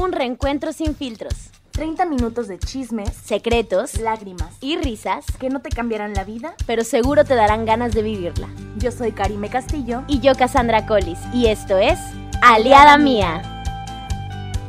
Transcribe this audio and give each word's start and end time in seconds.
Un 0.00 0.12
reencuentro 0.12 0.72
sin 0.72 0.94
filtros, 0.94 1.50
30 1.72 2.04
minutos 2.06 2.46
de 2.46 2.56
chismes, 2.60 3.12
secretos 3.12 3.98
lágrimas, 3.98 4.56
y 4.60 4.76
risas, 4.76 5.26
que 5.40 5.48
no 5.48 5.60
te 5.60 5.70
cambiarán 5.70 6.14
la 6.14 6.22
vida. 6.22 6.54
pero 6.66 6.84
seguro 6.84 7.24
te 7.24 7.34
darán 7.34 7.66
ganas 7.66 7.94
de 7.94 8.02
vivirla. 8.02 8.48
Yo 8.76 8.92
soy 8.92 9.10
Karime 9.10 9.50
Castillo. 9.50 10.04
Y 10.06 10.20
yo, 10.20 10.36
Cassandra 10.36 10.86
Collis, 10.86 11.18
y 11.34 11.46
esto 11.46 11.78
es 11.78 11.98
Aliada 12.42 12.96
Mía. 12.96 13.42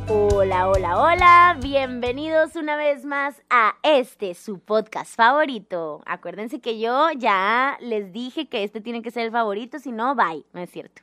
Hola, 0.08 0.68
hola, 0.68 1.00
hola, 1.00 1.58
bienvenidos 1.62 2.56
una 2.56 2.74
vez 2.74 3.04
más 3.04 3.40
a 3.50 3.76
este, 3.84 4.34
su 4.34 4.58
podcast 4.58 5.14
favorito. 5.14 6.02
Acuérdense 6.06 6.60
que 6.60 6.80
yo 6.80 7.08
ya 7.16 7.78
les 7.80 8.12
dije 8.12 8.48
que 8.48 8.64
este 8.64 8.80
tiene 8.80 9.00
que 9.00 9.12
ser 9.12 9.26
el 9.26 9.30
favorito, 9.30 9.78
si 9.78 9.92
no, 9.92 10.16
bye, 10.16 10.44
no 10.52 10.60
es 10.60 10.70
cierto. 10.70 11.02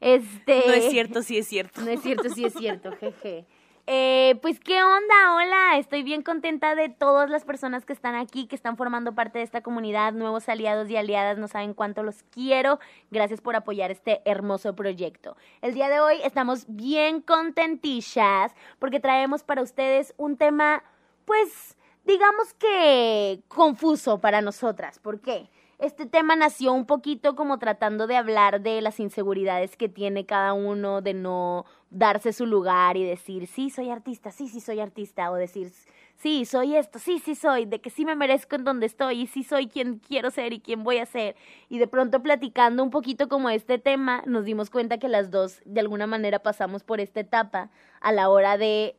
Este... 0.00 0.62
No 0.64 0.72
es 0.74 0.90
cierto, 0.90 1.22
sí 1.22 1.38
es 1.38 1.48
cierto. 1.48 1.80
No 1.80 1.90
es 1.90 2.00
cierto, 2.02 2.28
sí 2.28 2.44
es 2.44 2.52
cierto, 2.54 2.92
jeje. 2.92 3.46
Eh, 3.86 4.38
pues 4.40 4.60
qué 4.60 4.82
onda, 4.82 5.34
hola, 5.36 5.76
estoy 5.76 6.02
bien 6.02 6.22
contenta 6.22 6.74
de 6.74 6.88
todas 6.88 7.28
las 7.28 7.44
personas 7.44 7.84
que 7.84 7.92
están 7.92 8.14
aquí, 8.14 8.46
que 8.46 8.56
están 8.56 8.78
formando 8.78 9.14
parte 9.14 9.40
de 9.40 9.44
esta 9.44 9.60
comunidad, 9.60 10.14
nuevos 10.14 10.48
aliados 10.48 10.88
y 10.88 10.96
aliadas, 10.96 11.36
no 11.36 11.48
saben 11.48 11.74
cuánto 11.74 12.02
los 12.02 12.22
quiero, 12.30 12.78
gracias 13.10 13.42
por 13.42 13.56
apoyar 13.56 13.90
este 13.90 14.22
hermoso 14.24 14.74
proyecto. 14.74 15.36
El 15.60 15.74
día 15.74 15.90
de 15.90 16.00
hoy 16.00 16.16
estamos 16.24 16.64
bien 16.66 17.20
contentillas 17.20 18.54
porque 18.78 19.00
traemos 19.00 19.42
para 19.42 19.60
ustedes 19.60 20.14
un 20.16 20.38
tema, 20.38 20.82
pues, 21.26 21.76
digamos 22.06 22.54
que 22.54 23.42
confuso 23.48 24.18
para 24.18 24.40
nosotras, 24.40 24.98
¿por 24.98 25.20
qué? 25.20 25.50
Este 25.84 26.06
tema 26.06 26.34
nació 26.34 26.72
un 26.72 26.86
poquito 26.86 27.36
como 27.36 27.58
tratando 27.58 28.06
de 28.06 28.16
hablar 28.16 28.62
de 28.62 28.80
las 28.80 29.00
inseguridades 29.00 29.76
que 29.76 29.90
tiene 29.90 30.24
cada 30.24 30.54
uno, 30.54 31.02
de 31.02 31.12
no 31.12 31.66
darse 31.90 32.32
su 32.32 32.46
lugar 32.46 32.96
y 32.96 33.04
decir, 33.04 33.46
sí, 33.46 33.68
soy 33.68 33.90
artista, 33.90 34.30
sí, 34.30 34.48
sí, 34.48 34.62
soy 34.62 34.80
artista, 34.80 35.30
o 35.30 35.34
decir, 35.34 35.70
sí, 36.16 36.46
soy 36.46 36.74
esto, 36.74 36.98
sí, 36.98 37.18
sí, 37.18 37.34
soy, 37.34 37.66
de 37.66 37.82
que 37.82 37.90
sí 37.90 38.06
me 38.06 38.16
merezco 38.16 38.56
en 38.56 38.64
donde 38.64 38.86
estoy 38.86 39.20
y 39.20 39.26
sí 39.26 39.44
soy 39.44 39.66
quien 39.66 39.98
quiero 39.98 40.30
ser 40.30 40.54
y 40.54 40.60
quien 40.60 40.84
voy 40.84 40.96
a 40.96 41.04
ser. 41.04 41.36
Y 41.68 41.76
de 41.76 41.86
pronto 41.86 42.22
platicando 42.22 42.82
un 42.82 42.88
poquito 42.88 43.28
como 43.28 43.50
este 43.50 43.78
tema, 43.78 44.22
nos 44.24 44.46
dimos 44.46 44.70
cuenta 44.70 44.96
que 44.96 45.08
las 45.08 45.30
dos 45.30 45.60
de 45.66 45.80
alguna 45.80 46.06
manera 46.06 46.38
pasamos 46.38 46.82
por 46.82 46.98
esta 46.98 47.20
etapa 47.20 47.68
a 48.00 48.10
la 48.10 48.30
hora 48.30 48.56
de 48.56 48.96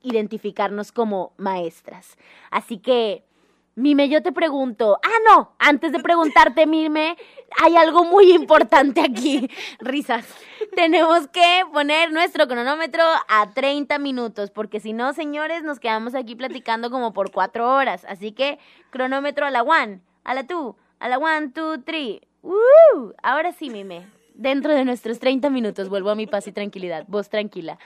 identificarnos 0.00 0.92
como 0.92 1.34
maestras. 1.36 2.16
Así 2.50 2.78
que... 2.78 3.22
Mime, 3.74 4.10
yo 4.10 4.22
te 4.22 4.32
pregunto, 4.32 4.98
ah, 5.02 5.18
no, 5.26 5.54
antes 5.58 5.92
de 5.92 6.00
preguntarte, 6.00 6.66
Mime, 6.66 7.16
hay 7.62 7.74
algo 7.76 8.04
muy 8.04 8.30
importante 8.32 9.00
aquí, 9.00 9.48
risas. 9.80 10.26
Tenemos 10.76 11.26
que 11.28 11.62
poner 11.72 12.12
nuestro 12.12 12.46
cronómetro 12.46 13.02
a 13.28 13.50
30 13.54 13.98
minutos, 13.98 14.50
porque 14.50 14.78
si 14.78 14.92
no, 14.92 15.14
señores, 15.14 15.62
nos 15.62 15.80
quedamos 15.80 16.14
aquí 16.14 16.34
platicando 16.34 16.90
como 16.90 17.14
por 17.14 17.32
cuatro 17.32 17.74
horas. 17.74 18.04
Así 18.06 18.32
que, 18.32 18.58
cronómetro 18.90 19.46
a 19.46 19.50
la 19.50 19.62
one, 19.62 20.00
a 20.24 20.34
la 20.34 20.46
two, 20.46 20.76
a 20.98 21.08
la 21.08 21.16
one, 21.16 21.48
two, 21.48 21.78
three. 21.82 22.20
¡Uh! 22.42 23.12
Ahora 23.22 23.52
sí, 23.52 23.70
Mime, 23.70 24.06
dentro 24.34 24.74
de 24.74 24.84
nuestros 24.84 25.18
30 25.18 25.48
minutos 25.48 25.88
vuelvo 25.88 26.10
a 26.10 26.14
mi 26.14 26.26
paz 26.26 26.46
y 26.46 26.52
tranquilidad, 26.52 27.06
vos 27.08 27.30
tranquila. 27.30 27.78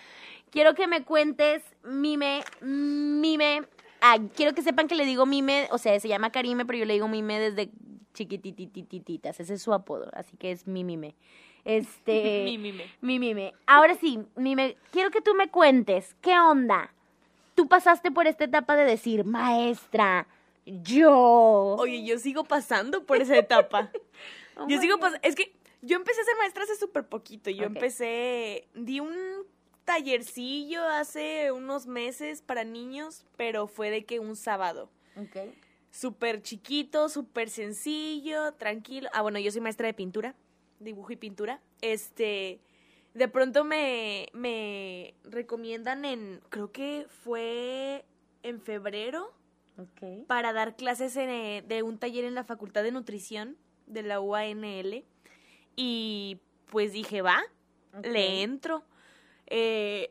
Quiero 0.50 0.75
que 0.75 0.89
me 0.89 1.05
cuentes, 1.05 1.62
Mime, 1.84 2.43
Mime, 2.61 3.62
Ah, 4.01 4.19
quiero 4.35 4.55
que 4.55 4.63
sepan 4.63 4.89
que 4.89 4.95
le 4.95 5.05
digo 5.05 5.27
Mime, 5.27 5.69
o 5.71 5.79
sea, 5.79 5.99
se 5.99 6.09
llama 6.09 6.31
Karime, 6.31 6.65
pero 6.65 6.79
yo 6.79 6.85
le 6.85 6.95
digo 6.95 7.09
Mime 7.09 7.39
desde 7.39 7.71
chiquitititititas, 8.15 9.41
ese 9.41 9.55
es 9.55 9.63
su 9.63 9.73
apodo, 9.73 10.11
así 10.15 10.37
que 10.37 10.51
es 10.51 10.67
mi 10.67 10.85
Mime. 10.85 11.15
Este, 11.65 12.43
Mi 12.45 12.59
mime. 12.59 12.85
mi 13.01 13.19
Mime. 13.19 13.55
Ahora 13.67 13.95
sí, 13.95 14.21
Mime, 14.37 14.77
quiero 14.93 15.11
que 15.11 15.21
tú 15.21 15.35
me 15.35 15.49
cuentes, 15.49 16.17
¿qué 16.21 16.39
onda? 16.39 16.93
Tú 17.55 17.69
pasaste 17.69 18.11
por 18.11 18.27
esta 18.27 18.45
etapa 18.45 18.77
de 18.77 18.85
decir, 18.85 19.25
maestra, 19.25 20.29
yo. 20.65 21.77
Oye, 21.79 22.05
yo 22.05 22.19
sigo 22.19 22.45
pasando 22.45 23.05
por 23.05 23.21
esa 23.21 23.37
etapa. 23.37 23.91
Oh 24.59 24.67
yo 24.67 24.81
sigo 24.81 24.99
pasando. 24.99 25.21
Es 25.23 25.35
que 25.35 25.53
yo 25.83 25.99
empecé 25.99 26.19
a 26.19 26.25
ser 26.25 26.35
maestra 26.39 26.62
hace 26.62 26.77
súper 26.77 27.06
poquito. 27.06 27.51
Yo 27.51 27.65
empecé. 27.65 28.67
Di 28.75 29.01
un 29.01 29.12
tallercillo 29.87 30.87
hace 30.87 31.53
unos 31.53 31.87
meses 31.87 32.43
para 32.43 32.65
niños, 32.65 33.25
pero 33.39 33.67
fue 33.67 33.91
de 33.91 34.05
que 34.05 34.21
un 34.21 34.37
sábado. 34.37 34.91
Ok. 35.17 35.55
Súper 35.91 36.43
chiquito, 36.43 37.09
súper 37.09 37.49
sencillo, 37.49 38.53
tranquilo. 38.53 39.09
Ah, 39.15 39.23
bueno, 39.23 39.39
yo 39.39 39.51
soy 39.51 39.63
maestra 39.63 39.87
de 39.87 39.95
pintura, 39.95 40.35
dibujo 40.79 41.13
y 41.13 41.17
pintura. 41.17 41.63
Este, 41.81 42.61
de 43.15 43.29
pronto 43.29 43.65
me, 43.65 44.29
me 44.35 45.15
recomiendan 45.25 46.05
en, 46.05 46.43
creo 46.51 46.71
que 46.71 47.07
fue 47.09 48.05
en 48.43 48.61
febrero, 48.61 49.33
para 50.27 50.53
dar 50.53 50.75
clases 50.77 51.17
en, 51.17 51.29
eh, 51.29 51.65
de 51.67 51.83
un 51.83 51.99
taller 51.99 52.25
en 52.25 52.35
la 52.35 52.45
Facultad 52.45 52.83
de 52.83 52.93
Nutrición 52.93 53.57
de 53.87 54.03
la 54.03 54.21
UANL. 54.21 55.05
Y 55.77 56.41
pues 56.71 56.93
dije, 56.93 57.23
va, 57.23 57.43
le 58.03 58.43
entro. 58.43 58.83
Eh, 59.47 60.11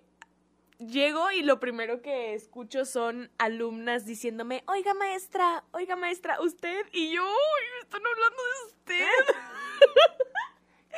llego 0.79 1.31
y 1.31 1.41
lo 1.43 1.59
primero 1.59 2.01
que 2.01 2.33
escucho 2.33 2.85
son 2.85 3.29
alumnas 3.37 4.05
diciéndome, 4.05 4.63
oiga 4.67 4.93
maestra, 4.93 5.63
oiga 5.71 5.95
maestra, 5.95 6.39
usted 6.41 6.85
y 6.91 7.11
yo, 7.11 7.23
"Uy, 7.23 7.63
me 7.75 7.79
están 7.81 8.01
hablando 8.05 8.37
de 8.43 8.65
usted. 8.67 9.07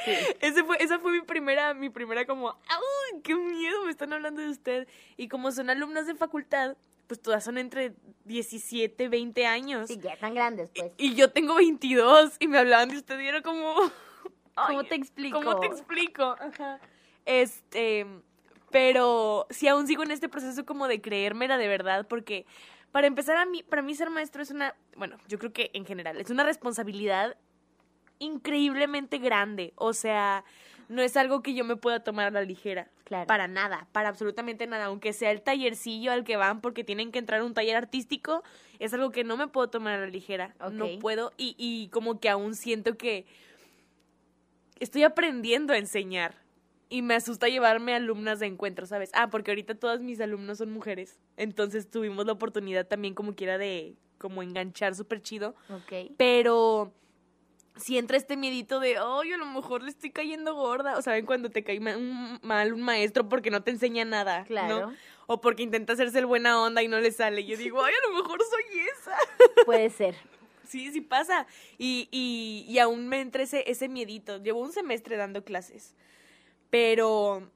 Ese 0.41 0.63
fue, 0.63 0.77
esa 0.81 0.99
fue 0.99 1.11
mi 1.11 1.21
primera, 1.21 1.73
mi 1.73 1.89
primera 1.89 2.25
como, 2.25 2.51
¡ay, 2.69 3.21
qué 3.23 3.35
miedo! 3.35 3.83
Me 3.83 3.91
están 3.91 4.13
hablando 4.13 4.41
de 4.41 4.49
usted. 4.49 4.87
Y 5.17 5.27
como 5.27 5.51
son 5.51 5.69
alumnas 5.71 6.05
de 6.05 6.13
facultad, 6.15 6.77
pues 7.07 7.19
todas 7.21 7.43
son 7.43 7.57
entre 7.57 7.93
17, 8.25 9.09
20 9.09 9.45
años. 9.47 9.87
Sí, 9.87 9.97
ya 10.01 10.13
están 10.13 10.35
grandes, 10.35 10.69
pues. 10.75 10.91
Y 10.97 11.15
yo 11.15 11.31
tengo 11.31 11.55
22 11.55 12.35
y 12.39 12.47
me 12.47 12.59
hablaban 12.59 12.89
de 12.89 12.97
usted 12.97 13.19
y 13.19 13.27
era 13.27 13.41
como... 13.41 13.73
¿Cómo 14.55 14.79
"Ay, 14.81 14.87
te 14.87 14.95
explico? 14.95 15.37
¿Cómo 15.37 15.59
te 15.59 15.67
explico? 15.67 16.35
Ajá. 16.39 16.79
Este, 17.25 18.05
pero 18.71 19.47
sí 19.49 19.67
aún 19.67 19.87
sigo 19.87 20.03
en 20.03 20.11
este 20.11 20.29
proceso 20.29 20.65
como 20.65 20.87
de 20.87 21.01
creérmela 21.01 21.57
de 21.57 21.67
verdad 21.67 22.05
porque 22.07 22.45
para 22.91 23.07
empezar 23.07 23.37
a 23.37 23.45
mí, 23.45 23.63
para 23.63 23.81
mí 23.81 23.93
ser 23.95 24.09
maestro 24.09 24.41
es 24.41 24.51
una, 24.51 24.75
bueno, 24.95 25.17
yo 25.27 25.37
creo 25.37 25.53
que 25.53 25.69
en 25.73 25.85
general 25.85 26.19
es 26.19 26.29
una 26.29 26.43
responsabilidad 26.43 27.37
increíblemente 28.19 29.19
grande, 29.19 29.73
o 29.75 29.93
sea, 29.93 30.43
no 30.89 31.01
es 31.01 31.17
algo 31.17 31.43
que 31.43 31.53
yo 31.53 31.65
me 31.65 31.75
pueda 31.75 31.99
tomar 31.99 32.27
a 32.27 32.31
la 32.31 32.41
ligera. 32.41 32.89
Claro. 33.03 33.27
Para 33.27 33.47
nada, 33.47 33.87
para 33.91 34.09
absolutamente 34.09 34.67
nada, 34.67 34.85
aunque 34.85 35.13
sea 35.13 35.31
el 35.31 35.41
tallercillo 35.41 36.11
al 36.11 36.23
que 36.23 36.37
van 36.37 36.61
porque 36.61 36.83
tienen 36.83 37.11
que 37.11 37.19
entrar 37.19 37.41
a 37.41 37.43
un 37.45 37.53
taller 37.53 37.75
artístico, 37.75 38.43
es 38.79 38.93
algo 38.93 39.11
que 39.11 39.23
no 39.23 39.37
me 39.37 39.47
puedo 39.47 39.69
tomar 39.69 39.93
a 39.93 39.99
la 39.99 40.07
ligera. 40.07 40.55
No 40.71 40.87
puedo 40.99 41.33
y, 41.37 41.55
y 41.57 41.89
como 41.89 42.19
que 42.19 42.29
aún 42.29 42.55
siento 42.55 42.97
que 42.97 43.25
estoy 44.79 45.03
aprendiendo 45.03 45.73
a 45.73 45.77
enseñar 45.77 46.35
y 46.89 47.01
me 47.01 47.15
asusta 47.15 47.47
llevarme 47.49 47.93
alumnas 47.93 48.39
de 48.39 48.45
encuentro, 48.47 48.85
¿sabes? 48.85 49.09
Ah, 49.13 49.29
porque 49.29 49.51
ahorita 49.51 49.75
todas 49.75 50.01
mis 50.01 50.19
alumnos 50.21 50.57
son 50.59 50.71
mujeres, 50.71 51.19
entonces 51.35 51.89
tuvimos 51.89 52.25
la 52.25 52.33
oportunidad 52.33 52.87
también 52.87 53.13
como 53.13 53.35
quiera 53.35 53.57
de 53.57 53.95
como 54.17 54.41
enganchar 54.41 54.95
súper 54.95 55.21
chido, 55.21 55.55
Ok. 55.69 56.11
pero 56.17 56.91
si 57.75 57.97
entra 57.99 58.17
este 58.17 58.35
miedito 58.37 58.79
de, 58.79 58.97
ay, 58.97 59.33
a 59.33 59.37
lo 59.37 59.45
mejor 59.45 59.83
le 59.83 59.89
estoy 59.89 60.09
cayendo 60.09 60.55
gorda, 60.55 60.97
o 60.97 61.01
saben 61.03 61.25
cuando 61.27 61.49
te 61.51 61.63
cae 61.63 61.77
un- 61.79 62.39
mal 62.41 62.73
un 62.73 62.81
maestro 62.81 63.29
porque 63.29 63.51
no 63.51 63.61
te 63.61 63.69
enseña 63.71 64.03
nada, 64.05 64.39
¿no? 64.39 64.45
Claro. 64.47 64.93
O 65.27 65.41
porque 65.41 65.61
intenta 65.61 65.93
hacerse 65.93 66.17
el 66.19 66.25
buena 66.25 66.59
onda 66.59 66.81
y 66.81 66.87
no 66.87 66.99
le 66.99 67.11
sale. 67.11 67.45
Yo 67.45 67.57
digo, 67.57 67.83
ay, 67.83 67.93
a 67.93 68.07
lo 68.09 68.15
mejor 68.23 68.39
soy 68.49 68.79
esa. 68.79 69.15
Puede 69.65 69.89
ser. 69.91 70.15
Sí, 70.65 70.89
sí 70.91 71.01
pasa. 71.01 71.45
Y, 71.77 72.07
y, 72.11 72.65
y 72.67 72.79
aún 72.79 73.07
me 73.09 73.19
entra 73.21 73.43
ese, 73.43 73.69
ese 73.69 73.89
miedito. 73.89 74.37
Llevo 74.41 74.61
un 74.61 74.71
semestre 74.71 75.17
dando 75.17 75.43
clases. 75.43 75.93
Pero 76.69 77.49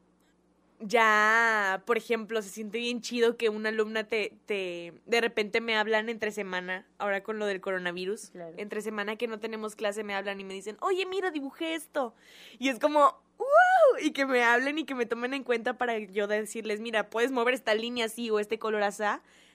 ya, 0.81 1.83
por 1.85 1.97
ejemplo, 1.97 2.41
se 2.41 2.49
siente 2.49 2.79
bien 2.79 3.01
chido 3.01 3.37
que 3.37 3.49
una 3.49 3.69
alumna 3.69 4.03
te, 4.03 4.33
te 4.45 4.93
de 5.05 5.21
repente 5.21 5.61
me 5.61 5.75
hablan 5.75 6.09
entre 6.09 6.31
semana, 6.31 6.87
ahora 6.97 7.21
con 7.21 7.37
lo 7.39 7.45
del 7.45 7.61
coronavirus. 7.61 8.31
Claro. 8.31 8.55
Entre 8.57 8.81
semana 8.81 9.15
que 9.15 9.27
no 9.27 9.39
tenemos 9.39 9.75
clase 9.75 10.03
me 10.03 10.15
hablan 10.15 10.39
y 10.39 10.43
me 10.43 10.53
dicen, 10.53 10.77
oye, 10.81 11.05
mira, 11.05 11.29
dibujé 11.31 11.75
esto. 11.75 12.15
Y 12.57 12.69
es 12.69 12.79
como, 12.79 13.21
¡wow! 13.37 13.99
Y 14.01 14.11
que 14.11 14.25
me 14.25 14.43
hablen 14.43 14.79
y 14.79 14.85
que 14.85 14.95
me 14.95 15.05
tomen 15.05 15.33
en 15.33 15.43
cuenta 15.43 15.77
para 15.77 15.99
yo 15.99 16.27
decirles, 16.27 16.79
mira, 16.79 17.09
puedes 17.09 17.31
mover 17.31 17.53
esta 17.53 17.75
línea 17.75 18.05
así 18.05 18.29
o 18.31 18.39
este 18.39 18.57
color 18.57 18.83
así. 18.83 19.03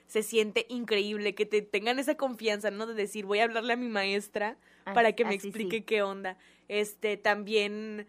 Se 0.07 0.23
siente 0.23 0.65
increíble 0.69 1.35
que 1.35 1.45
te 1.45 1.61
tengan 1.61 1.99
esa 1.99 2.15
confianza, 2.15 2.71
¿no? 2.71 2.87
De 2.87 2.93
decir, 2.93 3.25
voy 3.25 3.39
a 3.39 3.43
hablarle 3.43 3.73
a 3.73 3.75
mi 3.75 3.89
maestra 3.89 4.55
para 4.85 5.11
que 5.11 5.25
me 5.25 5.37
sí. 5.37 5.49
explique 5.49 5.83
qué 5.83 6.01
onda. 6.01 6.37
Este, 6.69 7.17
también 7.17 8.07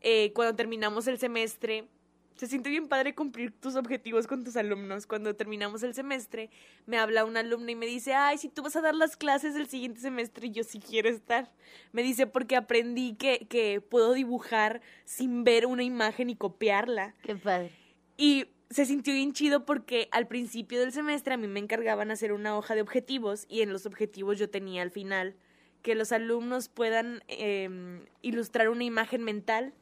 eh, 0.00 0.32
cuando 0.34 0.54
terminamos 0.54 1.06
el 1.06 1.18
semestre, 1.18 1.88
se 2.36 2.46
siente 2.46 2.68
bien 2.68 2.86
padre 2.86 3.14
cumplir 3.14 3.50
tus 3.50 3.76
objetivos 3.76 4.26
con 4.26 4.44
tus 4.44 4.56
alumnos. 4.56 5.06
Cuando 5.06 5.34
terminamos 5.34 5.82
el 5.82 5.94
semestre, 5.94 6.50
me 6.84 6.98
habla 6.98 7.24
una 7.24 7.40
alumna 7.40 7.70
y 7.70 7.74
me 7.74 7.86
dice, 7.86 8.14
ay, 8.14 8.36
si 8.38 8.48
tú 8.48 8.62
vas 8.62 8.76
a 8.76 8.82
dar 8.82 8.94
las 8.94 9.16
clases 9.16 9.56
el 9.56 9.68
siguiente 9.68 10.00
semestre, 10.00 10.50
yo 10.50 10.62
sí 10.62 10.78
quiero 10.78 11.08
estar. 11.08 11.50
Me 11.92 12.02
dice, 12.02 12.26
porque 12.26 12.56
aprendí 12.56 13.14
que, 13.14 13.46
que 13.48 13.80
puedo 13.80 14.12
dibujar 14.12 14.82
sin 15.04 15.44
ver 15.44 15.66
una 15.66 15.82
imagen 15.82 16.28
y 16.28 16.36
copiarla. 16.36 17.14
Qué 17.22 17.36
padre. 17.36 17.72
Y 18.18 18.46
se 18.70 18.84
sintió 18.84 19.14
bien 19.14 19.32
chido 19.32 19.64
porque 19.64 20.08
al 20.10 20.26
principio 20.26 20.80
del 20.80 20.92
semestre 20.92 21.34
a 21.34 21.36
mí 21.36 21.46
me 21.46 21.60
encargaban 21.60 22.10
hacer 22.10 22.32
una 22.32 22.56
hoja 22.56 22.74
de 22.74 22.82
objetivos 22.82 23.46
y 23.48 23.62
en 23.62 23.72
los 23.72 23.86
objetivos 23.86 24.38
yo 24.38 24.50
tenía 24.50 24.82
al 24.82 24.90
final 24.90 25.36
que 25.82 25.94
los 25.94 26.10
alumnos 26.12 26.68
puedan 26.68 27.22
em, 27.28 28.04
ilustrar 28.22 28.68
una 28.68 28.84
imagen 28.84 29.22
mental 29.22 29.72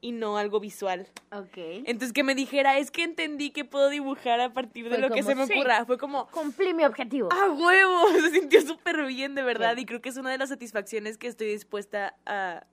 y 0.00 0.12
no 0.12 0.36
algo 0.36 0.60
visual. 0.60 1.08
Ok. 1.32 1.56
Entonces 1.56 2.12
que 2.12 2.22
me 2.22 2.34
dijera, 2.34 2.78
es 2.78 2.90
que 2.90 3.02
entendí 3.02 3.50
que 3.50 3.64
puedo 3.64 3.88
dibujar 3.88 4.40
a 4.40 4.52
partir 4.52 4.84
de 4.84 4.90
Fue 4.90 4.98
lo 4.98 5.10
que 5.10 5.22
se 5.22 5.34
me 5.34 5.46
sí. 5.46 5.54
ocurra. 5.54 5.84
Fue 5.84 5.98
como, 5.98 6.26
Cumplí 6.28 6.74
mi 6.74 6.84
objetivo. 6.84 7.28
¡ah, 7.32 7.50
huevo! 7.50 8.08
Se 8.20 8.30
sintió 8.30 8.60
súper 8.62 9.04
bien, 9.06 9.34
de 9.34 9.42
verdad. 9.42 9.74
Sí. 9.74 9.82
Y 9.82 9.86
creo 9.86 10.00
que 10.00 10.08
es 10.08 10.16
una 10.16 10.30
de 10.30 10.38
las 10.38 10.48
satisfacciones 10.48 11.18
que 11.18 11.26
estoy 11.28 11.48
dispuesta 11.48 12.16
a 12.26 12.66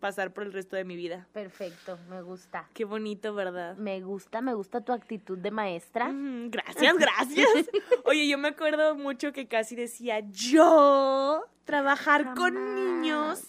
pasar 0.00 0.32
por 0.32 0.44
el 0.44 0.52
resto 0.52 0.74
de 0.76 0.84
mi 0.84 0.96
vida. 0.96 1.28
Perfecto, 1.32 1.98
me 2.08 2.22
gusta. 2.22 2.68
Qué 2.74 2.84
bonito, 2.84 3.34
¿verdad? 3.34 3.76
Me 3.76 4.00
gusta, 4.00 4.40
me 4.40 4.54
gusta 4.54 4.80
tu 4.80 4.92
actitud 4.92 5.38
de 5.38 5.50
maestra. 5.50 6.10
Mm, 6.10 6.50
gracias, 6.50 6.96
gracias. 6.96 7.70
Oye, 8.04 8.26
yo 8.26 8.38
me 8.38 8.48
acuerdo 8.48 8.96
mucho 8.96 9.32
que 9.32 9.46
casi 9.46 9.76
decía, 9.76 10.20
yo 10.30 11.44
trabajar 11.64 12.34
con 12.34 12.74
niños. 12.74 13.46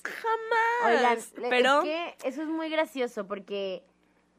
Oigan, 0.86 1.18
pero 1.50 1.80
es 1.80 1.84
que 1.84 2.28
eso 2.28 2.42
es 2.42 2.48
muy 2.48 2.70
gracioso 2.70 3.28
porque 3.28 3.84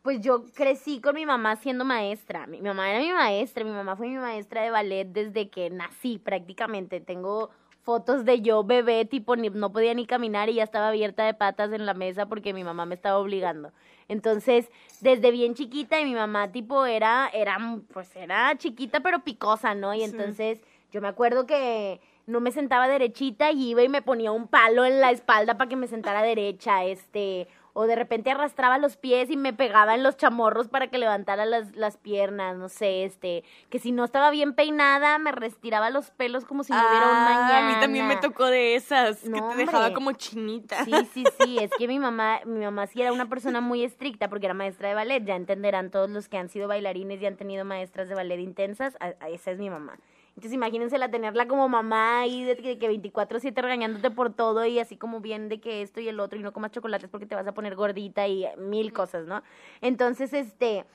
pues 0.02 0.20
yo 0.20 0.44
crecí 0.54 1.00
con 1.00 1.14
mi 1.14 1.24
mamá 1.26 1.56
siendo 1.56 1.84
maestra. 1.84 2.46
Mi, 2.46 2.60
mi 2.60 2.68
mamá 2.68 2.90
era 2.90 3.00
mi 3.00 3.12
maestra, 3.12 3.64
mi 3.64 3.70
mamá 3.70 3.96
fue 3.96 4.08
mi 4.08 4.16
maestra 4.16 4.62
de 4.62 4.70
ballet 4.70 5.06
desde 5.06 5.48
que 5.48 5.70
nací 5.70 6.18
prácticamente. 6.18 7.00
Tengo 7.00 7.50
fotos 7.82 8.24
de 8.24 8.40
yo 8.40 8.64
bebé, 8.64 9.04
tipo 9.04 9.36
ni, 9.36 9.50
no 9.50 9.72
podía 9.72 9.94
ni 9.94 10.06
caminar 10.06 10.48
y 10.48 10.54
ya 10.54 10.64
estaba 10.64 10.88
abierta 10.88 11.24
de 11.24 11.34
patas 11.34 11.72
en 11.72 11.86
la 11.86 11.94
mesa 11.94 12.26
porque 12.26 12.52
mi 12.52 12.64
mamá 12.64 12.84
me 12.86 12.94
estaba 12.94 13.18
obligando. 13.18 13.72
Entonces, 14.08 14.68
desde 15.00 15.30
bien 15.30 15.54
chiquita 15.54 16.00
y 16.00 16.04
mi 16.04 16.14
mamá 16.14 16.50
tipo 16.52 16.84
era 16.86 17.28
era 17.32 17.58
pues 17.92 18.14
era 18.16 18.56
chiquita 18.56 19.00
pero 19.00 19.24
picosa, 19.24 19.74
¿no? 19.74 19.94
Y 19.94 19.98
Sí. 19.98 20.04
entonces 20.04 20.60
yo 20.90 21.00
me 21.00 21.08
acuerdo 21.08 21.46
que 21.46 22.00
no 22.26 22.40
me 22.40 22.52
sentaba 22.52 22.88
derechita 22.88 23.50
y 23.50 23.70
iba 23.70 23.82
y 23.82 23.88
me 23.88 24.02
ponía 24.02 24.32
un 24.32 24.46
palo 24.48 24.84
en 24.84 25.00
la 25.00 25.10
espalda 25.10 25.56
para 25.58 25.68
que 25.68 25.76
me 25.76 25.88
sentara 25.88 26.22
derecha, 26.22 26.84
este, 26.84 27.48
o 27.74 27.84
de 27.86 27.96
repente 27.96 28.30
arrastraba 28.30 28.76
los 28.78 28.96
pies 28.96 29.30
y 29.30 29.36
me 29.36 29.52
pegaba 29.54 29.94
en 29.94 30.02
los 30.02 30.16
chamorros 30.18 30.68
para 30.68 30.88
que 30.88 30.98
levantara 30.98 31.46
las, 31.46 31.74
las 31.74 31.96
piernas, 31.96 32.56
no 32.56 32.68
sé, 32.68 33.04
este, 33.04 33.44
que 33.70 33.78
si 33.78 33.92
no 33.92 34.04
estaba 34.04 34.30
bien 34.30 34.54
peinada 34.54 35.18
me 35.18 35.32
restiraba 35.32 35.88
los 35.90 36.10
pelos 36.10 36.44
como 36.44 36.64
si 36.64 36.72
no 36.72 36.78
hubiera 36.86 37.06
un 37.08 37.18
Ah, 37.18 37.24
mañana. 37.24 37.58
A 37.58 37.62
mí 37.62 37.80
también 37.80 38.06
me 38.06 38.16
tocó 38.16 38.46
de 38.46 38.74
esas, 38.74 39.24
No, 39.24 39.48
que 39.48 39.54
te 39.56 39.60
dejaba 39.64 39.92
como 39.94 40.12
chinita. 40.12 40.84
Sí, 40.84 40.92
sí, 41.14 41.26
sí, 41.38 41.58
es 41.60 41.74
que 41.74 41.88
mi 41.88 41.98
mamá, 41.98 42.40
mi 42.44 42.60
mamá 42.64 42.86
sí 42.86 43.00
era 43.00 43.12
una 43.12 43.28
persona 43.28 43.60
muy 43.62 43.82
estricta 43.84 44.28
porque 44.28 44.46
era 44.46 44.54
maestra 44.54 44.88
de 44.88 44.94
ballet, 44.94 45.24
ya 45.24 45.34
entenderán 45.36 45.90
todos 45.90 46.10
los 46.10 46.28
que 46.28 46.36
han 46.38 46.50
sido 46.50 46.68
bailarines 46.68 47.20
y 47.22 47.26
han 47.26 47.36
tenido 47.36 47.64
maestras 47.64 48.08
de 48.08 48.14
ballet 48.14 48.38
intensas, 48.38 48.96
a- 49.00 49.14
a 49.18 49.28
esa 49.30 49.50
es 49.50 49.58
mi 49.58 49.70
mamá. 49.70 49.98
Entonces 50.34 50.52
imagínense 50.54 50.98
la 50.98 51.10
tenerla 51.10 51.46
como 51.46 51.68
mamá 51.68 52.20
ahí 52.20 52.42
de 52.44 52.56
que, 52.56 52.78
que 52.78 52.88
24/7 52.88 53.60
regañándote 53.60 54.10
por 54.10 54.32
todo 54.32 54.64
y 54.64 54.78
así 54.78 54.96
como 54.96 55.20
bien 55.20 55.48
de 55.48 55.60
que 55.60 55.82
esto 55.82 56.00
y 56.00 56.08
el 56.08 56.20
otro 56.20 56.38
y 56.38 56.42
no 56.42 56.52
comas 56.52 56.70
chocolates 56.70 57.10
porque 57.10 57.26
te 57.26 57.34
vas 57.34 57.46
a 57.46 57.52
poner 57.52 57.76
gordita 57.76 58.26
y 58.26 58.46
mil 58.56 58.92
cosas, 58.92 59.26
¿no? 59.26 59.42
Entonces, 59.82 60.32
este, 60.32 60.86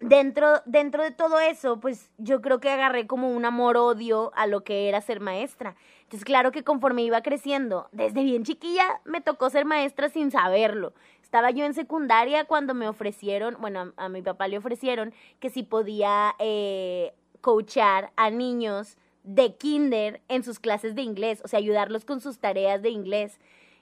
dentro, 0.00 0.60
dentro 0.66 1.02
de 1.02 1.10
todo 1.10 1.40
eso, 1.40 1.80
pues 1.80 2.10
yo 2.18 2.40
creo 2.40 2.60
que 2.60 2.70
agarré 2.70 3.06
como 3.06 3.30
un 3.30 3.44
amor-odio 3.44 4.32
a 4.34 4.46
lo 4.46 4.62
que 4.64 4.88
era 4.88 5.00
ser 5.00 5.20
maestra. 5.20 5.74
Entonces, 6.02 6.24
claro 6.24 6.52
que 6.52 6.62
conforme 6.62 7.02
iba 7.02 7.22
creciendo, 7.22 7.88
desde 7.92 8.22
bien 8.22 8.44
chiquilla 8.44 9.00
me 9.04 9.20
tocó 9.20 9.50
ser 9.50 9.64
maestra 9.64 10.08
sin 10.08 10.30
saberlo. 10.30 10.92
Estaba 11.22 11.50
yo 11.50 11.64
en 11.66 11.74
secundaria 11.74 12.44
cuando 12.44 12.74
me 12.74 12.88
ofrecieron, 12.88 13.56
bueno, 13.60 13.92
a, 13.96 14.04
a 14.04 14.08
mi 14.08 14.22
papá 14.22 14.48
le 14.48 14.58
ofrecieron 14.58 15.12
que 15.40 15.50
si 15.50 15.62
podía 15.62 16.34
eh, 16.38 17.12
coachar 17.40 18.12
a 18.16 18.30
niños 18.30 18.96
de 19.24 19.54
kinder 19.56 20.20
en 20.28 20.42
sus 20.42 20.58
clases 20.58 20.94
de 20.94 21.02
inglés, 21.02 21.40
o 21.44 21.48
sea, 21.48 21.58
ayudarlos 21.58 22.04
con 22.04 22.20
sus 22.20 22.38
tareas 22.38 22.82
de 22.82 22.90
inglés. 22.90 23.38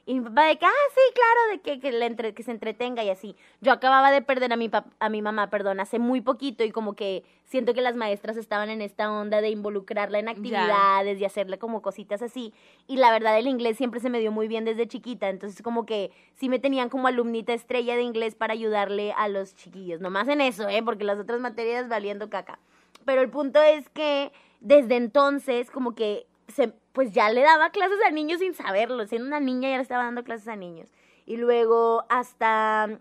Y 0.08 0.14
mi 0.14 0.20
papá 0.20 0.44
de 0.47 0.56
que, 0.56 0.64
ah, 0.64 0.70
sí, 0.94 1.00
claro, 1.14 1.50
de 1.50 1.61
que, 1.62 1.81
que, 1.81 1.91
le 1.91 2.06
entre- 2.06 2.32
que 2.32 2.44
se 2.44 2.53
entretenga 2.53 3.03
y 3.03 3.11
así. 3.11 3.35
Yo 3.61 3.73
acababa 3.73 4.12
de 4.12 4.23
perder 4.23 4.53
a 4.53 4.56
mi, 4.56 4.69
pap- 4.69 4.93
a 5.00 5.08
mi 5.08 5.20
mamá, 5.20 5.50
perdón, 5.50 5.81
hace 5.81 5.99
muy 5.99 6.20
poquito 6.20 6.62
y 6.62 6.70
como 6.70 6.94
que 6.94 7.25
siento 7.44 7.75
que 7.75 7.81
las 7.81 7.97
maestras 7.97 8.37
estaban 8.37 8.70
en 8.70 8.82
esta 8.82 9.11
onda 9.11 9.41
de 9.41 9.50
involucrarla 9.50 10.20
en 10.20 10.29
actividades 10.29 11.20
y 11.20 11.25
hacerle 11.25 11.58
como 11.58 11.82
cositas 11.82 12.23
así. 12.23 12.55
Y 12.87 12.99
la 12.99 13.11
verdad 13.11 13.37
el 13.37 13.49
inglés 13.49 13.76
siempre 13.79 13.99
se 13.99 14.08
me 14.08 14.20
dio 14.20 14.31
muy 14.31 14.47
bien 14.47 14.64
desde 14.64 14.87
chiquita, 14.87 15.29
entonces 15.29 15.61
como 15.61 15.87
que 15.87 16.12
sí 16.37 16.49
me 16.49 16.61
tenían 16.61 16.88
como 16.88 17.08
alumnita 17.08 17.53
estrella 17.53 17.97
de 17.97 18.03
inglés 18.03 18.37
para 18.37 18.53
ayudarle 18.53 19.12
a 19.17 19.26
los 19.26 19.56
chiquillos. 19.56 20.00
Nomás 20.00 20.29
en 20.29 20.41
eso, 20.41 20.69
¿eh? 20.69 20.85
Porque 20.85 21.03
las 21.03 21.19
otras 21.19 21.41
materias 21.41 21.88
valiendo 21.88 22.31
caca. 22.31 22.61
Pero 23.06 23.23
el 23.23 23.31
punto 23.31 23.62
es 23.62 23.88
que 23.88 24.32
desde 24.61 24.97
entonces 24.97 25.70
como 25.70 25.94
que 25.94 26.26
se, 26.49 26.69
pues 26.93 27.12
ya 27.12 27.31
le 27.31 27.41
daba 27.43 27.70
clases 27.70 27.99
a 28.06 28.11
niños 28.11 28.41
sin 28.41 28.53
saberlo. 28.53 29.06
Siendo 29.06 29.26
una 29.26 29.41
niña 29.41 29.70
ya 29.70 29.76
le 29.76 29.82
estaba 29.82 30.05
dando 30.05 30.25
clases 30.25 30.49
a 30.49 30.56
niños. 30.56 30.88
Y 31.25 31.38
luego 31.38 32.05
hasta, 32.08 32.99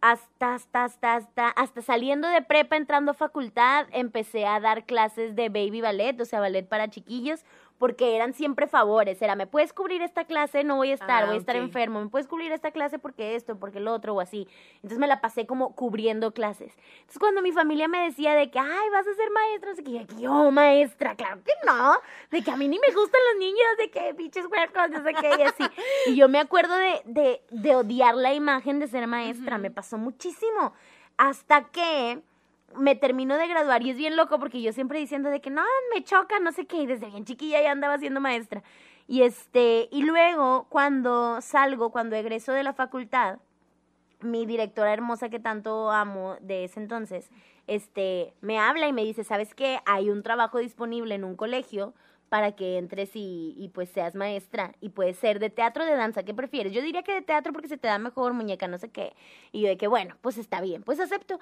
hasta, 0.00 0.54
hasta, 0.54 0.84
hasta, 0.84 1.14
hasta, 1.14 1.48
hasta 1.48 1.82
saliendo 1.82 2.28
de 2.28 2.42
prepa, 2.42 2.76
entrando 2.76 3.12
a 3.12 3.14
facultad, 3.14 3.86
empecé 3.92 4.46
a 4.46 4.60
dar 4.60 4.84
clases 4.84 5.34
de 5.34 5.48
baby 5.48 5.80
ballet, 5.80 6.20
o 6.20 6.24
sea, 6.24 6.40
ballet 6.40 6.68
para 6.68 6.90
chiquillos, 6.90 7.44
porque 7.78 8.16
eran 8.16 8.34
siempre 8.34 8.66
favores. 8.66 9.20
Era, 9.20 9.36
¿me 9.36 9.46
puedes 9.46 9.72
cubrir 9.72 10.02
esta 10.02 10.24
clase? 10.24 10.64
No 10.64 10.76
voy 10.76 10.90
a 10.90 10.94
estar, 10.94 11.24
Ah, 11.24 11.26
voy 11.26 11.36
a 11.36 11.38
estar 11.38 11.56
enfermo. 11.56 12.00
¿Me 12.00 12.08
puedes 12.08 12.26
cubrir 12.26 12.52
esta 12.52 12.70
clase 12.70 12.98
porque 12.98 13.34
esto, 13.34 13.58
porque 13.58 13.80
lo 13.80 13.92
otro 13.92 14.14
o 14.14 14.20
así? 14.20 14.48
Entonces 14.76 14.98
me 14.98 15.06
la 15.06 15.20
pasé 15.20 15.46
como 15.46 15.74
cubriendo 15.74 16.32
clases. 16.32 16.72
Entonces 17.00 17.18
cuando 17.18 17.42
mi 17.42 17.52
familia 17.52 17.88
me 17.88 17.98
decía 18.04 18.34
de 18.34 18.50
que, 18.50 18.58
ay, 18.58 18.90
vas 18.92 19.06
a 19.06 19.14
ser 19.14 19.30
maestra, 19.30 19.74
yo, 19.84 20.06
que 20.06 20.22
yo, 20.22 20.50
maestra, 20.50 21.14
claro 21.14 21.42
que 21.44 21.52
no. 21.66 21.94
De 22.30 22.42
que 22.42 22.50
a 22.50 22.56
mí 22.56 22.68
ni 22.68 22.78
me 22.78 22.94
gustan 22.94 23.20
los 23.32 23.40
niños, 23.40 23.66
de 23.78 23.90
que 23.90 24.12
bichos 24.12 24.46
huercos, 24.46 24.90
no 24.90 25.02
sé 25.02 25.14
qué, 25.14 25.30
y 25.38 25.42
así. 25.42 25.64
Y 26.06 26.16
yo 26.16 26.28
me 26.28 26.38
acuerdo 26.38 26.74
de, 26.74 27.02
de, 27.04 27.42
de 27.50 27.76
odiar 27.76 28.14
la 28.14 28.32
imagen 28.34 28.78
de 28.78 28.88
ser 28.88 29.06
maestra, 29.06 29.58
me 29.58 29.70
pasó 29.70 29.98
muchísimo. 29.98 30.72
Hasta 31.18 31.64
que 31.64 32.22
me 32.74 32.94
termino 32.94 33.36
de 33.36 33.46
graduar 33.46 33.82
y 33.82 33.90
es 33.90 33.96
bien 33.96 34.16
loco 34.16 34.38
porque 34.38 34.60
yo 34.60 34.72
siempre 34.72 34.98
diciendo 34.98 35.30
de 35.30 35.40
que 35.40 35.50
no, 35.50 35.62
me 35.94 36.02
choca, 36.02 36.38
no 36.40 36.52
sé 36.52 36.66
qué, 36.66 36.78
y 36.78 36.86
desde 36.86 37.06
bien 37.06 37.24
chiquilla 37.24 37.62
ya 37.62 37.72
andaba 37.72 37.98
siendo 37.98 38.20
maestra. 38.20 38.62
Y 39.08 39.22
este, 39.22 39.88
y 39.92 40.02
luego 40.02 40.66
cuando 40.68 41.40
salgo, 41.40 41.90
cuando 41.90 42.16
egreso 42.16 42.52
de 42.52 42.64
la 42.64 42.72
facultad, 42.72 43.38
mi 44.20 44.46
directora 44.46 44.92
hermosa 44.92 45.28
que 45.28 45.38
tanto 45.38 45.90
amo 45.90 46.36
de 46.40 46.64
ese 46.64 46.80
entonces, 46.80 47.30
este, 47.66 48.34
me 48.40 48.58
habla 48.58 48.88
y 48.88 48.92
me 48.92 49.04
dice, 49.04 49.24
¿sabes 49.24 49.54
qué? 49.54 49.80
Hay 49.86 50.10
un 50.10 50.22
trabajo 50.22 50.58
disponible 50.58 51.14
en 51.14 51.24
un 51.24 51.36
colegio 51.36 51.94
para 52.28 52.52
que 52.52 52.78
entres 52.78 53.14
y, 53.14 53.54
y 53.56 53.68
pues 53.68 53.88
seas 53.90 54.14
maestra 54.14 54.74
y 54.80 54.90
puede 54.90 55.14
ser 55.14 55.38
de 55.38 55.50
teatro 55.50 55.84
o 55.84 55.86
de 55.86 55.94
danza, 55.94 56.24
¿qué 56.24 56.34
prefieres? 56.34 56.72
Yo 56.72 56.82
diría 56.82 57.02
que 57.02 57.12
de 57.12 57.22
teatro 57.22 57.52
porque 57.52 57.68
se 57.68 57.78
te 57.78 57.88
da 57.88 57.98
mejor 57.98 58.32
muñeca, 58.32 58.68
no 58.68 58.78
sé 58.78 58.90
qué. 58.90 59.12
Y 59.52 59.62
yo 59.62 59.68
de 59.68 59.76
que, 59.76 59.86
bueno, 59.86 60.16
pues 60.20 60.38
está 60.38 60.60
bien, 60.60 60.82
pues 60.82 61.00
acepto. 61.00 61.38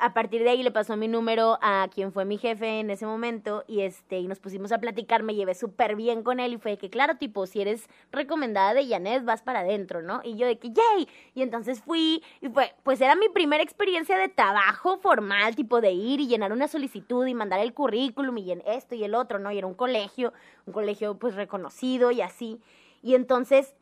A, 0.00 0.12
partir 0.12 0.42
de 0.42 0.50
ahí 0.50 0.62
le 0.62 0.70
pasó 0.70 0.96
mi 0.96 1.08
número 1.08 1.58
a 1.62 1.88
quien 1.92 2.12
fue 2.12 2.26
mi 2.26 2.36
jefe 2.36 2.80
en 2.80 2.90
ese 2.90 3.06
momento 3.06 3.64
y 3.66 3.80
este 3.80 4.18
y 4.18 4.28
nos 4.28 4.38
pusimos 4.38 4.70
a 4.70 4.78
platicar, 4.78 5.22
me 5.22 5.34
llevé 5.34 5.54
súper 5.54 5.96
bien 5.96 6.22
con 6.22 6.40
él 6.40 6.52
y 6.52 6.58
fue 6.58 6.72
de 6.72 6.78
que, 6.78 6.90
claro, 6.90 7.16
tipo, 7.16 7.46
si 7.46 7.62
eres 7.62 7.88
recomendada 8.10 8.74
de 8.74 8.86
Janet, 8.86 9.24
vas 9.24 9.40
para 9.40 9.60
adentro, 9.60 10.02
¿no? 10.02 10.20
Y 10.24 10.36
yo 10.36 10.46
de 10.46 10.58
que, 10.58 10.68
yay. 10.68 11.08
Y 11.34 11.42
entonces 11.42 11.80
fui 11.80 12.22
y 12.42 12.48
fue, 12.48 12.74
pues 12.82 13.00
era 13.00 13.14
mi 13.14 13.28
primera 13.30 13.62
experiencia 13.62 14.18
de 14.18 14.28
trabajo 14.28 14.98
formal, 14.98 15.56
tipo 15.56 15.80
de 15.80 15.92
ir 15.92 16.20
y 16.20 16.26
llenar 16.26 16.52
una 16.52 16.68
solicitud 16.68 17.26
y 17.26 17.34
mandar 17.34 17.60
el 17.60 17.72
currículum 17.72 18.36
y 18.38 18.52
esto 18.66 18.94
y 18.94 19.04
el 19.04 19.14
otro, 19.14 19.38
¿no? 19.38 19.50
Y 19.50 19.58
era 19.58 19.66
un 19.66 19.74
colegio, 19.74 20.11
un 20.18 20.72
colegio 20.72 21.16
pues 21.18 21.34
reconocido 21.34 22.10
y 22.10 22.20
así. 22.20 22.60
Y 23.02 23.14
entonces 23.14 23.74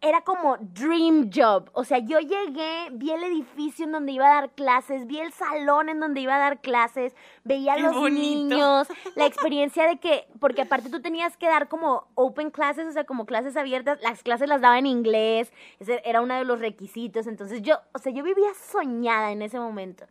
era 0.00 0.22
como 0.22 0.56
dream 0.58 1.30
job. 1.34 1.70
O 1.72 1.84
sea, 1.84 1.98
yo 1.98 2.20
llegué, 2.20 2.88
vi 2.92 3.10
el 3.10 3.22
edificio 3.24 3.84
en 3.84 3.92
donde 3.92 4.12
iba 4.12 4.26
a 4.26 4.40
dar 4.40 4.50
clases, 4.50 5.06
vi 5.06 5.18
el 5.18 5.32
salón 5.32 5.88
en 5.88 5.98
donde 5.98 6.20
iba 6.20 6.36
a 6.36 6.38
dar 6.38 6.60
clases, 6.60 7.14
veía 7.44 7.74
a 7.74 7.78
los 7.78 7.94
bonito. 7.94 8.20
niños, 8.20 8.88
la 9.16 9.26
experiencia 9.26 9.86
de 9.86 9.98
que, 9.98 10.28
porque 10.38 10.62
aparte 10.62 10.90
tú 10.90 11.00
tenías 11.00 11.36
que 11.36 11.46
dar 11.46 11.68
como 11.68 12.06
open 12.14 12.50
classes, 12.50 12.86
o 12.86 12.92
sea, 12.92 13.04
como 13.04 13.26
clases 13.26 13.56
abiertas, 13.56 13.98
las 14.00 14.22
clases 14.22 14.48
las 14.48 14.60
daba 14.60 14.78
en 14.78 14.86
inglés, 14.86 15.52
ese 15.80 16.00
era 16.04 16.20
uno 16.20 16.34
de 16.36 16.44
los 16.44 16.60
requisitos. 16.60 17.26
Entonces 17.26 17.62
yo, 17.62 17.78
o 17.92 17.98
sea, 17.98 18.12
yo 18.12 18.22
vivía 18.22 18.50
soñada 18.54 19.32
en 19.32 19.42
ese 19.42 19.58
momento. 19.58 20.06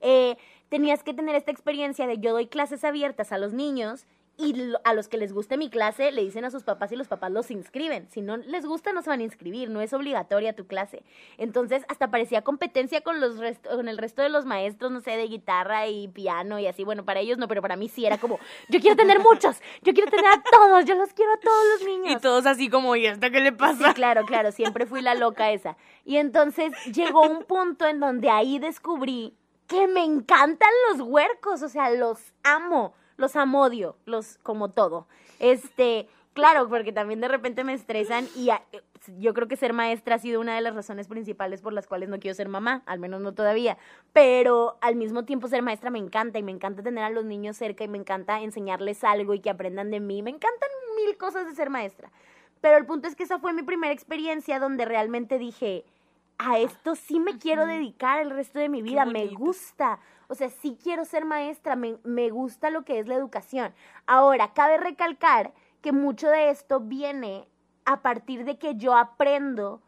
Eh, 0.00 0.36
tenías 0.68 1.02
que 1.02 1.14
tener 1.14 1.34
esta 1.34 1.50
experiencia 1.50 2.06
de 2.06 2.18
yo 2.18 2.32
doy 2.32 2.46
clases 2.46 2.84
abiertas 2.84 3.32
a 3.32 3.38
los 3.38 3.52
niños 3.52 4.06
y 4.40 4.72
a 4.84 4.94
los 4.94 5.08
que 5.08 5.18
les 5.18 5.32
guste 5.32 5.56
mi 5.56 5.70
clase 5.70 6.10
le 6.12 6.22
dicen 6.22 6.44
a 6.44 6.50
sus 6.50 6.62
papás 6.64 6.90
y 6.92 6.96
los 6.96 7.08
papás 7.08 7.30
los 7.30 7.50
inscriben. 7.50 8.08
Si 8.10 8.20
no 8.22 8.36
les 8.38 8.64
gusta 8.66 8.92
no 8.92 9.02
se 9.02 9.10
van 9.10 9.20
a 9.20 9.24
inscribir, 9.24 9.70
no 9.70 9.80
es 9.80 9.92
obligatoria 9.92 10.54
tu 10.54 10.66
clase. 10.66 11.02
Entonces 11.38 11.84
hasta 11.88 12.10
parecía 12.10 12.42
competencia 12.42 13.00
con 13.02 13.20
los 13.20 13.36
con 13.62 13.88
el 13.88 13.98
resto 13.98 14.22
de 14.22 14.28
los 14.28 14.46
maestros, 14.46 14.90
no 14.90 15.00
sé, 15.00 15.12
de 15.12 15.26
guitarra 15.28 15.86
y 15.88 16.08
piano 16.08 16.58
y 16.58 16.66
así. 16.66 16.84
Bueno, 16.84 17.04
para 17.04 17.20
ellos 17.20 17.38
no, 17.38 17.48
pero 17.48 17.62
para 17.62 17.76
mí 17.76 17.88
sí 17.88 18.06
era 18.06 18.18
como, 18.18 18.38
yo 18.68 18.80
quiero 18.80 18.96
tener 18.96 19.18
muchos, 19.22 19.60
yo 19.82 19.92
quiero 19.92 20.10
tener 20.10 20.26
a 20.26 20.42
todos, 20.42 20.84
yo 20.84 20.94
los 20.94 21.12
quiero 21.12 21.32
a 21.32 21.38
todos 21.40 21.64
los 21.74 21.88
niños. 21.88 22.12
Y 22.16 22.20
todos 22.20 22.46
así 22.46 22.68
como, 22.70 22.96
¿y 22.96 23.06
hasta 23.06 23.30
qué 23.30 23.40
le 23.40 23.50
Sí, 23.50 23.56
pasa? 23.56 23.94
claro, 23.94 24.24
claro, 24.24 24.52
siempre 24.52 24.86
fui 24.86 25.02
la 25.02 25.14
loca 25.14 25.50
esa. 25.50 25.76
Y 26.04 26.16
entonces 26.16 26.72
llegó 26.92 27.22
un 27.22 27.44
punto 27.44 27.86
en 27.86 28.00
donde 28.00 28.30
ahí 28.30 28.58
descubrí 28.58 29.34
que 29.66 29.86
me 29.86 30.02
encantan 30.04 30.70
los 30.90 31.00
huercos, 31.00 31.62
o 31.62 31.68
sea, 31.68 31.90
los 31.90 32.18
amo, 32.42 32.94
los 33.20 33.36
amodio, 33.36 33.96
los 34.06 34.38
como 34.42 34.70
todo. 34.70 35.06
Este, 35.38 36.08
claro, 36.32 36.68
porque 36.68 36.92
también 36.92 37.20
de 37.20 37.28
repente 37.28 37.64
me 37.64 37.74
estresan 37.74 38.26
y 38.36 38.50
a- 38.50 38.62
yo 39.18 39.32
creo 39.32 39.48
que 39.48 39.56
ser 39.56 39.72
maestra 39.72 40.16
ha 40.16 40.18
sido 40.18 40.40
una 40.40 40.54
de 40.54 40.60
las 40.60 40.74
razones 40.74 41.08
principales 41.08 41.62
por 41.62 41.72
las 41.72 41.86
cuales 41.86 42.08
no 42.08 42.18
quiero 42.18 42.34
ser 42.34 42.48
mamá, 42.48 42.82
al 42.86 42.98
menos 42.98 43.20
no 43.20 43.32
todavía, 43.32 43.78
pero 44.12 44.76
al 44.82 44.96
mismo 44.96 45.24
tiempo 45.24 45.48
ser 45.48 45.62
maestra 45.62 45.90
me 45.90 45.98
encanta 45.98 46.38
y 46.38 46.42
me 46.42 46.52
encanta 46.52 46.82
tener 46.82 47.04
a 47.04 47.10
los 47.10 47.24
niños 47.24 47.56
cerca 47.56 47.84
y 47.84 47.88
me 47.88 47.98
encanta 47.98 48.40
enseñarles 48.40 49.02
algo 49.04 49.32
y 49.34 49.40
que 49.40 49.50
aprendan 49.50 49.90
de 49.90 50.00
mí, 50.00 50.22
me 50.22 50.30
encantan 50.30 50.68
mil 50.96 51.16
cosas 51.16 51.46
de 51.46 51.54
ser 51.54 51.70
maestra. 51.70 52.10
Pero 52.60 52.76
el 52.76 52.84
punto 52.84 53.08
es 53.08 53.16
que 53.16 53.22
esa 53.22 53.38
fue 53.38 53.54
mi 53.54 53.62
primera 53.62 53.92
experiencia 53.92 54.58
donde 54.58 54.84
realmente 54.84 55.38
dije, 55.38 55.84
a 56.36 56.58
esto 56.58 56.94
sí 56.94 57.20
me 57.20 57.38
quiero 57.38 57.64
dedicar 57.66 58.20
el 58.20 58.30
resto 58.30 58.58
de 58.58 58.68
mi 58.68 58.82
vida, 58.82 59.04
me 59.12 59.20
gusta. 59.38 59.98
O 60.30 60.36
sea, 60.36 60.48
sí 60.48 60.78
quiero 60.80 61.04
ser 61.04 61.24
maestra, 61.24 61.74
me, 61.74 61.98
me 62.04 62.30
gusta 62.30 62.70
lo 62.70 62.84
que 62.84 63.00
es 63.00 63.08
la 63.08 63.16
educación. 63.16 63.74
Ahora, 64.06 64.52
cabe 64.54 64.76
recalcar 64.78 65.52
que 65.82 65.90
mucho 65.90 66.28
de 66.28 66.50
esto 66.50 66.78
viene 66.78 67.48
a 67.84 68.00
partir 68.00 68.44
de 68.44 68.56
que 68.56 68.76
yo 68.76 68.94
aprendo 68.94 69.82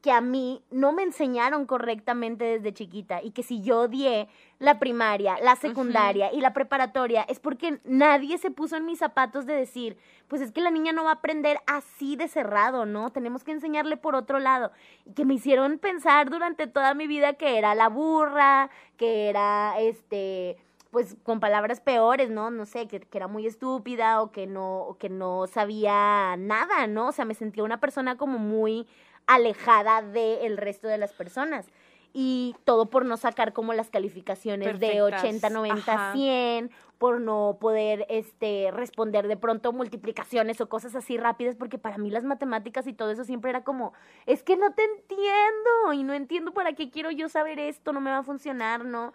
que 0.00 0.12
a 0.12 0.20
mí 0.20 0.62
no 0.70 0.92
me 0.92 1.02
enseñaron 1.02 1.66
correctamente 1.66 2.44
desde 2.44 2.72
chiquita 2.72 3.20
y 3.22 3.32
que 3.32 3.42
si 3.42 3.62
yo 3.62 3.80
odié 3.80 4.28
la 4.60 4.78
primaria, 4.78 5.38
la 5.42 5.56
secundaria 5.56 6.32
y 6.32 6.40
la 6.40 6.52
preparatoria 6.52 7.22
es 7.22 7.40
porque 7.40 7.80
nadie 7.84 8.38
se 8.38 8.52
puso 8.52 8.76
en 8.76 8.86
mis 8.86 9.00
zapatos 9.00 9.44
de 9.44 9.54
decir, 9.54 9.96
pues 10.28 10.40
es 10.40 10.52
que 10.52 10.60
la 10.60 10.70
niña 10.70 10.92
no 10.92 11.04
va 11.04 11.10
a 11.10 11.14
aprender 11.14 11.58
así 11.66 12.14
de 12.14 12.28
cerrado, 12.28 12.86
¿no? 12.86 13.10
Tenemos 13.10 13.42
que 13.42 13.50
enseñarle 13.50 13.96
por 13.96 14.14
otro 14.14 14.38
lado. 14.38 14.70
Y 15.04 15.14
que 15.14 15.24
me 15.24 15.34
hicieron 15.34 15.78
pensar 15.78 16.30
durante 16.30 16.68
toda 16.68 16.94
mi 16.94 17.08
vida 17.08 17.32
que 17.32 17.58
era 17.58 17.74
la 17.74 17.88
burra, 17.88 18.70
que 18.96 19.28
era 19.28 19.80
este 19.80 20.58
pues 20.90 21.16
con 21.22 21.38
palabras 21.38 21.80
peores, 21.80 22.30
¿no? 22.30 22.50
No 22.50 22.64
sé, 22.64 22.88
que, 22.88 23.00
que 23.00 23.18
era 23.18 23.28
muy 23.28 23.46
estúpida 23.46 24.22
o 24.22 24.32
que 24.32 24.46
no, 24.46 24.80
o 24.80 24.96
que 24.96 25.10
no 25.10 25.46
sabía 25.46 26.34
nada, 26.38 26.86
¿no? 26.86 27.08
O 27.08 27.12
sea, 27.12 27.26
me 27.26 27.34
sentía 27.34 27.62
una 27.62 27.78
persona 27.78 28.16
como 28.16 28.38
muy 28.38 28.86
alejada 29.28 30.02
del 30.02 30.56
resto 30.56 30.88
de 30.88 30.98
las 30.98 31.12
personas. 31.12 31.66
Y 32.14 32.56
todo 32.64 32.86
por 32.86 33.04
no 33.04 33.16
sacar 33.18 33.52
como 33.52 33.74
las 33.74 33.90
calificaciones 33.90 34.80
de 34.80 34.88
Perfectas. 34.88 35.22
80, 35.22 35.50
90, 35.50 35.92
Ajá. 35.92 36.12
100, 36.14 36.70
por 36.96 37.20
no 37.20 37.58
poder 37.60 38.06
este, 38.08 38.70
responder 38.72 39.28
de 39.28 39.36
pronto 39.36 39.72
multiplicaciones 39.72 40.60
o 40.60 40.68
cosas 40.68 40.96
así 40.96 41.18
rápidas, 41.18 41.54
porque 41.54 41.78
para 41.78 41.98
mí 41.98 42.10
las 42.10 42.24
matemáticas 42.24 42.86
y 42.86 42.94
todo 42.94 43.10
eso 43.10 43.24
siempre 43.24 43.50
era 43.50 43.62
como, 43.62 43.92
es 44.26 44.42
que 44.42 44.56
no 44.56 44.72
te 44.72 44.82
entiendo 44.82 45.92
y 45.92 46.02
no 46.02 46.14
entiendo 46.14 46.52
para 46.52 46.72
qué 46.72 46.90
quiero 46.90 47.10
yo 47.10 47.28
saber 47.28 47.60
esto, 47.60 47.92
no 47.92 48.00
me 48.00 48.10
va 48.10 48.18
a 48.18 48.22
funcionar, 48.24 48.84
¿no? 48.84 49.12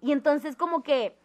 Y 0.00 0.12
entonces 0.12 0.56
como 0.56 0.82
que 0.82 1.16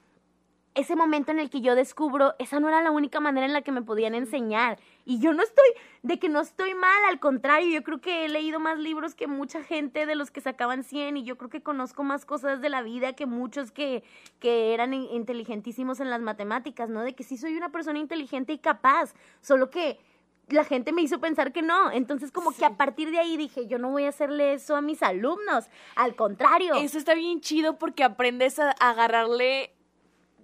ese 0.73 0.95
momento 0.95 1.31
en 1.31 1.39
el 1.39 1.49
que 1.49 1.59
yo 1.59 1.75
descubro, 1.75 2.33
esa 2.39 2.59
no 2.61 2.69
era 2.69 2.81
la 2.81 2.91
única 2.91 3.19
manera 3.19 3.45
en 3.45 3.51
la 3.51 3.61
que 3.61 3.73
me 3.73 3.81
podían 3.81 4.15
enseñar. 4.15 4.79
Y 5.03 5.19
yo 5.19 5.33
no 5.33 5.43
estoy, 5.43 5.65
de 6.01 6.17
que 6.17 6.29
no 6.29 6.39
estoy 6.39 6.73
mal, 6.75 7.03
al 7.09 7.19
contrario, 7.19 7.69
yo 7.69 7.83
creo 7.83 7.99
que 7.99 8.23
he 8.25 8.29
leído 8.29 8.59
más 8.59 8.79
libros 8.79 9.13
que 9.13 9.27
mucha 9.27 9.63
gente 9.63 10.05
de 10.05 10.15
los 10.15 10.31
que 10.31 10.39
sacaban 10.39 10.83
100 10.85 11.17
y 11.17 11.23
yo 11.23 11.37
creo 11.37 11.49
que 11.49 11.61
conozco 11.61 12.03
más 12.03 12.25
cosas 12.25 12.61
de 12.61 12.69
la 12.69 12.81
vida 12.83 13.13
que 13.13 13.25
muchos 13.25 13.71
que, 13.71 14.03
que 14.39 14.73
eran 14.73 14.93
in- 14.93 15.09
inteligentísimos 15.11 15.99
en 15.99 16.09
las 16.09 16.21
matemáticas, 16.21 16.89
¿no? 16.89 17.01
De 17.01 17.15
que 17.15 17.23
sí 17.23 17.35
soy 17.35 17.57
una 17.57 17.69
persona 17.69 17.99
inteligente 17.99 18.53
y 18.53 18.57
capaz, 18.57 19.13
solo 19.41 19.69
que 19.69 19.99
la 20.47 20.63
gente 20.63 20.93
me 20.93 21.01
hizo 21.01 21.19
pensar 21.19 21.51
que 21.51 21.61
no. 21.61 21.91
Entonces 21.91 22.31
como 22.31 22.51
que 22.55 22.63
a 22.65 22.77
partir 22.77 23.11
de 23.11 23.19
ahí 23.19 23.35
dije, 23.35 23.67
yo 23.67 23.77
no 23.77 23.89
voy 23.89 24.05
a 24.05 24.09
hacerle 24.09 24.53
eso 24.53 24.75
a 24.77 24.81
mis 24.81 25.03
alumnos, 25.03 25.69
al 25.95 26.15
contrario. 26.15 26.75
Eso 26.75 26.97
está 26.97 27.13
bien 27.13 27.41
chido 27.41 27.77
porque 27.77 28.03
aprendes 28.05 28.57
a 28.59 28.71
agarrarle 28.71 29.73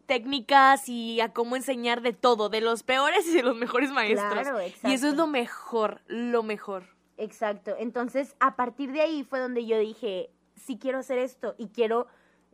técnicas 0.07 0.89
y 0.89 1.21
a 1.21 1.33
cómo 1.33 1.55
enseñar 1.55 2.01
de 2.01 2.13
todo, 2.13 2.49
de 2.49 2.61
los 2.61 2.81
peores 2.81 3.27
y 3.27 3.35
de 3.35 3.43
los 3.43 3.55
mejores 3.55 3.91
maestros. 3.91 4.33
Claro, 4.33 4.61
y 4.61 4.65
eso 4.65 4.75
es 4.87 4.93
exacto. 4.93 5.15
lo 5.15 5.27
mejor, 5.27 6.01
lo 6.07 6.41
mejor. 6.41 6.83
Exacto. 7.17 7.75
Entonces, 7.77 8.35
a 8.39 8.55
partir 8.55 8.91
de 8.91 9.01
ahí 9.01 9.23
fue 9.23 9.39
donde 9.39 9.65
yo 9.65 9.77
dije, 9.77 10.29
sí 10.55 10.77
quiero 10.79 10.99
hacer 10.99 11.19
esto 11.19 11.55
y 11.57 11.67
quiero, 11.67 12.07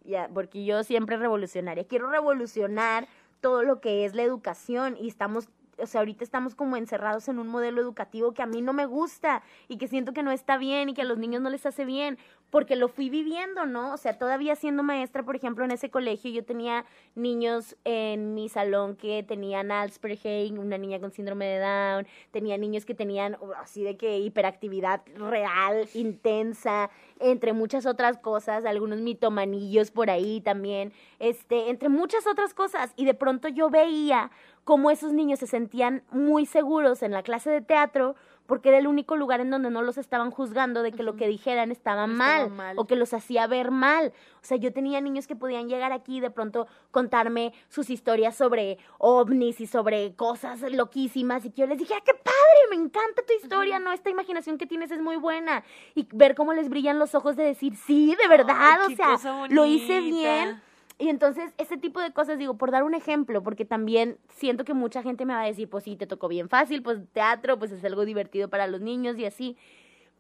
ya, 0.04 0.30
porque 0.34 0.66
yo 0.66 0.84
siempre 0.84 1.18
revolucionaria, 1.18 1.86
quiero 1.86 2.10
revolucionar 2.10 3.08
todo 3.40 3.64
lo 3.64 3.82
que 3.82 4.06
es 4.06 4.16
la 4.16 4.24
educación 4.24 4.98
y 5.00 5.08
estamos, 5.08 5.50
o 5.78 5.86
sea, 5.86 6.02
ahorita 6.02 6.24
estamos 6.24 6.56
como 6.56 6.78
encerrados 6.78 7.28
en 7.28 7.40
un 7.40 7.48
modelo 7.48 7.82
educativo 7.82 8.34
que 8.34 8.42
a 8.42 8.46
mí 8.46 8.62
no 8.62 8.74
me 8.74 8.86
gusta 8.86 9.44
y 9.68 9.78
que 9.78 9.88
siento 9.88 10.14
que 10.14 10.24
no 10.24 10.32
está 10.32 10.58
bien 10.58 10.90
y 10.90 10.94
que 10.94 11.02
a 11.02 11.06
los 11.06 11.18
niños 11.18 11.42
no 11.42 11.50
les 11.50 11.66
hace 11.66 11.86
bien, 11.86 12.18
porque 12.54 12.76
lo 12.76 12.88
fui 12.88 13.10
viviendo, 13.10 13.66
¿no? 13.66 13.94
O 13.94 13.98
sea, 13.98 14.20
todavía 14.20 14.56
siendo 14.56 14.84
maestra, 14.84 15.24
por 15.24 15.36
ejemplo, 15.36 15.66
en 15.66 15.72
ese 15.72 15.90
colegio, 15.90 16.30
yo 16.30 16.46
tenía 16.46 16.86
niños 17.16 17.76
en 17.84 18.36
mi 18.36 18.48
salón 18.48 18.96
que 18.96 19.24
tenían 19.24 19.72
Asperger, 19.72 20.54
una 20.60 20.78
niña 20.78 21.00
con 21.00 21.12
síndrome 21.12 21.46
de 21.46 21.58
Down, 21.58 22.08
tenía 22.30 22.56
niños 22.60 22.86
que 22.86 22.94
tenían 22.94 23.38
uh, 23.42 23.54
así 23.60 23.84
de 23.84 23.98
que 23.98 24.20
hiperactividad 24.20 25.02
real, 25.16 25.90
intensa, 25.96 26.92
entre 27.20 27.54
muchas 27.54 27.88
otras 27.88 28.20
cosas, 28.20 28.66
algunos 28.66 29.00
mitomanillos 29.00 29.90
por 29.90 30.12
ahí 30.12 30.40
también, 30.42 30.94
este, 31.18 31.72
entre 31.72 31.90
muchas 31.90 32.28
otras 32.28 32.54
cosas. 32.54 32.94
Y 32.96 33.06
de 33.06 33.16
pronto 33.16 33.48
yo 33.48 33.72
veía 33.72 34.30
cómo 34.64 34.92
esos 34.92 35.14
niños 35.14 35.40
se 35.40 35.48
sentían 35.48 36.04
muy 36.12 36.46
seguros 36.46 37.04
en 37.04 37.12
la 37.12 37.24
clase 37.24 37.50
de 37.50 37.62
teatro 37.62 38.16
porque 38.46 38.70
era 38.70 38.78
el 38.78 38.88
único 38.88 39.16
lugar 39.16 39.40
en 39.40 39.50
donde 39.50 39.70
no 39.70 39.82
los 39.82 39.98
estaban 39.98 40.30
juzgando 40.30 40.84
de 40.84 40.92
que 40.92 41.04
lo 41.04 41.16
que 41.16 41.28
dijeran 41.28 41.72
estaba, 41.72 42.08
mal, 42.08 42.50
mal. 42.50 42.78
o 42.78 42.86
que 42.86 42.96
los 42.96 43.14
hacía 43.14 43.48
ver 43.48 43.72
mal. 43.72 44.12
O 44.36 44.46
sea, 44.46 44.58
yo 44.58 44.74
tenía 44.74 45.00
niños 45.00 45.28
que 45.28 45.36
podían 45.36 45.70
llegar 45.70 45.94
aquí 45.94 46.18
y 46.18 46.20
de 46.20 46.30
pronto 46.30 46.68
contarme 46.92 47.54
sus 47.70 47.90
historias 47.90 48.36
sobre 48.36 48.80
ovnis 48.98 49.62
y 49.62 49.68
sobre 49.68 50.14
cosas 50.16 50.62
loquísimas 50.62 51.46
y 51.46 51.52
que 51.52 51.62
yo 51.62 51.68
les 51.68 51.78
dije, 51.78 51.94
¡ah, 51.96 52.04
qué 52.06 52.14
padre! 52.14 52.34
Me 52.70 52.76
encanta 52.76 53.22
tu 53.26 53.34
historia, 53.42 53.80
¿no? 53.80 53.94
Esta 53.94 54.10
imaginación 54.10 54.58
que 54.58 54.66
tienes 54.66 54.92
es 54.92 55.02
muy 55.02 55.16
buena. 55.16 55.64
Y 55.96 56.08
ver 56.12 56.36
cómo 56.36 56.54
les 56.54 56.70
brillan 56.70 57.00
los 57.00 57.16
ojos 57.16 57.36
de 57.38 57.44
decir, 57.44 57.76
sí, 57.78 58.16
de 58.22 58.28
verdad, 58.28 58.56
Ay, 58.60 58.94
o 58.94 58.96
sea, 58.96 59.48
lo 59.48 59.66
hice 59.66 60.02
bien. 60.02 60.62
Y 61.00 61.10
entonces, 61.10 61.54
ese 61.58 61.78
tipo 61.78 62.00
de 62.00 62.14
cosas, 62.14 62.38
digo, 62.38 62.56
por 62.56 62.72
dar 62.72 62.84
un 62.84 62.94
ejemplo, 62.94 63.42
porque 63.44 63.66
también 63.66 64.18
siento 64.30 64.64
que 64.64 64.74
mucha 64.74 65.02
gente 65.02 65.26
me 65.26 65.34
va 65.34 65.42
a 65.42 65.48
decir, 65.48 65.70
pues 65.70 65.84
sí, 65.84 65.96
te 65.96 66.08
tocó 66.08 66.28
bien 66.28 66.50
fácil, 66.50 66.84
pues 66.84 67.00
teatro, 67.14 67.58
pues 67.58 67.72
es 67.72 67.84
algo 67.84 68.06
divertido 68.06 68.50
para 68.50 68.68
los 68.68 68.82
niños 68.82 69.18
y 69.18 69.26
así. 69.26 69.58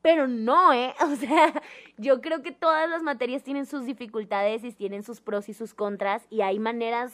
Pero 0.02 0.28
no, 0.28 0.74
¿eh? 0.74 0.94
O 1.02 1.16
sea, 1.16 1.62
yo 1.98 2.22
creo 2.22 2.42
que 2.42 2.52
todas 2.52 2.90
las 2.90 3.04
materias 3.04 3.44
tienen 3.44 3.66
sus 3.66 3.86
dificultades 3.86 4.64
y 4.64 4.74
tienen 4.74 5.04
sus 5.04 5.22
pros 5.22 5.48
y 5.50 5.54
sus 5.54 5.74
contras 5.74 6.24
y 6.30 6.42
hay 6.42 6.60
maneras 6.60 7.14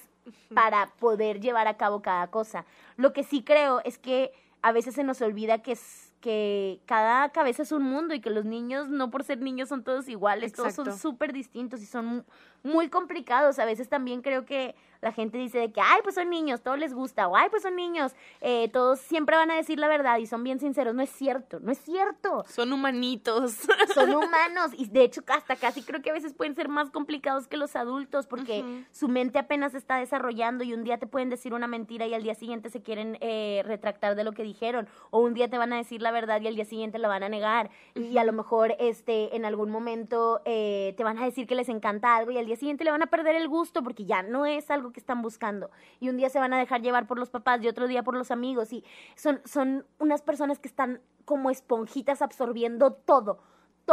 para 0.54 0.92
poder 1.00 1.40
llevar 1.40 1.68
a 1.68 1.78
cabo 1.78 2.02
cada 2.02 2.28
cosa. 2.28 2.66
Lo 2.98 3.14
que 3.14 3.24
sí 3.24 3.44
creo 3.44 3.82
es 3.84 3.98
que 3.98 4.32
a 4.62 4.72
veces 4.72 4.96
se 4.96 5.04
nos 5.04 5.22
olvida 5.22 5.62
que 5.62 5.74
es 5.74 6.06
que 6.20 6.82
cada 6.86 7.30
cabeza 7.30 7.64
es 7.64 7.72
un 7.72 7.84
mundo 7.84 8.14
y 8.14 8.20
que 8.20 8.30
los 8.30 8.44
niños, 8.44 8.90
no 8.90 9.10
por 9.10 9.24
ser 9.24 9.40
niños, 9.40 9.70
son 9.70 9.86
todos 9.86 10.10
iguales, 10.10 10.52
todos 10.52 10.74
son 10.74 10.86
súper 11.00 11.32
distintos 11.32 11.82
y 11.82 11.86
son 11.86 12.06
mu- 12.06 12.24
muy 12.62 12.90
complicados. 12.90 13.58
A 13.58 13.64
veces 13.64 13.88
también 13.88 14.22
creo 14.22 14.46
que 14.46 14.76
la 15.00 15.14
gente 15.14 15.38
dice 15.38 15.60
de 15.60 15.72
que, 15.72 15.80
ay, 15.80 16.02
pues 16.04 16.16
son 16.16 16.30
niños, 16.30 16.60
todo 16.62 16.76
les 16.76 16.94
gusta, 16.94 17.30
o 17.30 17.38
ay, 17.38 17.48
pues 17.50 17.64
son 17.64 17.78
niños, 17.78 18.14
eh, 18.42 18.68
todos 18.68 19.00
siempre 19.00 19.38
van 19.38 19.50
a 19.50 19.56
decir 19.56 19.80
la 19.80 19.88
verdad 19.88 20.18
y 20.18 20.26
son 20.26 20.44
bien 20.44 20.60
sinceros. 20.60 20.94
No 20.94 21.02
es 21.02 21.10
cierto, 21.10 21.62
no 21.62 21.72
es 21.72 21.78
cierto. 21.78 22.44
Son 22.50 22.74
humanitos. 22.74 23.56
Son 23.94 24.10
humanos 24.14 24.72
y 24.78 24.88
de 24.90 25.04
hecho 25.04 25.22
hasta 25.28 25.56
casi 25.56 25.84
creo 25.84 26.02
que 26.02 26.10
a 26.10 26.14
veces 26.14 26.34
pueden 26.34 26.54
ser 26.54 26.68
más 26.68 26.92
complicados 26.92 27.48
que 27.48 27.56
los 27.56 27.78
adultos 27.78 28.28
porque 28.28 28.86
su 28.92 29.08
mente 29.08 29.40
apenas 29.40 29.74
está 29.74 29.96
desarrollando 29.96 30.66
y 30.66 30.74
un 30.74 30.84
día 30.84 30.98
te 31.00 31.08
pueden 31.08 31.30
decir 31.30 31.54
una 31.54 31.68
mentira 31.68 32.08
y 32.08 32.14
al 32.14 32.24
día 32.24 32.36
siguiente 32.36 32.70
se 32.70 32.82
quieren 32.82 33.18
eh, 33.22 33.62
retractar 33.66 34.16
de 34.16 34.26
lo 34.26 34.34
que 34.34 34.44
dijeron 34.50 34.88
o 35.12 35.20
un 35.20 35.34
día 35.34 35.50
te 35.50 35.58
van 35.58 35.74
a 35.74 35.78
decir 35.78 36.02
la 36.02 36.12
verdad 36.12 36.42
y 36.42 36.48
al 36.48 36.56
día 36.56 36.66
siguiente 36.66 37.00
la 37.00 37.08
van 37.08 37.24
a 37.24 37.30
negar. 37.30 37.70
Y 37.96 38.18
a 38.18 38.24
lo 38.24 38.34
mejor 38.34 38.76
este 38.80 39.36
en 39.36 39.46
algún 39.46 39.70
momento 39.70 40.42
eh, 40.46 40.94
te 40.98 41.04
van 41.04 41.18
a 41.18 41.26
decir 41.26 41.48
que 41.48 41.56
les 41.56 41.70
encanta 41.70 42.16
algo 42.16 42.32
y 42.32 42.38
al 42.38 42.46
día 42.46 42.56
siguiente 42.56 42.84
le 42.84 42.92
van 42.92 43.02
a 43.02 43.08
perder 43.08 43.36
el 43.36 43.48
gusto 43.48 43.84
porque 43.84 44.06
ya 44.06 44.22
no 44.22 44.46
es 44.46 44.70
algo 44.70 44.92
que 44.92 45.00
están 45.00 45.22
buscando. 45.22 45.70
Y 46.00 46.10
un 46.10 46.18
día 46.18 46.30
se 46.30 46.40
van 46.40 46.54
a 46.54 46.60
dejar 46.60 46.82
llevar 46.82 47.08
por 47.08 47.18
los 47.18 47.30
papás 47.30 47.62
y 47.64 47.68
otro 47.68 47.88
día 47.88 48.04
por 48.04 48.16
los 48.16 48.32
amigos. 48.32 48.74
Y 48.74 48.84
son 49.16 49.42
son 49.46 49.86
unas 50.00 50.22
personas 50.22 50.60
que 50.60 50.68
están 50.68 51.02
como 51.26 51.50
esponjitas 51.50 52.22
absorbiendo 52.22 52.92
todo 52.94 53.40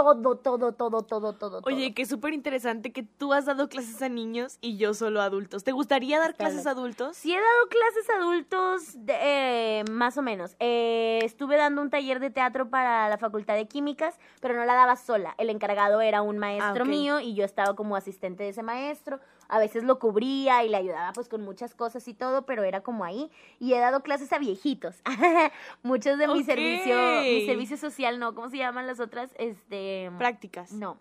todo, 0.05 0.37
todo, 0.37 0.73
todo, 0.73 1.03
todo, 1.03 1.33
todo. 1.33 1.61
Oye, 1.65 1.95
que 1.95 2.05
súper 2.05 2.35
interesante 2.35 2.93
que 2.93 3.03
tú 3.03 3.33
has 3.33 3.47
dado 3.47 3.69
clases 3.71 4.03
a 4.03 4.11
niños 4.11 4.59
y 4.61 4.77
yo 4.77 4.93
solo 4.93 5.23
a 5.23 5.25
adultos. 5.25 5.65
¿Te 5.65 5.73
gustaría 5.73 6.19
dar 6.19 6.35
Claro. 6.35 6.51
clases 6.51 6.67
a 6.67 6.73
adultos? 6.73 7.17
Sí 7.17 7.33
he 7.33 7.37
dado 7.37 7.69
clases 7.71 8.11
a 8.11 8.17
adultos, 8.17 9.07
de, 9.07 9.15
eh, 9.19 9.85
más 9.91 10.19
o 10.19 10.23
menos. 10.23 10.55
Eh, 10.61 11.21
estuve 11.23 11.57
dando 11.57 11.81
un 11.81 11.89
taller 11.89 12.21
de 12.21 12.29
teatro 12.31 12.69
para 12.69 13.09
la 13.09 13.17
Facultad 13.17 13.55
de 13.55 13.67
Químicas, 13.69 14.19
pero 14.41 14.55
no 14.55 14.67
la 14.67 14.75
daba 14.75 14.97
sola. 14.97 15.35
El 15.39 15.49
encargado 15.49 16.03
era 16.03 16.21
un 16.21 16.37
maestro 16.37 16.85
ok. 16.85 16.91
mío 16.91 17.21
y 17.21 17.35
yo 17.35 17.45
estaba 17.47 17.75
como 17.75 17.97
asistente 17.97 18.43
de 18.43 18.51
ese 18.51 18.63
maestro. 18.63 19.19
A 19.49 19.61
veces 19.61 19.85
lo 19.85 20.01
cubría 20.01 20.65
y 20.65 20.69
le 20.69 20.77
ayudaba 20.77 21.13
pues 21.13 21.29
con 21.29 21.41
muchas 21.43 21.75
cosas 21.75 22.07
y 22.09 22.15
todo, 22.15 22.43
pero 22.47 22.65
era 22.65 22.83
como 22.83 23.05
ahí. 23.05 23.31
Y 23.61 23.75
he 23.75 23.79
dado 23.79 24.03
clases 24.03 24.33
a 24.33 24.39
viejitos. 24.39 24.97
Muchos 25.85 26.19
de 26.19 26.27
mi 26.27 26.43
servicio, 26.43 26.97
mi 27.23 27.47
servicio 27.47 27.77
social, 27.77 28.19
no, 28.19 28.35
¿cómo 28.35 28.51
se 28.51 28.59
llaman 28.59 28.87
las 28.87 29.01
otras? 29.01 29.31
Este... 29.39 29.86
Prácticas. 30.19 30.73
No. 30.73 30.99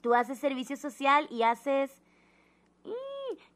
Tú 0.00 0.14
haces 0.14 0.38
servicio 0.38 0.76
social 0.76 1.26
y 1.30 1.42
haces 1.42 2.02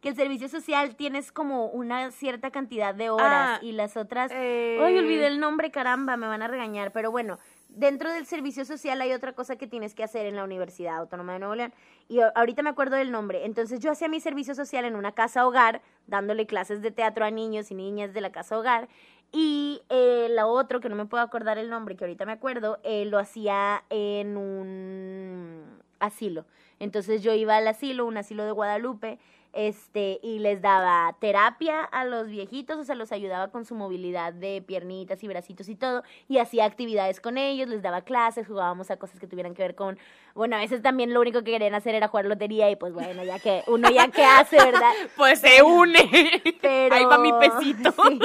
que 0.01 0.09
el 0.11 0.17
servicio 0.17 0.49
social 0.49 0.95
tienes 0.97 1.33
como 1.33 1.67
una 1.67 2.11
cierta 2.11 2.51
cantidad 2.51 2.95
de 2.95 3.11
horas 3.11 3.59
Ah, 3.59 3.59
y 3.61 3.73
las 3.73 3.97
otras... 3.97 4.31
eh, 4.33 4.79
Ay, 4.81 4.97
olvidé 4.97 5.27
el 5.27 5.41
nombre, 5.41 5.71
caramba, 5.71 6.17
me 6.17 6.27
van 6.27 6.41
a 6.43 6.49
regañar, 6.49 6.93
pero 6.93 7.11
bueno, 7.11 7.39
dentro 7.69 8.11
del 8.11 8.25
servicio 8.27 8.65
social 8.65 9.01
hay 9.01 9.13
otra 9.13 9.33
cosa 9.35 9.57
que 9.57 9.67
tienes 9.67 9.95
que 9.95 10.05
hacer 10.05 10.25
en 10.27 10.37
la 10.37 10.45
Universidad 10.45 10.97
Autónoma 10.97 11.35
de 11.35 11.41
Nuevo 11.41 11.55
León. 11.57 11.75
Y 12.09 12.21
ahorita 12.21 12.63
me 12.63 12.71
acuerdo 12.71 12.97
del 12.97 13.11
nombre. 13.11 13.45
Entonces 13.45 13.81
yo 13.81 13.91
hacía 13.91 14.09
mi 14.09 14.21
servicio 14.21 14.55
social 14.55 14.85
en 14.85 14.95
una 14.97 15.13
casa 15.13 15.47
hogar, 15.47 15.83
dándole 16.07 16.47
clases 16.47 16.81
de 16.81 16.91
teatro 16.93 17.25
a 17.25 17.31
niños 17.31 17.71
y 17.71 17.75
niñas 17.75 18.15
de 18.15 18.21
la 18.21 18.31
casa 18.31 18.59
hogar. 18.59 18.89
Y 19.33 19.83
eh, 19.91 20.29
la 20.31 20.47
otro, 20.47 20.81
que 20.81 20.89
no 20.89 20.97
me 20.97 21.07
puedo 21.07 21.23
acordar 21.23 21.59
el 21.59 21.69
nombre, 21.69 21.97
que 21.97 22.05
ahorita 22.05 22.25
me 22.27 22.33
acuerdo, 22.33 22.79
eh, 22.85 23.05
lo 23.05 23.19
hacía 23.19 23.85
en 23.91 24.37
un 24.37 25.65
asilo. 26.01 26.45
Entonces 26.79 27.23
yo 27.23 27.33
iba 27.33 27.57
al 27.57 27.69
asilo, 27.69 28.07
un 28.07 28.17
asilo 28.17 28.45
de 28.45 28.53
Guadalupe, 28.53 29.19
este, 29.57 30.21
y 30.23 30.39
les 30.39 30.61
daba 30.61 31.17
terapia 31.19 31.83
a 31.83 32.05
los 32.05 32.29
viejitos, 32.29 32.79
o 32.79 32.85
sea, 32.85 32.95
los 32.95 33.11
ayudaba 33.11 33.51
con 33.51 33.65
su 33.65 33.75
movilidad 33.75 34.33
de 34.33 34.63
piernitas 34.63 35.25
y 35.25 35.29
bracitos 35.29 35.69
y 35.69 35.75
todo, 35.75 36.03
y 36.29 36.39
hacía 36.39 36.65
actividades 36.65 37.21
con 37.21 37.39
ellos, 37.39 37.69
les 37.69 37.83
daba 37.83 38.03
clases, 38.03 38.47
jugábamos 38.47 38.91
a 38.91 38.99
cosas 38.99 39.19
que 39.19 39.27
tuvieran 39.27 39.55
que 39.55 39.63
ver 39.63 39.75
con, 39.75 39.99
bueno, 40.35 40.57
a 40.57 40.59
veces 40.59 40.83
también 40.83 41.15
lo 41.15 41.21
único 41.21 41.43
que 41.43 41.53
querían 41.53 41.75
hacer 41.75 41.95
era 41.95 42.09
jugar 42.09 42.27
lotería, 42.27 42.71
y 42.71 42.77
pues 42.77 42.93
bueno, 42.93 43.25
ya 43.25 43.39
que, 43.39 43.63
uno 43.67 43.91
ya 43.91 44.09
que 44.09 44.25
hace, 44.25 44.57
¿verdad? 44.57 44.93
Pues 45.17 45.41
se 45.41 45.63
une. 45.63 46.43
Pero... 46.61 46.95
Ahí 46.95 47.05
va 47.05 47.19
mi 47.19 47.33
pesito. 47.33 47.95
Sí, 48.07 48.21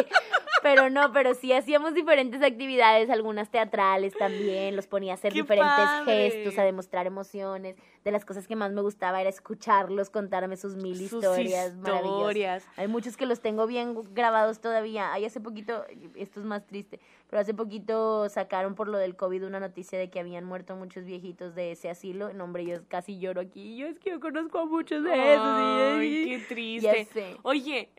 pero 0.61 0.89
no, 0.89 1.11
pero 1.11 1.33
sí 1.33 1.53
hacíamos 1.53 1.93
diferentes 1.93 2.41
actividades, 2.43 3.09
algunas 3.09 3.49
teatrales 3.49 4.13
también, 4.17 4.75
los 4.75 4.87
ponía 4.87 5.13
a 5.13 5.15
hacer 5.15 5.33
¡Qué 5.33 5.41
diferentes 5.41 5.73
padre! 5.73 6.31
gestos, 6.31 6.57
a 6.59 6.63
demostrar 6.63 7.07
emociones. 7.07 7.75
De 8.03 8.11
las 8.11 8.25
cosas 8.25 8.47
que 8.47 8.55
más 8.55 8.71
me 8.71 8.81
gustaba 8.81 9.21
era 9.21 9.29
escucharlos 9.29 10.09
contarme 10.09 10.57
sus 10.57 10.75
mil 10.75 10.97
Sus 10.97 11.20
historias 11.29 11.75
maravillosas. 11.75 12.19
historias. 12.19 12.67
Hay 12.77 12.87
muchos 12.87 13.17
que 13.17 13.25
los 13.25 13.39
tengo 13.41 13.67
bien 13.67 13.95
grabados 14.13 14.59
todavía. 14.61 15.13
Ay, 15.13 15.25
hace 15.25 15.39
poquito, 15.39 15.85
esto 16.15 16.39
es 16.39 16.45
más 16.45 16.65
triste, 16.65 16.99
pero 17.29 17.41
hace 17.41 17.53
poquito 17.53 18.27
sacaron 18.29 18.75
por 18.75 18.87
lo 18.87 18.97
del 18.97 19.15
COVID 19.15 19.45
una 19.45 19.59
noticia 19.59 19.97
de 19.99 20.09
que 20.09 20.19
habían 20.19 20.45
muerto 20.45 20.75
muchos 20.75 21.05
viejitos 21.05 21.55
de 21.55 21.71
ese 21.71 21.89
asilo. 21.89 22.33
No, 22.33 22.43
hombre, 22.45 22.65
yo 22.65 22.77
casi 22.87 23.19
lloro 23.19 23.41
aquí. 23.41 23.77
Yo 23.77 23.87
es 23.87 23.99
que 23.99 24.09
yo 24.11 24.19
conozco 24.19 24.59
a 24.59 24.65
muchos 24.65 25.03
de 25.03 25.11
esos. 25.33 25.45
y- 25.45 25.99
Ay, 25.99 26.25
qué 26.25 26.39
Ya 26.39 26.47
triste. 26.91 27.05
sé. 27.13 27.37
Oye, 27.43 27.89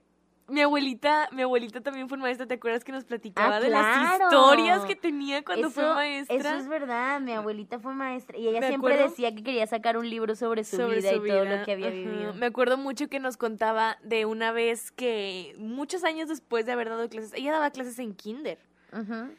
mi 0.48 0.60
abuelita, 0.60 1.28
mi 1.32 1.42
abuelita 1.42 1.80
también 1.80 2.08
fue 2.08 2.18
maestra, 2.18 2.46
¿te 2.46 2.54
acuerdas 2.54 2.84
que 2.84 2.92
nos 2.92 3.04
platicaba 3.04 3.56
Ah, 3.56 3.60
de 3.60 3.70
las 3.70 4.12
historias 4.22 4.84
que 4.84 4.96
tenía 4.96 5.44
cuando 5.44 5.70
fue 5.70 5.84
maestra? 5.84 6.36
Eso 6.36 6.48
es 6.56 6.68
verdad, 6.68 7.20
mi 7.20 7.32
abuelita 7.32 7.78
fue 7.78 7.94
maestra 7.94 8.36
y 8.36 8.48
ella 8.48 8.60
siempre 8.66 8.94
acuerdo- 8.94 9.10
decía 9.10 9.34
que 9.34 9.42
quería 9.42 9.66
sacar 9.66 9.96
un 9.96 10.08
libro 10.10 10.34
sobre 10.34 10.64
su 10.64 10.76
sobre 10.76 10.96
vida 10.98 11.10
su 11.10 11.24
y 11.24 11.28
todo 11.28 11.44
lo 11.44 11.64
que 11.64 11.72
había 11.72 11.88
ajá. 11.88 11.96
vivido. 11.96 12.34
Me 12.34 12.46
acuerdo 12.46 12.76
mucho 12.76 13.08
que 13.08 13.20
nos 13.20 13.36
contaba 13.36 13.96
de 14.02 14.26
una 14.26 14.52
vez 14.52 14.90
que 14.90 15.54
muchos 15.58 16.04
años 16.04 16.28
después 16.28 16.66
de 16.66 16.72
haber 16.72 16.88
dado 16.90 17.08
clases, 17.08 17.32
ella 17.34 17.52
daba 17.52 17.70
clases 17.70 17.98
en 17.98 18.14
kinder. 18.14 18.58
Ujú. 18.92 19.30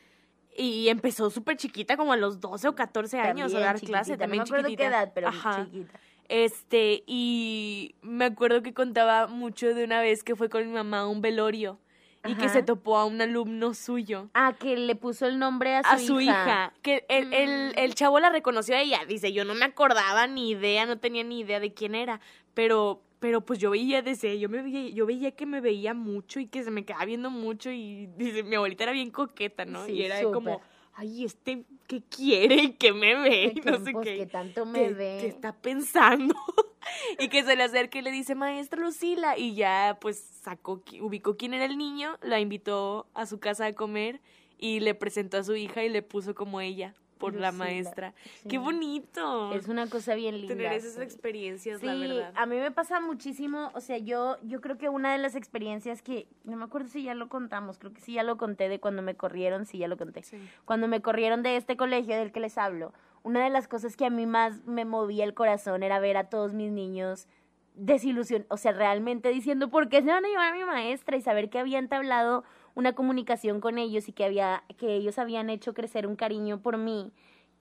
Y 0.56 0.90
empezó 0.90 1.30
súper 1.32 1.58
chiquita, 1.58 1.98
como 1.98 2.14
a 2.14 2.18
los 2.18 2.40
12 2.40 2.68
o 2.68 2.76
14 2.76 3.20
años 3.20 3.52
También 3.52 3.58
a 3.70 3.74
dar 3.74 3.80
clase, 3.82 4.18
también 4.18 4.40
no 4.40 4.44
me 4.46 4.50
acuerdo 4.50 4.68
chiquitita. 4.70 4.84
qué 4.90 4.96
edad, 4.96 5.12
pero 5.16 5.28
Ajá. 5.30 5.66
chiquita. 5.66 6.00
Este, 6.34 7.04
y 7.06 7.94
me 8.02 8.26
acuerdo 8.26 8.64
que 8.64 8.74
contaba 8.74 9.28
mucho 9.28 9.76
de 9.76 9.84
una 9.84 10.02
vez 10.02 10.24
que 10.24 10.36
fue 10.36 10.50
con 10.50 10.66
mi 10.66 10.74
mamá 10.74 11.02
a 11.02 11.08
un 11.08 11.22
velorio 11.22 11.80
y 12.26 12.34
que 12.34 12.50
se 12.50 12.64
topó 12.64 12.98
a 12.98 13.06
un 13.06 13.22
alumno 13.22 13.76
suyo. 13.76 14.30
Ah, 14.34 14.56
que 14.60 14.76
le 14.76 14.96
puso 14.96 15.28
el 15.28 15.38
nombre 15.38 15.76
a 15.76 15.84
su, 15.84 15.90
A 15.90 16.00
su 16.00 16.22
hija. 16.22 16.74
Que 16.82 17.06
el, 17.08 17.32
el, 17.34 17.50
Mm. 17.70 17.78
el 17.78 17.94
chavo 17.94 18.20
la 18.20 18.32
reconoció 18.32 18.76
a 18.76 18.82
ella. 18.82 19.02
Dice, 19.08 19.32
yo 19.32 19.46
no 19.46 19.54
me 19.54 19.66
acordaba 19.66 20.26
ni 20.26 20.50
idea, 20.50 20.88
no 20.88 20.98
tenía 20.98 21.24
ni 21.24 21.42
idea 21.42 21.60
de 21.60 21.72
quién 21.76 21.94
era. 21.94 22.20
Pero, 22.56 23.04
pero 23.20 23.42
pues 23.42 23.60
yo 23.60 23.70
veía 23.70 24.02
desde, 24.02 24.40
yo 24.40 24.50
me 24.50 24.64
veía, 24.64 24.90
yo 24.90 25.06
veía 25.06 25.32
que 25.36 25.46
me 25.46 25.62
veía 25.62 25.94
mucho 25.94 26.40
y 26.40 26.48
que 26.48 26.64
se 26.64 26.72
me 26.72 26.84
quedaba 26.84 27.06
viendo 27.06 27.30
mucho. 27.30 27.70
Y 27.70 28.08
dice, 28.18 28.42
mi 28.42 28.56
abuelita 28.56 28.86
era 28.86 28.94
bien 28.94 29.12
coqueta, 29.12 29.66
¿no? 29.66 29.86
Sí, 29.86 29.92
y 29.92 30.04
era 30.04 30.18
súper. 30.20 30.34
como, 30.34 30.62
ay, 30.96 31.26
este, 31.26 31.66
¿qué 31.88 32.02
quiere? 32.04 32.56
y 32.56 32.74
¿Qué 32.74 32.94
me 32.94 33.16
ve? 33.16 33.54
Y 33.56 33.60
Que, 33.62 33.72
no 33.72 33.84
sé 33.84 33.92
pues, 33.92 34.06
qué. 34.06 34.18
que 34.18 34.26
tanto 34.26 34.66
me 34.66 34.80
¿Qué, 34.80 34.94
ve. 34.94 35.18
qué 35.22 35.28
está 35.28 35.54
pensando? 35.54 36.36
y 37.20 37.30
que 37.30 37.44
se 37.44 37.56
le 37.56 37.64
acerca 37.64 38.00
y 38.00 38.02
le 38.02 38.12
dice, 38.12 38.36
maestra 38.36 38.82
Lucila. 38.82 39.38
Y 39.38 39.56
ya, 39.56 39.98
pues, 40.02 40.18
sacó, 40.20 40.84
ubicó 41.02 41.38
quién 41.38 41.54
era 41.54 41.66
el 41.66 41.78
niño, 41.78 42.18
la 42.22 42.40
invitó 42.40 43.08
a 43.14 43.26
su 43.26 43.40
casa 43.40 43.66
a 43.68 43.74
comer 43.74 44.22
y 44.58 44.80
le 44.80 44.94
presentó 44.96 45.38
a 45.38 45.44
su 45.44 45.56
hija 45.56 45.84
y 45.84 45.90
le 45.90 46.02
puso 46.02 46.36
como 46.36 46.62
ella 46.62 46.94
por 47.32 47.36
la 47.40 47.52
maestra. 47.52 48.14
sí. 48.42 48.50
¡Qué 48.50 48.58
bonito! 48.58 49.54
Es 49.54 49.68
una 49.68 49.88
cosa 49.90 50.16
bien 50.16 50.36
linda. 50.42 50.56
Tener 50.56 50.74
esas 50.74 51.00
experiencias, 51.00 51.80
Sí, 51.80 51.86
la 51.86 51.96
verdad. 51.96 52.34
a 52.36 52.46
mí 52.46 52.58
me 52.58 52.72
pasa 52.72 53.00
muchísimo, 53.00 53.72
o 53.74 53.80
sea, 53.82 53.98
yo 53.98 54.38
yo 54.44 54.62
creo 54.62 54.78
que 54.78 54.90
una 54.90 55.12
de 55.12 55.18
las 55.18 55.36
experiencias 55.36 56.02
que 56.02 56.28
no 56.44 56.58
me 56.58 56.66
acuerdo 56.66 56.90
si 56.90 57.04
ya 57.04 57.14
lo 57.16 57.30
contamos, 57.30 57.78
creo 57.80 57.94
que 57.94 58.02
sí 58.02 58.14
ya 58.14 58.24
lo 58.24 58.38
conté 58.38 58.70
de 58.70 58.80
cuando 58.80 59.02
me 59.02 59.16
corrieron, 59.16 59.66
sí 59.66 59.78
ya 59.78 59.88
lo 59.88 59.98
conté. 59.98 60.24
Sí. 60.24 60.38
Cuando 60.66 60.88
me 60.88 61.02
corrieron 61.02 61.44
de 61.44 61.56
este 61.58 61.78
colegio 61.78 62.16
del 62.16 62.32
que 62.32 62.40
les 62.40 62.58
hablo, 62.58 62.94
una 63.24 63.44
de 63.44 63.50
las 63.50 63.68
cosas 63.68 63.96
que 63.96 64.06
a 64.06 64.10
mí 64.10 64.26
más 64.26 64.66
me 64.66 64.84
movía 64.86 65.24
el 65.24 65.34
corazón 65.34 65.82
era 65.84 66.00
ver 66.00 66.18
a 66.18 66.30
todos 66.30 66.54
mis 66.54 66.72
niños 66.72 67.28
desilusión, 67.76 68.46
o 68.50 68.58
sea, 68.58 68.72
realmente 68.72 69.30
diciendo, 69.30 69.70
¿por 69.70 69.90
qué 69.90 70.02
se 70.04 70.08
van 70.10 70.24
a 70.24 70.28
llevar 70.28 70.54
a 70.54 70.56
mi 70.56 70.64
maestra? 70.64 71.18
Y 71.18 71.22
saber 71.22 71.50
que 71.50 71.58
había 71.58 71.80
entablado 71.80 72.44
una 72.76 72.94
comunicación 72.94 73.62
con 73.62 73.78
ellos 73.78 74.08
y 74.10 74.14
que 74.14 74.26
había 74.26 74.64
que 74.78 74.96
ellos 74.96 75.18
habían 75.20 75.50
hecho 75.50 75.74
crecer 75.74 76.08
un 76.08 76.16
cariño 76.16 76.62
por 76.62 76.78
mí 76.78 77.12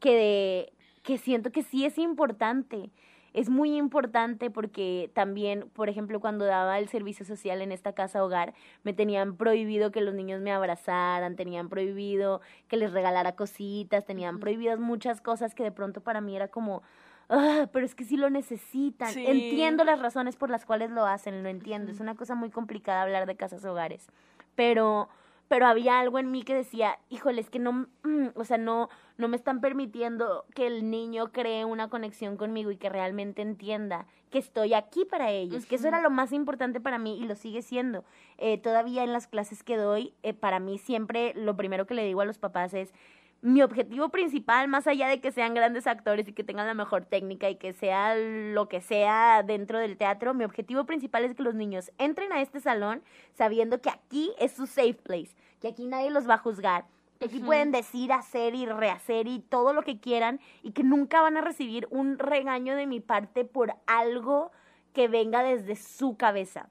que 0.01 0.15
de, 0.15 0.73
que 1.03 1.19
siento 1.19 1.51
que 1.51 1.63
sí 1.63 1.85
es 1.85 1.99
importante. 1.99 2.91
Es 3.35 3.49
muy 3.49 3.77
importante 3.77 4.51
porque 4.51 5.11
también, 5.15 5.71
por 5.73 5.89
ejemplo, 5.89 6.21
cuando 6.21 6.45
daba 6.45 6.79
el 6.79 6.89
servicio 6.89 7.25
social 7.25 7.63
en 7.63 7.73
esta 7.73 7.95
casa 7.95 8.23
hogar, 8.23 8.53
me 8.83 8.93
tenían 8.93 9.37
prohibido 9.37 9.91
que 9.91 10.03
los 10.03 10.15
niños 10.15 10.43
me 10.43 10.53
abrazaran, 10.53 11.35
tenían 11.35 11.71
prohibido 11.71 12.43
que 12.69 12.77
les 12.77 12.93
regalara 12.93 13.35
cositas, 13.35 14.05
tenían 14.05 14.39
prohibidas 14.39 14.79
muchas 14.79 15.23
cosas 15.23 15.55
que 15.55 15.63
de 15.63 15.73
pronto 15.73 16.03
para 16.03 16.21
mí 16.21 16.37
era 16.37 16.49
como, 16.49 16.83
ah, 17.31 17.69
pero 17.73 17.87
es 17.87 17.95
que 17.95 18.05
sí 18.05 18.19
lo 18.19 18.29
necesitan. 18.29 19.11
Sí. 19.11 19.25
Entiendo 19.27 19.83
las 19.85 20.01
razones 20.01 20.37
por 20.37 20.51
las 20.51 20.67
cuales 20.67 20.91
lo 20.91 21.07
hacen, 21.07 21.43
lo 21.43 21.49
entiendo. 21.49 21.91
Es 21.91 22.01
una 22.01 22.15
cosa 22.15 22.35
muy 22.35 22.51
complicada 22.51 23.01
hablar 23.01 23.25
de 23.25 23.37
casas 23.37 23.65
hogares, 23.65 24.09
pero 24.55 25.09
pero 25.53 25.67
había 25.67 26.01
algo 26.01 26.19
en 26.19 26.31
mí 26.31 26.45
que 26.45 26.55
decía, 26.55 26.99
híjole, 27.11 27.43
es 27.43 27.51
que 27.51 27.59
no, 27.59 27.87
mm, 28.05 28.29
o 28.37 28.45
sea, 28.47 28.57
no, 28.57 28.89
no 29.19 29.29
me 29.29 29.37
están 29.37 29.61
permitiendo 29.61 30.47
que 30.55 30.67
el 30.67 30.89
niño 30.91 31.31
cree 31.31 31.67
una 31.67 31.91
conexión 31.91 32.39
conmigo 32.39 32.71
y 32.71 32.79
que 32.79 32.89
realmente 32.89 33.43
entienda 33.43 34.07
que 34.31 34.39
estoy 34.39 34.73
aquí 34.73 35.05
para 35.05 35.31
ellos, 35.31 35.67
que 35.67 35.75
eso 35.75 35.89
era 35.89 36.01
lo 36.01 36.09
más 36.09 36.33
importante 36.33 36.81
para 36.81 36.97
mí 36.97 37.19
y 37.19 37.27
lo 37.27 37.35
sigue 37.35 37.61
siendo. 37.61 38.03
Eh, 38.39 38.57
todavía 38.57 39.05
en 39.05 39.13
las 39.13 39.27
clases 39.27 39.63
que 39.63 39.77
doy, 39.77 40.15
eh, 40.23 40.33
para 40.33 40.59
mí 40.59 40.79
siempre 40.79 41.35
lo 41.35 41.55
primero 41.55 41.87
que 41.87 41.93
le 41.93 42.07
digo 42.07 42.23
a 42.23 42.25
los 42.25 42.39
papás 42.39 42.73
es, 42.73 42.95
mi 43.43 43.61
objetivo 43.61 44.09
principal, 44.11 44.69
más 44.69 44.87
allá 44.87 45.09
de 45.09 45.21
que 45.21 45.33
sean 45.33 45.53
grandes 45.53 45.89
actores 45.89 46.29
y 46.29 46.33
que 46.33 46.45
tengan 46.45 46.69
la 46.69 46.75
mejor 46.75 47.05
técnica 47.05 47.51
y 47.51 47.57
que 47.57 47.73
sea 47.73 48.15
lo 48.15 48.69
que 48.69 48.81
sea 48.81 49.43
dentro 49.43 49.81
del 49.81 49.97
teatro, 49.97 50.33
mi 50.33 50.45
objetivo 50.45 50.85
principal 50.85 51.25
es 51.25 51.35
que 51.35 51.43
los 51.43 51.57
niños 51.57 51.91
entren 51.99 52.33
a 52.33 52.41
este 52.41 52.61
salón 52.61 53.03
sabiendo 53.35 53.81
que 53.81 53.91
aquí 53.91 54.33
es 54.39 54.53
su 54.53 54.69
safe 54.69 54.95
place, 54.95 55.35
que 55.61 55.67
aquí 55.67 55.87
nadie 55.87 56.11
los 56.11 56.29
va 56.29 56.35
a 56.35 56.39
juzgar, 56.39 56.85
que 57.19 57.27
aquí 57.27 57.41
pueden 57.41 57.73
decir, 57.73 58.13
hacer 58.13 58.55
y 58.55 58.65
rehacer 58.65 59.27
y 59.27 59.41
todo 59.41 59.73
lo 59.73 59.83
que 59.83 59.99
quieran 59.99 60.39
y 60.63 60.71
que 60.71 60.85
nunca 60.85 61.21
van 61.21 61.37
a 61.37 61.41
recibir 61.41 61.89
un 61.91 62.21
regaño 62.21 62.77
de 62.77 62.87
mi 62.87 63.01
parte 63.01 63.45
por 63.45 63.75
algo 63.89 64.53
que 64.93 65.09
venga 65.09 65.43
desde 65.43 65.75
su 65.75 66.17
cabeza. 66.17 66.69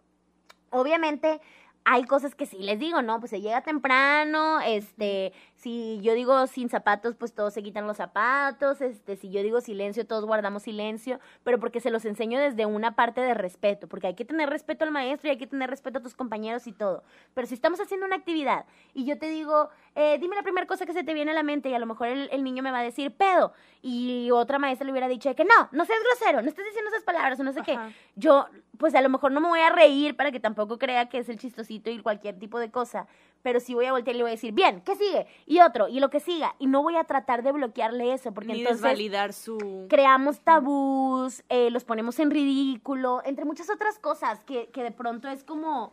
Obviamente 0.69 1.41
hay 1.83 2.03
cosas 2.03 2.35
que 2.35 2.45
sí 2.45 2.59
les 2.59 2.79
digo, 2.79 3.01
¿no? 3.01 3.19
Pues 3.19 3.31
se 3.31 3.41
llega 3.41 3.61
temprano, 3.61 4.59
este, 4.61 5.33
si 5.61 5.99
yo 6.01 6.15
digo 6.15 6.47
sin 6.47 6.69
zapatos, 6.69 7.15
pues 7.15 7.33
todos 7.33 7.53
se 7.53 7.61
quitan 7.61 7.85
los 7.85 7.97
zapatos, 7.97 8.81
este, 8.81 9.15
si 9.15 9.29
yo 9.29 9.43
digo 9.43 9.61
silencio, 9.61 10.07
todos 10.07 10.25
guardamos 10.25 10.63
silencio, 10.63 11.19
pero 11.43 11.59
porque 11.59 11.79
se 11.79 11.91
los 11.91 12.03
enseño 12.05 12.39
desde 12.39 12.65
una 12.65 12.95
parte 12.95 13.21
de 13.21 13.35
respeto, 13.35 13.87
porque 13.87 14.07
hay 14.07 14.15
que 14.15 14.25
tener 14.25 14.49
respeto 14.49 14.85
al 14.85 14.91
maestro 14.91 15.27
y 15.27 15.31
hay 15.31 15.37
que 15.37 15.45
tener 15.45 15.69
respeto 15.69 15.99
a 15.99 16.01
tus 16.01 16.15
compañeros 16.15 16.65
y 16.65 16.71
todo. 16.71 17.03
Pero 17.35 17.45
si 17.45 17.53
estamos 17.53 17.79
haciendo 17.79 18.07
una 18.07 18.15
actividad 18.15 18.65
y 18.95 19.05
yo 19.05 19.19
te 19.19 19.29
digo, 19.29 19.69
eh, 19.93 20.17
dime 20.19 20.35
la 20.35 20.41
primera 20.41 20.65
cosa 20.65 20.87
que 20.87 20.93
se 20.93 21.03
te 21.03 21.13
viene 21.13 21.29
a 21.29 21.35
la 21.35 21.43
mente 21.43 21.69
y 21.69 21.75
a 21.75 21.79
lo 21.79 21.85
mejor 21.85 22.07
el, 22.07 22.27
el 22.31 22.43
niño 22.43 22.63
me 22.63 22.71
va 22.71 22.79
a 22.79 22.83
decir 22.83 23.15
pedo 23.15 23.53
y 23.83 24.31
otra 24.31 24.57
maestra 24.57 24.85
le 24.85 24.91
hubiera 24.91 25.07
dicho 25.07 25.29
de 25.29 25.35
que 25.35 25.45
no, 25.45 25.69
no 25.71 25.85
seas 25.85 25.99
grosero, 26.03 26.41
no 26.41 26.49
estés 26.49 26.65
diciendo 26.65 26.89
esas 26.89 27.03
palabras 27.03 27.39
o 27.39 27.43
no 27.43 27.53
sé 27.53 27.61
qué 27.61 27.77
yo, 28.15 28.47
pues 28.77 28.95
a 28.95 29.01
lo 29.01 29.09
mejor 29.09 29.31
no 29.31 29.41
me 29.41 29.47
voy 29.47 29.59
a 29.59 29.69
reír 29.69 30.15
para 30.15 30.31
que 30.31 30.39
tampoco 30.39 30.77
crea 30.77 31.09
que 31.09 31.19
es 31.19 31.29
el 31.29 31.37
chistosito 31.37 31.89
y 31.89 31.99
cualquier 31.99 32.37
tipo 32.37 32.59
de 32.59 32.71
cosa, 32.71 33.07
pero 33.41 33.59
sí 33.59 33.73
voy 33.73 33.85
a 33.85 33.91
voltear 33.91 34.15
y 34.15 34.17
le 34.17 34.23
voy 34.23 34.31
a 34.31 34.35
decir, 34.35 34.53
bien, 34.53 34.81
¿qué 34.81 34.95
sigue? 34.95 35.27
Y 35.45 35.59
otro, 35.59 35.87
y 35.87 35.99
lo 35.99 36.09
que 36.09 36.19
siga, 36.19 36.55
y 36.59 36.67
no 36.67 36.81
voy 36.81 36.95
a 36.95 37.03
tratar 37.03 37.43
de 37.43 37.51
bloquearle 37.51 38.13
eso, 38.13 38.33
porque 38.33 38.53
Ni 38.53 38.59
entonces 38.59 38.81
desvalidar 38.81 39.33
su... 39.33 39.85
creamos 39.89 40.39
tabús, 40.39 41.43
eh, 41.49 41.69
los 41.71 41.83
ponemos 41.83 42.19
en 42.19 42.31
ridículo, 42.31 43.21
entre 43.25 43.45
muchas 43.45 43.69
otras 43.69 43.99
cosas 43.99 44.43
que, 44.43 44.67
que 44.67 44.83
de 44.83 44.91
pronto 44.91 45.27
es 45.27 45.43
como, 45.43 45.91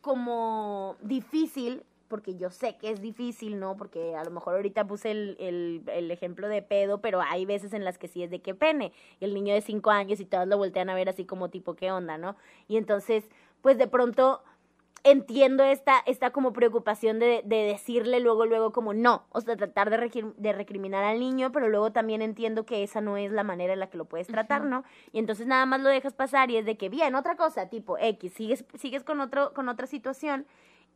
como 0.00 0.96
difícil, 1.00 1.82
porque 2.08 2.36
yo 2.36 2.50
sé 2.50 2.76
que 2.76 2.90
es 2.90 3.00
difícil, 3.00 3.58
¿no? 3.58 3.76
Porque 3.76 4.14
a 4.14 4.22
lo 4.22 4.30
mejor 4.30 4.54
ahorita 4.54 4.86
puse 4.86 5.10
el, 5.10 5.36
el, 5.40 5.82
el 5.86 6.10
ejemplo 6.10 6.48
de 6.48 6.62
pedo, 6.62 7.00
pero 7.00 7.20
hay 7.22 7.44
veces 7.44 7.72
en 7.72 7.84
las 7.84 7.98
que 7.98 8.08
sí 8.08 8.22
es 8.22 8.30
de 8.30 8.40
que 8.40 8.54
pene, 8.54 8.92
y 9.20 9.24
el 9.24 9.34
niño 9.34 9.54
de 9.54 9.62
cinco 9.62 9.90
años 9.90 10.20
y 10.20 10.24
todos 10.24 10.46
lo 10.46 10.56
voltean 10.56 10.90
a 10.90 10.94
ver 10.94 11.08
así 11.08 11.24
como 11.24 11.48
tipo, 11.48 11.74
¿qué 11.74 11.90
onda, 11.90 12.18
no? 12.18 12.36
Y 12.68 12.76
entonces, 12.76 13.24
pues 13.62 13.78
de 13.78 13.88
pronto 13.88 14.42
entiendo 15.04 15.62
esta, 15.64 15.98
esta 16.06 16.30
como 16.30 16.54
preocupación 16.54 17.18
de, 17.18 17.42
de 17.44 17.56
decirle 17.64 18.20
luego, 18.20 18.46
luego 18.46 18.72
como 18.72 18.94
no, 18.94 19.26
o 19.30 19.40
sea, 19.42 19.56
tratar 19.56 19.90
de, 19.90 20.32
de 20.36 20.52
recriminar 20.52 21.04
al 21.04 21.20
niño, 21.20 21.52
pero 21.52 21.68
luego 21.68 21.92
también 21.92 22.22
entiendo 22.22 22.64
que 22.64 22.82
esa 22.82 23.02
no 23.02 23.18
es 23.18 23.30
la 23.30 23.44
manera 23.44 23.74
en 23.74 23.80
la 23.80 23.90
que 23.90 23.98
lo 23.98 24.06
puedes 24.06 24.26
tratar, 24.26 24.64
¿no? 24.64 24.82
Y 25.12 25.18
entonces 25.18 25.46
nada 25.46 25.66
más 25.66 25.82
lo 25.82 25.90
dejas 25.90 26.14
pasar 26.14 26.50
y 26.50 26.56
es 26.56 26.64
de 26.64 26.78
que, 26.78 26.88
bien, 26.88 27.14
otra 27.14 27.36
cosa, 27.36 27.68
tipo 27.68 27.98
X, 27.98 28.32
sigues, 28.32 28.64
sigues 28.78 29.04
con, 29.04 29.20
otro, 29.20 29.52
con 29.52 29.68
otra 29.68 29.86
situación 29.86 30.46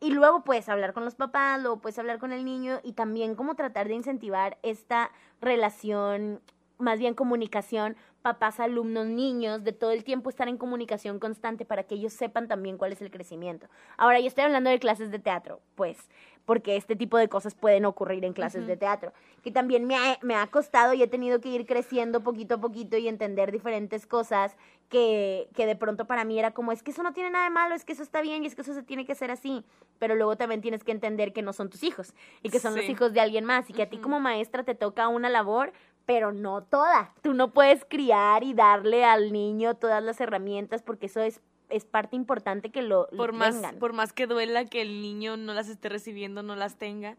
y 0.00 0.10
luego 0.10 0.42
puedes 0.42 0.68
hablar 0.68 0.94
con 0.94 1.04
los 1.04 1.14
papás, 1.14 1.60
luego 1.60 1.80
puedes 1.80 1.98
hablar 1.98 2.18
con 2.18 2.32
el 2.32 2.44
niño 2.44 2.80
y 2.82 2.92
también 2.92 3.34
como 3.34 3.56
tratar 3.56 3.88
de 3.88 3.94
incentivar 3.94 4.56
esta 4.62 5.10
relación, 5.40 6.40
más 6.78 6.98
bien 6.98 7.14
comunicación, 7.14 7.96
papás, 8.22 8.60
alumnos, 8.60 9.06
niños, 9.06 9.64
de 9.64 9.72
todo 9.72 9.92
el 9.92 10.04
tiempo 10.04 10.30
estar 10.30 10.48
en 10.48 10.56
comunicación 10.56 11.18
constante 11.18 11.64
para 11.64 11.84
que 11.84 11.94
ellos 11.94 12.12
sepan 12.12 12.48
también 12.48 12.78
cuál 12.78 12.92
es 12.92 13.00
el 13.00 13.10
crecimiento. 13.10 13.68
Ahora, 13.96 14.20
yo 14.20 14.26
estoy 14.26 14.44
hablando 14.44 14.70
de 14.70 14.78
clases 14.78 15.10
de 15.10 15.18
teatro, 15.18 15.60
pues, 15.74 16.08
porque 16.44 16.76
este 16.76 16.96
tipo 16.96 17.18
de 17.18 17.28
cosas 17.28 17.54
pueden 17.54 17.84
ocurrir 17.84 18.24
en 18.24 18.32
clases 18.32 18.66
de 18.66 18.76
teatro, 18.76 19.12
que 19.42 19.50
también 19.50 19.86
me 19.86 19.96
ha, 19.96 20.18
me 20.22 20.34
ha 20.34 20.46
costado 20.46 20.94
y 20.94 21.02
he 21.02 21.06
tenido 21.06 21.40
que 21.40 21.50
ir 21.50 21.66
creciendo 21.66 22.22
poquito 22.22 22.54
a 22.54 22.58
poquito 22.58 22.96
y 22.96 23.06
entender 23.06 23.52
diferentes 23.52 24.06
cosas 24.06 24.56
que, 24.88 25.50
que 25.54 25.66
de 25.66 25.76
pronto 25.76 26.06
para 26.06 26.24
mí 26.24 26.38
era 26.38 26.52
como, 26.52 26.72
es 26.72 26.82
que 26.82 26.90
eso 26.90 27.02
no 27.02 27.12
tiene 27.12 27.30
nada 27.30 27.44
de 27.44 27.50
malo, 27.50 27.74
es 27.74 27.84
que 27.84 27.92
eso 27.92 28.02
está 28.02 28.22
bien 28.22 28.44
y 28.44 28.46
es 28.46 28.54
que 28.54 28.62
eso 28.62 28.72
se 28.72 28.82
tiene 28.82 29.04
que 29.04 29.12
hacer 29.12 29.30
así, 29.30 29.62
pero 29.98 30.14
luego 30.14 30.36
también 30.36 30.62
tienes 30.62 30.84
que 30.84 30.92
entender 30.92 31.34
que 31.34 31.42
no 31.42 31.52
son 31.52 31.68
tus 31.68 31.82
hijos 31.82 32.14
y 32.42 32.48
que 32.48 32.60
son 32.60 32.74
los 32.74 32.88
hijos 32.88 33.12
de 33.12 33.20
alguien 33.20 33.44
más 33.44 33.68
y 33.68 33.74
que 33.74 33.82
a 33.82 33.90
ti 33.90 33.98
como 33.98 34.18
maestra 34.18 34.64
te 34.64 34.74
toca 34.74 35.08
una 35.08 35.28
labor, 35.28 35.74
pero 36.08 36.32
no 36.32 36.62
toda. 36.62 37.12
Tú 37.20 37.34
no 37.34 37.52
puedes 37.52 37.84
criar 37.84 38.42
y 38.42 38.54
darle 38.54 39.04
al 39.04 39.30
niño 39.30 39.74
todas 39.74 40.02
las 40.02 40.18
herramientas 40.22 40.80
porque 40.80 41.04
eso 41.04 41.20
es, 41.20 41.42
es 41.68 41.84
parte 41.84 42.16
importante 42.16 42.70
que 42.70 42.80
lo, 42.80 43.08
lo 43.10 43.18
por 43.18 43.34
más, 43.34 43.56
tengan. 43.56 43.78
por 43.78 43.92
más 43.92 44.14
que 44.14 44.26
duela 44.26 44.64
que 44.64 44.80
el 44.80 45.02
niño 45.02 45.36
no 45.36 45.52
las 45.52 45.68
esté 45.68 45.90
recibiendo, 45.90 46.42
no 46.42 46.56
las 46.56 46.76
tenga, 46.76 47.18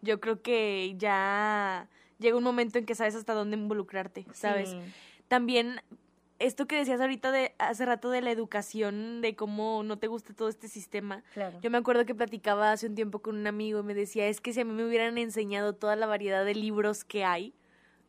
yo 0.00 0.20
creo 0.20 0.40
que 0.40 0.94
ya 0.96 1.86
llega 2.18 2.38
un 2.38 2.42
momento 2.42 2.78
en 2.78 2.86
que 2.86 2.94
sabes 2.94 3.14
hasta 3.14 3.34
dónde 3.34 3.58
involucrarte, 3.58 4.24
¿sabes? 4.32 4.70
Sí. 4.70 4.80
También 5.28 5.82
esto 6.38 6.66
que 6.66 6.76
decías 6.76 6.98
ahorita 6.98 7.32
de 7.32 7.54
hace 7.58 7.84
rato 7.84 8.08
de 8.08 8.22
la 8.22 8.30
educación, 8.30 9.20
de 9.20 9.36
cómo 9.36 9.82
no 9.82 9.98
te 9.98 10.06
gusta 10.06 10.32
todo 10.32 10.48
este 10.48 10.66
sistema. 10.66 11.22
Claro. 11.34 11.58
Yo 11.60 11.70
me 11.70 11.76
acuerdo 11.76 12.06
que 12.06 12.14
platicaba 12.14 12.72
hace 12.72 12.86
un 12.86 12.94
tiempo 12.94 13.18
con 13.18 13.36
un 13.36 13.46
amigo 13.46 13.80
y 13.80 13.82
me 13.82 13.92
decía, 13.92 14.28
es 14.28 14.40
que 14.40 14.54
si 14.54 14.60
a 14.62 14.64
mí 14.64 14.72
me 14.72 14.86
hubieran 14.86 15.18
enseñado 15.18 15.74
toda 15.74 15.94
la 15.94 16.06
variedad 16.06 16.42
de 16.46 16.54
libros 16.54 17.04
que 17.04 17.22
hay, 17.22 17.52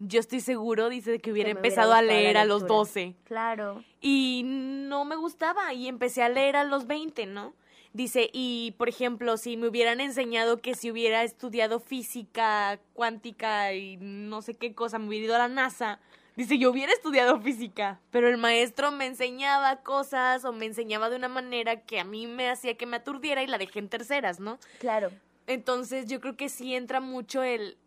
yo 0.04 0.20
estoy 0.20 0.40
seguro, 0.42 0.90
dice, 0.90 1.20
que 1.20 1.32
hubiera 1.32 1.52
empezado 1.52 1.94
a 1.94 2.02
leer 2.02 2.38
a 2.38 2.46
los 2.46 2.62
lectura. 2.64 2.78
12 2.80 3.16
Claro. 3.26 3.84
y 4.02 4.42
no 4.46 5.06
me 5.06 5.16
gustaba 5.16 5.74
y 5.74 5.88
empecé 5.88 6.24
a 6.24 6.30
leer 6.30 6.56
a 6.56 6.64
los 6.64 6.88
20, 6.88 7.28
¿no? 7.28 7.54
Dice, 7.94 8.30
y 8.34 8.74
por 8.78 8.90
ejemplo, 8.90 9.38
si 9.38 9.58
me 9.58 9.68
hubieran 9.68 10.00
enseñado 10.02 10.62
que 10.62 10.76
si 10.76 10.90
hubiera 10.90 11.24
estudiado 11.24 11.80
física 11.80 12.80
cuántica 12.94 13.74
y 13.74 13.98
no 13.98 14.42
sé 14.42 14.56
qué 14.56 14.74
cosa, 14.74 14.98
me 14.98 15.08
hubiera 15.08 15.26
ido 15.26 15.36
a 15.36 15.40
la 15.40 15.48
NASA, 15.50 16.00
dice, 16.36 16.58
yo 16.58 16.72
hubiera 16.72 16.94
estudiado 16.94 17.40
física, 17.42 18.00
pero 18.10 18.28
el 18.28 18.38
maestro 18.38 18.92
me 18.92 19.06
enseñaba 19.06 19.84
cosas 19.84 20.46
o 20.46 20.54
me 20.54 20.66
enseñaba 20.66 21.10
de 21.10 21.18
una 21.18 21.28
manera 21.28 21.82
que 21.82 22.00
a 22.00 22.06
mí 22.06 22.28
me 22.28 22.50
hacía 22.50 22.76
que 22.76 22.86
me 22.86 22.96
aturdiera 22.98 23.44
y 23.44 23.48
la 23.48 23.58
dejé 23.58 23.80
en 23.80 23.90
terceras, 23.90 24.40
¿no? 24.40 24.58
Claro. 24.80 25.12
Entonces 25.46 26.08
yo 26.08 26.22
creo 26.22 26.38
que 26.38 26.48
sí 26.50 26.74
entra 26.74 27.02
mucho 27.02 27.44
el, 27.44 27.78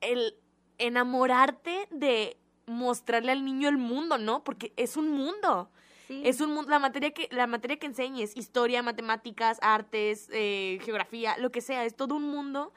el 0.00 0.34
enamorarte 0.78 1.88
de 1.90 2.36
mostrarle 2.66 3.32
al 3.32 3.44
niño 3.44 3.68
el 3.68 3.78
mundo, 3.78 4.18
¿no? 4.18 4.44
Porque 4.44 4.72
es 4.76 4.96
un 4.96 5.10
mundo. 5.10 5.70
Sí. 6.08 6.22
Es 6.24 6.40
un 6.40 6.52
mundo, 6.52 6.70
la 6.70 6.78
materia 6.78 7.12
que, 7.12 7.28
la 7.30 7.46
materia 7.46 7.78
que 7.78 7.86
enseñes, 7.86 8.36
historia, 8.36 8.82
matemáticas, 8.82 9.58
artes, 9.62 10.28
eh, 10.32 10.78
geografía, 10.82 11.36
lo 11.38 11.50
que 11.50 11.60
sea, 11.60 11.84
es 11.84 11.94
todo 11.96 12.14
un 12.16 12.24
mundo. 12.24 12.72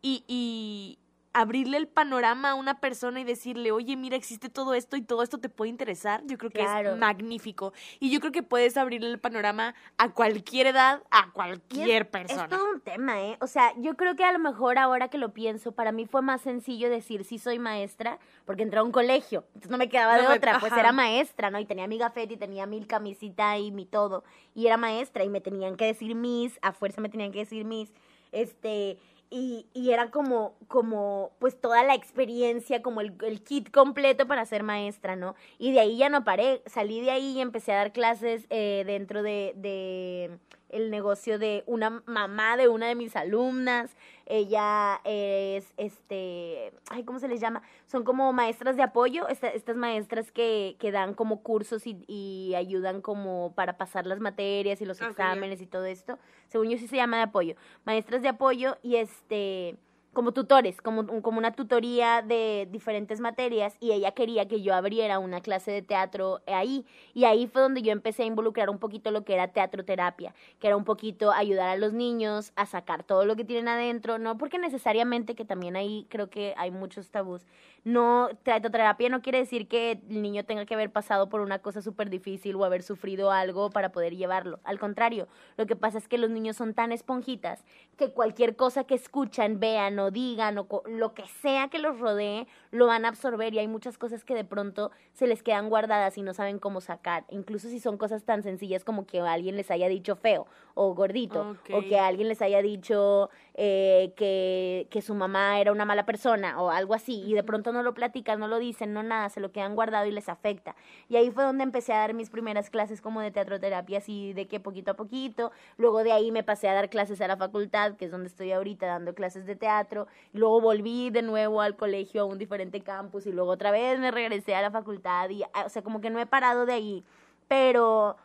Y, 0.00 0.24
y 0.28 0.98
abrirle 1.32 1.76
el 1.76 1.86
panorama 1.88 2.50
a 2.50 2.54
una 2.54 2.80
persona 2.80 3.20
y 3.20 3.24
decirle, 3.24 3.70
oye, 3.70 3.96
mira, 3.96 4.16
existe 4.16 4.48
todo 4.48 4.74
esto 4.74 4.96
y 4.96 5.02
todo 5.02 5.22
esto 5.22 5.38
te 5.38 5.48
puede 5.48 5.68
interesar, 5.70 6.22
yo 6.26 6.38
creo 6.38 6.50
que 6.50 6.60
Claro. 6.60 6.92
es 6.92 6.96
magnífico. 6.98 7.72
Y 8.00 8.10
yo 8.10 8.20
creo 8.20 8.32
que 8.32 8.42
puedes 8.42 8.76
abrirle 8.76 9.10
el 9.10 9.18
panorama 9.20 9.74
a 9.98 10.12
cualquier 10.12 10.68
edad, 10.68 11.02
a 11.10 11.30
cualquier 11.32 12.02
es, 12.02 12.08
persona. 12.08 12.42
Es 12.44 12.48
todo 12.48 12.70
un 12.70 12.80
tema, 12.80 13.20
¿eh? 13.22 13.36
O 13.40 13.46
sea, 13.46 13.72
yo 13.78 13.96
creo 13.96 14.16
que 14.16 14.24
a 14.24 14.32
lo 14.32 14.38
mejor 14.38 14.78
ahora 14.78 15.08
que 15.08 15.18
lo 15.18 15.32
pienso, 15.32 15.72
para 15.72 15.92
mí 15.92 16.06
fue 16.06 16.22
más 16.22 16.40
sencillo 16.40 16.88
decir 16.90 17.24
sí 17.24 17.38
soy 17.38 17.58
maestra, 17.58 18.18
porque 18.44 18.62
entré 18.62 18.80
a 18.80 18.82
un 18.82 18.92
colegio. 18.92 19.44
Entonces 19.48 19.70
no 19.70 19.78
me 19.78 19.88
quedaba 19.88 20.16
de 20.16 20.26
me- 20.28 20.34
otra, 20.34 20.58
pues 20.58 20.72
era 20.72 20.92
maestra, 20.92 21.50
¿no? 21.50 21.58
Y 21.60 21.66
tenía 21.66 21.86
mi 21.86 21.98
gafete 21.98 22.34
y 22.34 22.36
tenía 22.38 22.66
mi 22.66 22.82
camisita 22.84 23.58
y 23.58 23.70
mi 23.70 23.84
todo. 23.86 24.24
Y 24.54 24.66
era 24.66 24.76
maestra 24.76 25.24
y 25.24 25.28
me 25.28 25.40
tenían 25.40 25.76
que 25.76 25.84
decir 25.84 26.14
mis, 26.14 26.58
a 26.62 26.72
fuerza 26.72 27.00
me 27.00 27.08
tenían 27.08 27.32
que 27.32 27.40
decir 27.40 27.64
mis. 27.64 27.92
Este. 28.32 28.98
Y, 29.30 29.66
y 29.74 29.90
era 29.90 30.10
como, 30.10 30.54
como, 30.68 31.32
pues 31.38 31.60
toda 31.60 31.82
la 31.84 31.94
experiencia, 31.94 32.80
como 32.82 33.02
el, 33.02 33.42
kit 33.42 33.70
completo 33.70 34.26
para 34.26 34.44
ser 34.46 34.62
maestra, 34.62 35.16
¿no? 35.16 35.34
Y 35.58 35.72
de 35.72 35.80
ahí 35.80 35.98
ya 35.98 36.08
no 36.08 36.24
paré, 36.24 36.62
salí 36.66 37.00
de 37.00 37.10
ahí 37.10 37.32
y 37.36 37.40
empecé 37.40 37.72
a 37.72 37.76
dar 37.76 37.92
clases 37.92 38.46
eh, 38.48 38.84
dentro 38.86 39.22
de, 39.22 39.52
de 39.56 40.38
el 40.68 40.90
negocio 40.90 41.38
de 41.38 41.64
una 41.66 42.02
mamá 42.06 42.56
de 42.56 42.68
una 42.68 42.86
de 42.88 42.94
mis 42.94 43.16
alumnas. 43.16 43.96
Ella 44.26 45.00
es, 45.04 45.72
este, 45.76 46.72
ay, 46.90 47.02
¿cómo 47.04 47.18
se 47.18 47.28
les 47.28 47.40
llama? 47.40 47.62
Son 47.86 48.04
como 48.04 48.32
maestras 48.32 48.76
de 48.76 48.82
apoyo, 48.82 49.26
esta- 49.28 49.48
estas 49.48 49.76
maestras 49.76 50.30
que, 50.30 50.76
que 50.78 50.92
dan 50.92 51.14
como 51.14 51.42
cursos 51.42 51.86
y, 51.86 52.04
y 52.06 52.54
ayudan 52.54 53.00
como 53.00 53.52
para 53.54 53.78
pasar 53.78 54.06
las 54.06 54.20
materias 54.20 54.80
y 54.80 54.84
los 54.84 54.98
exámenes 55.10 55.60
y 55.62 55.66
todo 55.66 55.86
esto. 55.86 56.18
Según 56.48 56.68
yo 56.68 56.78
sí 56.78 56.86
se 56.88 56.96
llama 56.96 57.16
de 57.16 57.22
apoyo. 57.24 57.54
Maestras 57.84 58.20
de 58.22 58.28
apoyo 58.28 58.76
y 58.82 58.96
este 58.96 59.76
como 60.18 60.32
tutores, 60.32 60.82
como, 60.82 61.22
como 61.22 61.38
una 61.38 61.52
tutoría 61.52 62.22
de 62.22 62.66
diferentes 62.72 63.20
materias 63.20 63.76
y 63.78 63.92
ella 63.92 64.10
quería 64.10 64.48
que 64.48 64.62
yo 64.62 64.74
abriera 64.74 65.20
una 65.20 65.40
clase 65.40 65.70
de 65.70 65.80
teatro 65.80 66.40
ahí 66.48 66.84
y 67.14 67.22
ahí 67.22 67.46
fue 67.46 67.62
donde 67.62 67.82
yo 67.82 67.92
empecé 67.92 68.24
a 68.24 68.26
involucrar 68.26 68.68
un 68.68 68.80
poquito 68.80 69.12
lo 69.12 69.22
que 69.22 69.34
era 69.34 69.52
teatroterapia, 69.52 70.34
que 70.58 70.66
era 70.66 70.76
un 70.76 70.82
poquito 70.82 71.30
ayudar 71.30 71.68
a 71.68 71.76
los 71.76 71.92
niños 71.92 72.50
a 72.56 72.66
sacar 72.66 73.04
todo 73.04 73.24
lo 73.26 73.36
que 73.36 73.44
tienen 73.44 73.68
adentro, 73.68 74.18
no 74.18 74.36
porque 74.38 74.58
necesariamente 74.58 75.36
que 75.36 75.44
también 75.44 75.76
ahí 75.76 76.04
creo 76.08 76.28
que 76.28 76.52
hay 76.56 76.72
muchos 76.72 77.10
tabús. 77.10 77.46
No, 77.88 78.28
teatroterapia 78.42 79.08
no 79.08 79.22
quiere 79.22 79.38
decir 79.38 79.66
que 79.66 79.92
el 80.10 80.20
niño 80.20 80.44
tenga 80.44 80.66
que 80.66 80.74
haber 80.74 80.92
pasado 80.92 81.30
por 81.30 81.40
una 81.40 81.60
cosa 81.60 81.80
súper 81.80 82.10
difícil 82.10 82.54
o 82.56 82.66
haber 82.66 82.82
sufrido 82.82 83.30
algo 83.30 83.70
para 83.70 83.92
poder 83.92 84.14
llevarlo. 84.14 84.60
Al 84.64 84.78
contrario, 84.78 85.26
lo 85.56 85.64
que 85.64 85.74
pasa 85.74 85.96
es 85.96 86.06
que 86.06 86.18
los 86.18 86.28
niños 86.28 86.54
son 86.54 86.74
tan 86.74 86.92
esponjitas 86.92 87.64
que 87.96 88.10
cualquier 88.12 88.56
cosa 88.56 88.84
que 88.84 88.94
escuchan, 88.94 89.58
vean 89.58 89.98
o 90.00 90.10
digan 90.10 90.58
o 90.58 90.82
lo 90.84 91.14
que 91.14 91.26
sea 91.40 91.68
que 91.68 91.78
los 91.78 91.98
rodee, 91.98 92.46
lo 92.70 92.86
van 92.86 93.04
a 93.04 93.08
absorber 93.08 93.54
y 93.54 93.58
hay 93.58 93.68
muchas 93.68 93.98
cosas 93.98 94.24
que 94.24 94.34
de 94.34 94.44
pronto 94.44 94.90
se 95.12 95.26
les 95.26 95.42
quedan 95.42 95.68
guardadas 95.68 96.18
y 96.18 96.22
no 96.22 96.34
saben 96.34 96.58
cómo 96.58 96.80
sacar. 96.80 97.24
Incluso 97.30 97.68
si 97.68 97.80
son 97.80 97.96
cosas 97.96 98.24
tan 98.24 98.42
sencillas 98.42 98.84
como 98.84 99.06
que 99.06 99.20
alguien 99.20 99.56
les 99.56 99.70
haya 99.70 99.88
dicho 99.88 100.16
feo 100.16 100.46
o 100.74 100.94
gordito 100.94 101.56
o 101.72 101.80
que 101.80 101.98
alguien 101.98 102.28
les 102.28 102.42
haya 102.42 102.62
dicho 102.62 103.30
eh, 103.54 104.12
que, 104.16 104.86
que 104.90 105.02
su 105.02 105.14
mamá 105.14 105.60
era 105.60 105.72
una 105.72 105.84
mala 105.84 106.06
persona 106.06 106.60
o 106.60 106.70
algo 106.70 106.94
así 106.94 107.22
y 107.26 107.34
de 107.34 107.42
pronto 107.42 107.72
no 107.72 107.82
lo 107.82 107.94
platican, 107.94 108.38
no 108.38 108.48
lo 108.48 108.58
dicen, 108.58 108.92
no 108.92 109.02
nada, 109.02 109.28
se 109.28 109.40
lo 109.40 109.50
quedan 109.50 109.74
guardado 109.74 110.06
y 110.06 110.12
les 110.12 110.28
afecta. 110.28 110.76
Y 111.08 111.16
ahí 111.16 111.30
fue 111.30 111.44
donde 111.44 111.64
empecé 111.64 111.92
a 111.92 111.98
dar 111.98 112.14
mis 112.14 112.30
primeras 112.30 112.70
clases 112.70 113.00
como 113.00 113.20
de 113.20 113.30
teatroterapia, 113.30 113.98
así 113.98 114.32
de 114.34 114.46
que 114.46 114.60
poquito 114.60 114.92
a 114.92 114.94
poquito. 114.94 115.52
Luego 115.76 116.04
de 116.04 116.12
ahí 116.12 116.30
me 116.30 116.42
pasé 116.42 116.68
a 116.68 116.74
dar 116.74 116.90
clases 116.90 117.20
a 117.20 117.28
la 117.28 117.36
facultad, 117.36 117.96
que 117.96 118.04
es 118.04 118.10
donde 118.10 118.28
estoy 118.28 118.52
ahorita 118.52 118.86
dando 118.86 119.14
clases 119.14 119.46
de 119.46 119.56
teatro. 119.56 120.06
Luego 120.32 120.60
volví 120.60 121.10
de 121.10 121.22
nuevo 121.22 121.60
al 121.60 121.76
colegio 121.76 122.22
a 122.22 122.24
un 122.24 122.38
diferente 122.38 122.57
campus 122.84 123.26
y 123.26 123.32
luego 123.32 123.50
otra 123.50 123.70
vez 123.70 123.98
me 123.98 124.10
regresé 124.10 124.54
a 124.54 124.62
la 124.62 124.70
facultad 124.70 125.28
y, 125.30 125.42
ah, 125.54 125.64
o 125.66 125.68
sea, 125.68 125.82
como 125.82 126.00
que 126.00 126.10
no 126.10 126.18
he 126.20 126.26
parado 126.26 126.66
de 126.66 126.72
ahí. 126.74 127.04
Pero 127.48 128.16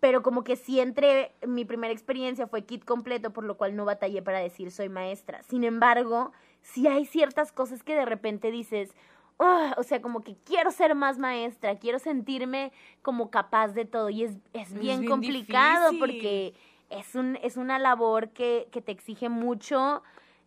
pero 0.00 0.22
como 0.22 0.42
que 0.42 0.56
sí 0.56 0.80
entre 0.80 1.32
mi 1.46 1.64
primera 1.64 1.92
experiencia 1.92 2.48
fue 2.48 2.62
kit 2.64 2.84
completo, 2.84 3.32
por 3.32 3.44
lo 3.44 3.56
cual 3.56 3.76
no 3.76 3.84
batallé 3.84 4.20
para 4.20 4.40
decir 4.40 4.72
soy 4.72 4.88
maestra. 4.88 5.42
Sin 5.44 5.62
embargo, 5.62 6.32
sí 6.60 6.88
hay 6.88 7.06
ciertas 7.06 7.52
cosas 7.52 7.84
que 7.84 7.94
de 7.94 8.04
repente 8.04 8.50
dices, 8.50 8.90
"Oh", 9.36 9.70
o 9.76 9.82
sea, 9.84 10.02
como 10.02 10.22
que 10.22 10.36
quiero 10.44 10.72
ser 10.72 10.96
más 10.96 11.18
maestra, 11.18 11.78
quiero 11.78 12.00
sentirme 12.00 12.72
como 13.02 13.30
capaz 13.30 13.68
de 13.74 13.84
todo 13.84 14.10
y 14.10 14.24
es, 14.24 14.32
es 14.54 14.72
Es 14.72 14.74
bien, 14.74 15.00
bien 15.02 15.10
complicado 15.10 15.92
difícil. 15.92 15.98
porque 16.00 16.54
es, 16.90 17.14
un, 17.14 17.36
es 17.42 17.56
una 17.56 17.78
labor 17.78 18.30
que, 18.30 18.68
que 18.72 18.82
te 18.82 18.90
exige 18.92 19.28
mucho 19.28 20.02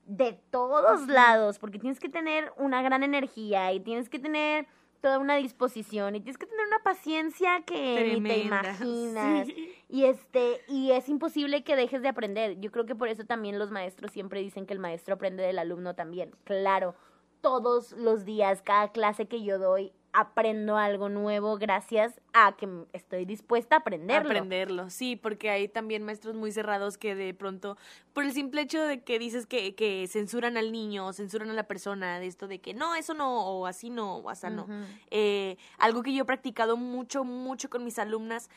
de 0.06 0.34
todos 0.52 1.08
lados, 1.08 1.60
porque 1.60 1.80
tienes 1.80 2.00
que 2.00 2.10
tener 2.10 2.52
una 2.58 2.82
gran 2.82 3.04
energía 3.04 3.74
y 3.74 3.80
tienes 3.80 4.10
que 4.10 4.20
tener 4.20 4.68
toda 5.02 5.20
una 5.20 5.36
disposición 5.36 6.16
y 6.16 6.20
tienes 6.20 6.38
que 6.38 6.48
tener 6.48 6.66
una 6.66 6.80
paciencia 6.80 7.62
que 7.66 8.18
ni 8.18 8.28
te 8.28 8.40
imaginas. 8.40 9.48
sí. 9.48 9.72
Y 9.88 10.06
este, 10.06 10.62
y 10.68 10.92
es 10.92 11.10
imposible 11.10 11.64
que 11.64 11.76
dejes 11.76 12.02
de 12.02 12.08
aprender. 12.08 12.60
Yo 12.60 12.72
creo 12.72 12.86
que 12.86 12.96
por 12.96 13.08
eso 13.08 13.24
también 13.24 13.60
los 13.60 13.70
maestros 13.70 14.12
siempre 14.12 14.42
dicen 14.42 14.66
que 14.66 14.74
el 14.74 14.80
maestro 14.80 15.14
aprende 15.14 15.44
del 15.44 15.60
alumno 15.60 15.94
también. 15.94 16.32
Claro, 16.44 16.96
todos 17.42 17.92
los 17.92 18.26
días, 18.26 18.64
cada 18.64 18.92
clase 18.92 19.28
que 19.28 19.44
yo 19.44 19.60
doy, 19.60 19.94
aprendo 20.16 20.78
algo 20.78 21.10
nuevo 21.10 21.58
gracias 21.58 22.22
a 22.34 22.56
que 22.56 22.70
estoy 22.94 23.26
dispuesta 23.26 23.76
a 23.76 23.80
aprenderlo. 23.80 24.30
Aprenderlo, 24.30 24.90
sí, 24.90 25.18
porque 25.18 25.50
hay 25.50 25.68
también 25.68 26.04
maestros 26.04 26.36
muy 26.36 26.54
cerrados 26.54 26.98
que 26.98 27.16
de 27.16 27.34
pronto, 27.34 27.78
por 28.14 28.24
el 28.24 28.32
simple 28.32 28.62
hecho 28.62 28.82
de 28.82 29.04
que 29.04 29.20
dices 29.20 29.46
que, 29.46 29.76
que 29.76 30.08
censuran 30.08 30.56
al 30.56 30.72
niño, 30.72 31.06
o 31.08 31.14
censuran 31.14 31.50
a 31.50 31.54
la 31.54 31.64
persona, 31.64 32.20
de 32.20 32.28
esto 32.28 32.48
de 32.48 32.60
que 32.60 32.74
no, 32.74 32.96
eso 32.96 33.14
no, 33.14 33.46
o 33.46 33.66
así 33.66 33.90
no, 33.90 34.18
o 34.18 34.30
así 34.30 34.48
no. 34.50 34.68
Eh, 35.12 35.58
algo 35.78 36.02
que 36.02 36.14
yo 36.14 36.24
he 36.24 36.26
practicado 36.26 36.78
mucho, 36.78 37.26
mucho 37.26 37.70
con 37.70 37.84
mis 37.84 38.00
alumnas, 38.00 38.50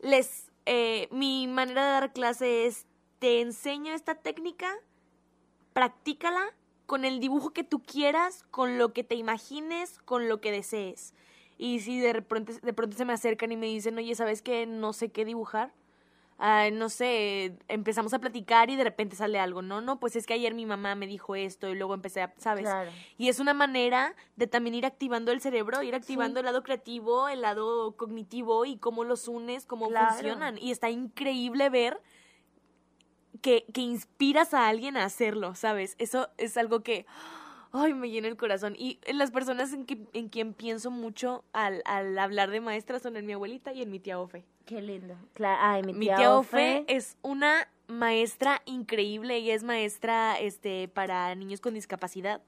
les, 0.00 0.50
eh, 0.66 1.08
mi 1.12 1.46
manera 1.46 1.86
de 1.86 1.92
dar 1.92 2.12
clase 2.12 2.66
es, 2.66 2.86
te 3.20 3.40
enseño 3.40 3.92
esta 3.92 4.16
técnica, 4.16 4.68
practícala 5.72 6.52
con 6.86 7.04
el 7.04 7.20
dibujo 7.20 7.50
que 7.52 7.64
tú 7.64 7.82
quieras, 7.82 8.44
con 8.50 8.78
lo 8.78 8.92
que 8.92 9.04
te 9.04 9.14
imagines, 9.14 9.98
con 10.04 10.28
lo 10.28 10.40
que 10.40 10.52
desees. 10.52 11.14
Y 11.56 11.80
si 11.80 12.00
de 12.00 12.12
repente, 12.12 12.54
de 12.60 12.72
pronto 12.72 12.96
se 12.96 13.04
me 13.04 13.12
acercan 13.12 13.52
y 13.52 13.56
me 13.56 13.66
dicen, 13.66 13.96
oye, 13.96 14.14
¿sabes 14.14 14.42
qué? 14.42 14.66
No 14.66 14.92
sé 14.92 15.10
qué 15.10 15.24
dibujar. 15.24 15.72
No 16.72 16.88
sé, 16.90 17.56
empezamos 17.68 18.12
a 18.12 18.18
platicar 18.18 18.68
y 18.68 18.76
de 18.76 18.84
repente 18.84 19.16
sale 19.16 19.38
algo. 19.38 19.62
No, 19.62 19.80
no, 19.80 19.98
pues 20.00 20.16
es 20.16 20.26
que 20.26 20.34
ayer 20.34 20.52
mi 20.52 20.66
mamá 20.66 20.94
me 20.94 21.06
dijo 21.06 21.36
esto 21.36 21.68
y 21.70 21.74
luego 21.74 21.94
empecé 21.94 22.22
a, 22.22 22.34
¿sabes? 22.36 22.64
Claro. 22.64 22.90
Y 23.16 23.28
es 23.28 23.38
una 23.38 23.54
manera 23.54 24.14
de 24.36 24.46
también 24.48 24.74
ir 24.74 24.84
activando 24.84 25.30
el 25.32 25.40
cerebro, 25.40 25.82
ir 25.82 25.94
activando 25.94 26.40
el 26.40 26.46
lado 26.46 26.62
creativo, 26.64 27.28
el 27.28 27.40
lado 27.42 27.96
cognitivo 27.96 28.66
y 28.66 28.76
cómo 28.76 29.04
los 29.04 29.28
unes, 29.28 29.64
cómo 29.64 29.88
Claro. 29.88 30.10
funcionan. 30.12 30.58
Y 30.58 30.72
está 30.72 30.90
increíble 30.90 31.70
ver 31.70 31.98
que, 33.44 33.66
que 33.74 33.82
inspiras 33.82 34.54
a 34.54 34.68
alguien 34.68 34.96
a 34.96 35.04
hacerlo, 35.04 35.54
¿sabes? 35.54 35.96
Eso 35.98 36.30
es 36.38 36.56
algo 36.56 36.80
que, 36.82 37.04
ay, 37.72 37.92
me 37.92 38.08
llena 38.08 38.26
el 38.28 38.38
corazón. 38.38 38.74
Y 38.78 38.98
las 39.12 39.30
personas 39.30 39.74
en, 39.74 39.84
que, 39.84 39.98
en 40.14 40.30
quien 40.30 40.54
pienso 40.54 40.90
mucho 40.90 41.44
al, 41.52 41.82
al 41.84 42.18
hablar 42.18 42.50
de 42.50 42.60
maestras 42.62 43.02
son 43.02 43.18
en 43.18 43.26
mi 43.26 43.34
abuelita 43.34 43.74
y 43.74 43.82
en 43.82 43.90
mi 43.90 44.00
tía 44.00 44.18
Ofe. 44.18 44.46
Qué 44.64 44.80
lindo. 44.80 45.14
Cla- 45.34 45.58
Ay, 45.60 45.82
mi 45.82 45.92
Mi 45.92 46.06
tía, 46.06 46.16
tía 46.16 46.34
Ofe. 46.34 46.78
Ofe 46.80 46.84
es 46.96 47.18
una 47.20 47.68
maestra 47.86 48.62
increíble. 48.64 49.36
Ella 49.36 49.52
es 49.54 49.62
maestra 49.62 50.38
este, 50.40 50.88
para 50.88 51.34
niños 51.34 51.60
con 51.60 51.74
discapacidad. 51.74 52.40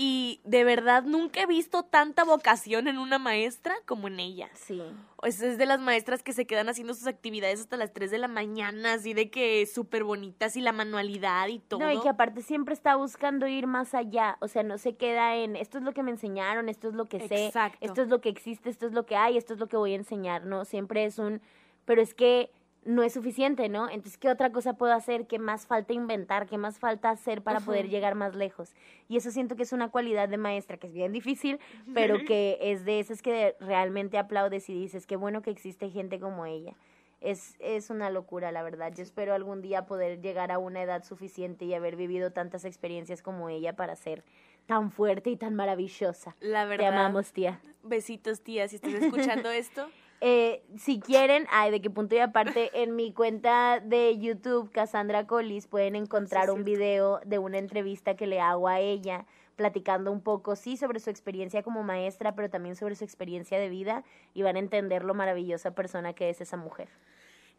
Y 0.00 0.40
de 0.44 0.62
verdad 0.62 1.02
nunca 1.02 1.42
he 1.42 1.46
visto 1.46 1.82
tanta 1.82 2.22
vocación 2.22 2.86
en 2.86 2.98
una 2.98 3.18
maestra 3.18 3.74
como 3.84 4.06
en 4.06 4.20
ella. 4.20 4.48
Sí. 4.54 4.80
Es, 5.24 5.42
es 5.42 5.58
de 5.58 5.66
las 5.66 5.80
maestras 5.80 6.22
que 6.22 6.32
se 6.32 6.46
quedan 6.46 6.68
haciendo 6.68 6.94
sus 6.94 7.08
actividades 7.08 7.58
hasta 7.58 7.76
las 7.76 7.92
3 7.92 8.12
de 8.12 8.18
la 8.18 8.28
mañana, 8.28 8.92
así 8.92 9.12
de 9.12 9.28
que 9.28 9.66
súper 9.66 10.04
bonitas 10.04 10.56
y 10.56 10.60
la 10.60 10.70
manualidad 10.70 11.48
y 11.48 11.58
todo. 11.58 11.80
No, 11.80 11.90
y 11.90 12.00
que 12.00 12.08
aparte 12.08 12.42
siempre 12.42 12.74
está 12.74 12.94
buscando 12.94 13.48
ir 13.48 13.66
más 13.66 13.92
allá, 13.92 14.38
o 14.40 14.46
sea, 14.46 14.62
no 14.62 14.78
se 14.78 14.94
queda 14.94 15.34
en 15.34 15.56
esto 15.56 15.78
es 15.78 15.82
lo 15.82 15.92
que 15.92 16.04
me 16.04 16.12
enseñaron, 16.12 16.68
esto 16.68 16.86
es 16.86 16.94
lo 16.94 17.06
que 17.06 17.26
sé, 17.26 17.46
Exacto. 17.46 17.78
esto 17.80 18.02
es 18.02 18.08
lo 18.08 18.20
que 18.20 18.28
existe, 18.28 18.70
esto 18.70 18.86
es 18.86 18.92
lo 18.92 19.04
que 19.04 19.16
hay, 19.16 19.36
esto 19.36 19.54
es 19.54 19.58
lo 19.58 19.66
que 19.66 19.76
voy 19.76 19.94
a 19.94 19.96
enseñar, 19.96 20.44
¿no? 20.44 20.64
Siempre 20.64 21.06
es 21.06 21.18
un, 21.18 21.40
pero 21.86 22.00
es 22.00 22.14
que 22.14 22.52
no 22.88 23.02
es 23.02 23.12
suficiente, 23.12 23.68
¿no? 23.68 23.90
Entonces, 23.90 24.16
¿qué 24.16 24.30
otra 24.30 24.50
cosa 24.50 24.72
puedo 24.72 24.94
hacer? 24.94 25.26
¿Qué 25.26 25.38
más 25.38 25.66
falta 25.66 25.92
inventar? 25.92 26.46
¿Qué 26.46 26.56
más 26.56 26.78
falta 26.78 27.10
hacer 27.10 27.42
para 27.42 27.60
poder 27.60 27.90
llegar 27.90 28.14
más 28.14 28.34
lejos? 28.34 28.74
Y 29.08 29.18
eso 29.18 29.30
siento 29.30 29.56
que 29.56 29.64
es 29.64 29.74
una 29.74 29.90
cualidad 29.90 30.26
de 30.26 30.38
maestra 30.38 30.78
que 30.78 30.86
es 30.86 30.94
bien 30.94 31.12
difícil, 31.12 31.60
pero 31.92 32.16
que 32.26 32.56
es 32.62 32.86
de 32.86 32.98
esas 32.98 33.20
que 33.20 33.54
realmente 33.60 34.16
aplaudes 34.16 34.70
y 34.70 34.72
dices, 34.72 35.06
qué 35.06 35.16
bueno 35.16 35.42
que 35.42 35.50
existe 35.50 35.90
gente 35.90 36.18
como 36.18 36.46
ella. 36.46 36.76
Es, 37.20 37.56
es 37.58 37.90
una 37.90 38.08
locura, 38.08 38.52
la 38.52 38.62
verdad. 38.62 38.90
Yo 38.96 39.02
espero 39.02 39.34
algún 39.34 39.60
día 39.60 39.84
poder 39.84 40.22
llegar 40.22 40.50
a 40.50 40.58
una 40.58 40.82
edad 40.82 41.04
suficiente 41.04 41.66
y 41.66 41.74
haber 41.74 41.94
vivido 41.94 42.32
tantas 42.32 42.64
experiencias 42.64 43.20
como 43.20 43.50
ella 43.50 43.76
para 43.76 43.96
ser 43.96 44.24
tan 44.64 44.90
fuerte 44.90 45.28
y 45.28 45.36
tan 45.36 45.54
maravillosa. 45.54 46.36
La 46.40 46.62
Te 46.62 46.68
verdad. 46.68 46.94
amamos, 46.94 47.32
tía. 47.32 47.60
Besitos, 47.82 48.40
tía, 48.40 48.66
si 48.66 48.76
estás 48.76 48.94
escuchando 48.94 49.50
esto. 49.50 49.90
Eh, 50.20 50.62
si 50.76 50.98
quieren, 51.00 51.46
ay, 51.50 51.70
de 51.70 51.80
qué 51.80 51.90
punto 51.90 52.14
y 52.14 52.18
aparte, 52.18 52.70
en 52.82 52.96
mi 52.96 53.12
cuenta 53.12 53.80
de 53.80 54.18
YouTube, 54.18 54.70
Cassandra 54.72 55.26
Collis, 55.26 55.66
pueden 55.66 55.94
encontrar 55.96 56.46
Sí, 56.46 56.50
un 56.50 56.64
cierto. 56.64 56.70
video 56.70 57.20
de 57.24 57.38
una 57.38 57.58
entrevista 57.58 58.16
que 58.16 58.26
le 58.26 58.40
hago 58.40 58.68
a 58.68 58.80
ella, 58.80 59.26
platicando 59.56 60.10
un 60.12 60.20
poco, 60.20 60.56
sí, 60.56 60.76
sobre 60.76 61.00
su 61.00 61.10
experiencia 61.10 61.62
como 61.62 61.82
maestra, 61.82 62.34
pero 62.34 62.50
también 62.50 62.76
sobre 62.76 62.94
su 62.96 63.04
experiencia 63.04 63.58
de 63.58 63.68
vida, 63.68 64.04
y 64.34 64.42
van 64.42 64.56
a 64.56 64.60
entender 64.60 65.04
lo 65.04 65.14
maravillosa 65.14 65.72
persona 65.74 66.12
que 66.12 66.30
es 66.30 66.40
esa 66.40 66.56
mujer. 66.56 66.88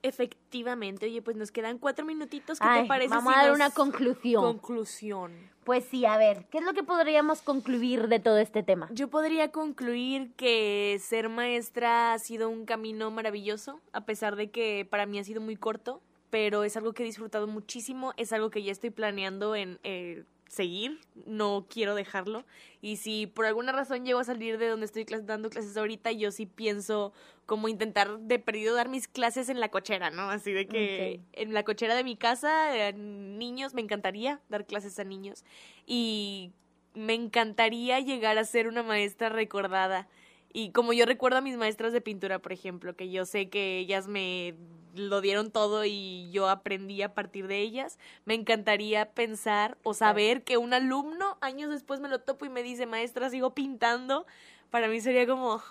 Efectivamente, 0.01 1.05
oye, 1.07 1.21
pues 1.21 1.35
nos 1.35 1.51
quedan 1.51 1.77
cuatro 1.77 2.05
minutitos. 2.05 2.59
¿Qué 2.59 2.65
Ay, 2.67 2.83
te 2.83 2.87
parece? 2.87 3.09
vamos 3.09 3.33
si 3.33 3.39
a 3.39 3.43
dar 3.43 3.51
una 3.51 3.69
conclusión. 3.69 4.41
Conclusión. 4.43 5.33
Pues 5.65 5.85
sí, 5.85 6.05
a 6.05 6.17
ver, 6.17 6.45
¿qué 6.49 6.59
es 6.59 6.63
lo 6.63 6.73
que 6.73 6.83
podríamos 6.83 7.41
concluir 7.41 8.07
de 8.07 8.19
todo 8.19 8.37
este 8.37 8.63
tema? 8.63 8.89
Yo 8.91 9.09
podría 9.09 9.51
concluir 9.51 10.31
que 10.35 10.97
ser 11.01 11.29
maestra 11.29 12.13
ha 12.13 12.19
sido 12.19 12.49
un 12.49 12.65
camino 12.65 13.11
maravilloso, 13.11 13.79
a 13.91 14.05
pesar 14.05 14.35
de 14.35 14.49
que 14.49 14.87
para 14.89 15.05
mí 15.05 15.19
ha 15.19 15.23
sido 15.23 15.41
muy 15.41 15.57
corto, 15.57 16.01
pero 16.29 16.63
es 16.63 16.77
algo 16.77 16.93
que 16.93 17.03
he 17.03 17.05
disfrutado 17.05 17.45
muchísimo, 17.45 18.13
es 18.17 18.33
algo 18.33 18.49
que 18.49 18.63
ya 18.63 18.71
estoy 18.71 18.89
planeando 18.89 19.55
en 19.55 19.79
eh, 19.83 20.23
seguir, 20.49 20.99
no 21.25 21.65
quiero 21.69 21.95
dejarlo. 21.95 22.43
Y 22.81 22.97
si 22.97 23.27
por 23.27 23.45
alguna 23.45 23.71
razón 23.71 24.03
llego 24.05 24.19
a 24.19 24.23
salir 24.23 24.57
de 24.57 24.67
donde 24.67 24.85
estoy 24.85 25.05
clas- 25.05 25.25
dando 25.25 25.49
clases 25.49 25.77
ahorita, 25.77 26.11
yo 26.11 26.31
sí 26.31 26.45
pienso 26.45 27.13
como 27.45 27.67
intentar 27.69 28.19
de 28.19 28.37
perdido 28.39 28.75
dar 28.75 28.89
mis 28.89 29.07
clases 29.07 29.47
en 29.49 29.59
la 29.59 29.69
cochera, 29.69 30.09
¿no? 30.11 30.29
Así 30.29 30.51
de 30.51 30.67
que 30.67 31.21
en 31.33 31.53
la 31.53 31.63
cochera 31.63 31.95
de 31.95 32.03
mi 32.03 32.15
casa, 32.15 32.75
eh, 32.75 32.93
niños, 32.93 33.73
me 33.73 33.81
encantaría 33.81 34.41
dar 34.49 34.65
clases 34.65 34.99
a 34.99 35.03
niños. 35.03 35.45
Y 35.85 36.51
me 36.93 37.13
encantaría 37.13 37.99
llegar 37.99 38.37
a 38.37 38.43
ser 38.43 38.67
una 38.67 38.83
maestra 38.83 39.29
recordada. 39.29 40.07
Y 40.51 40.71
como 40.71 40.93
yo 40.93 41.05
recuerdo 41.05 41.37
a 41.37 41.41
mis 41.41 41.57
maestras 41.57 41.93
de 41.93 42.01
pintura, 42.01 42.39
por 42.39 42.51
ejemplo, 42.53 42.95
que 42.95 43.09
yo 43.11 43.25
sé 43.25 43.49
que 43.49 43.77
ellas 43.77 44.07
me 44.07 44.55
lo 44.99 45.21
dieron 45.21 45.51
todo 45.51 45.85
y 45.85 46.29
yo 46.31 46.49
aprendí 46.49 47.01
a 47.01 47.13
partir 47.13 47.47
de 47.47 47.59
ellas, 47.59 47.97
me 48.25 48.33
encantaría 48.35 49.11
pensar 49.11 49.77
o 49.83 49.93
saber 49.93 50.43
que 50.43 50.57
un 50.57 50.73
alumno 50.73 51.37
años 51.41 51.69
después 51.71 51.99
me 51.99 52.09
lo 52.09 52.19
topo 52.19 52.45
y 52.45 52.49
me 52.49 52.61
dice, 52.63 52.85
maestra, 52.85 53.29
sigo 53.29 53.53
pintando. 53.55 54.25
Para 54.69 54.87
mí 54.87 55.01
sería 55.01 55.25
como, 55.25 55.61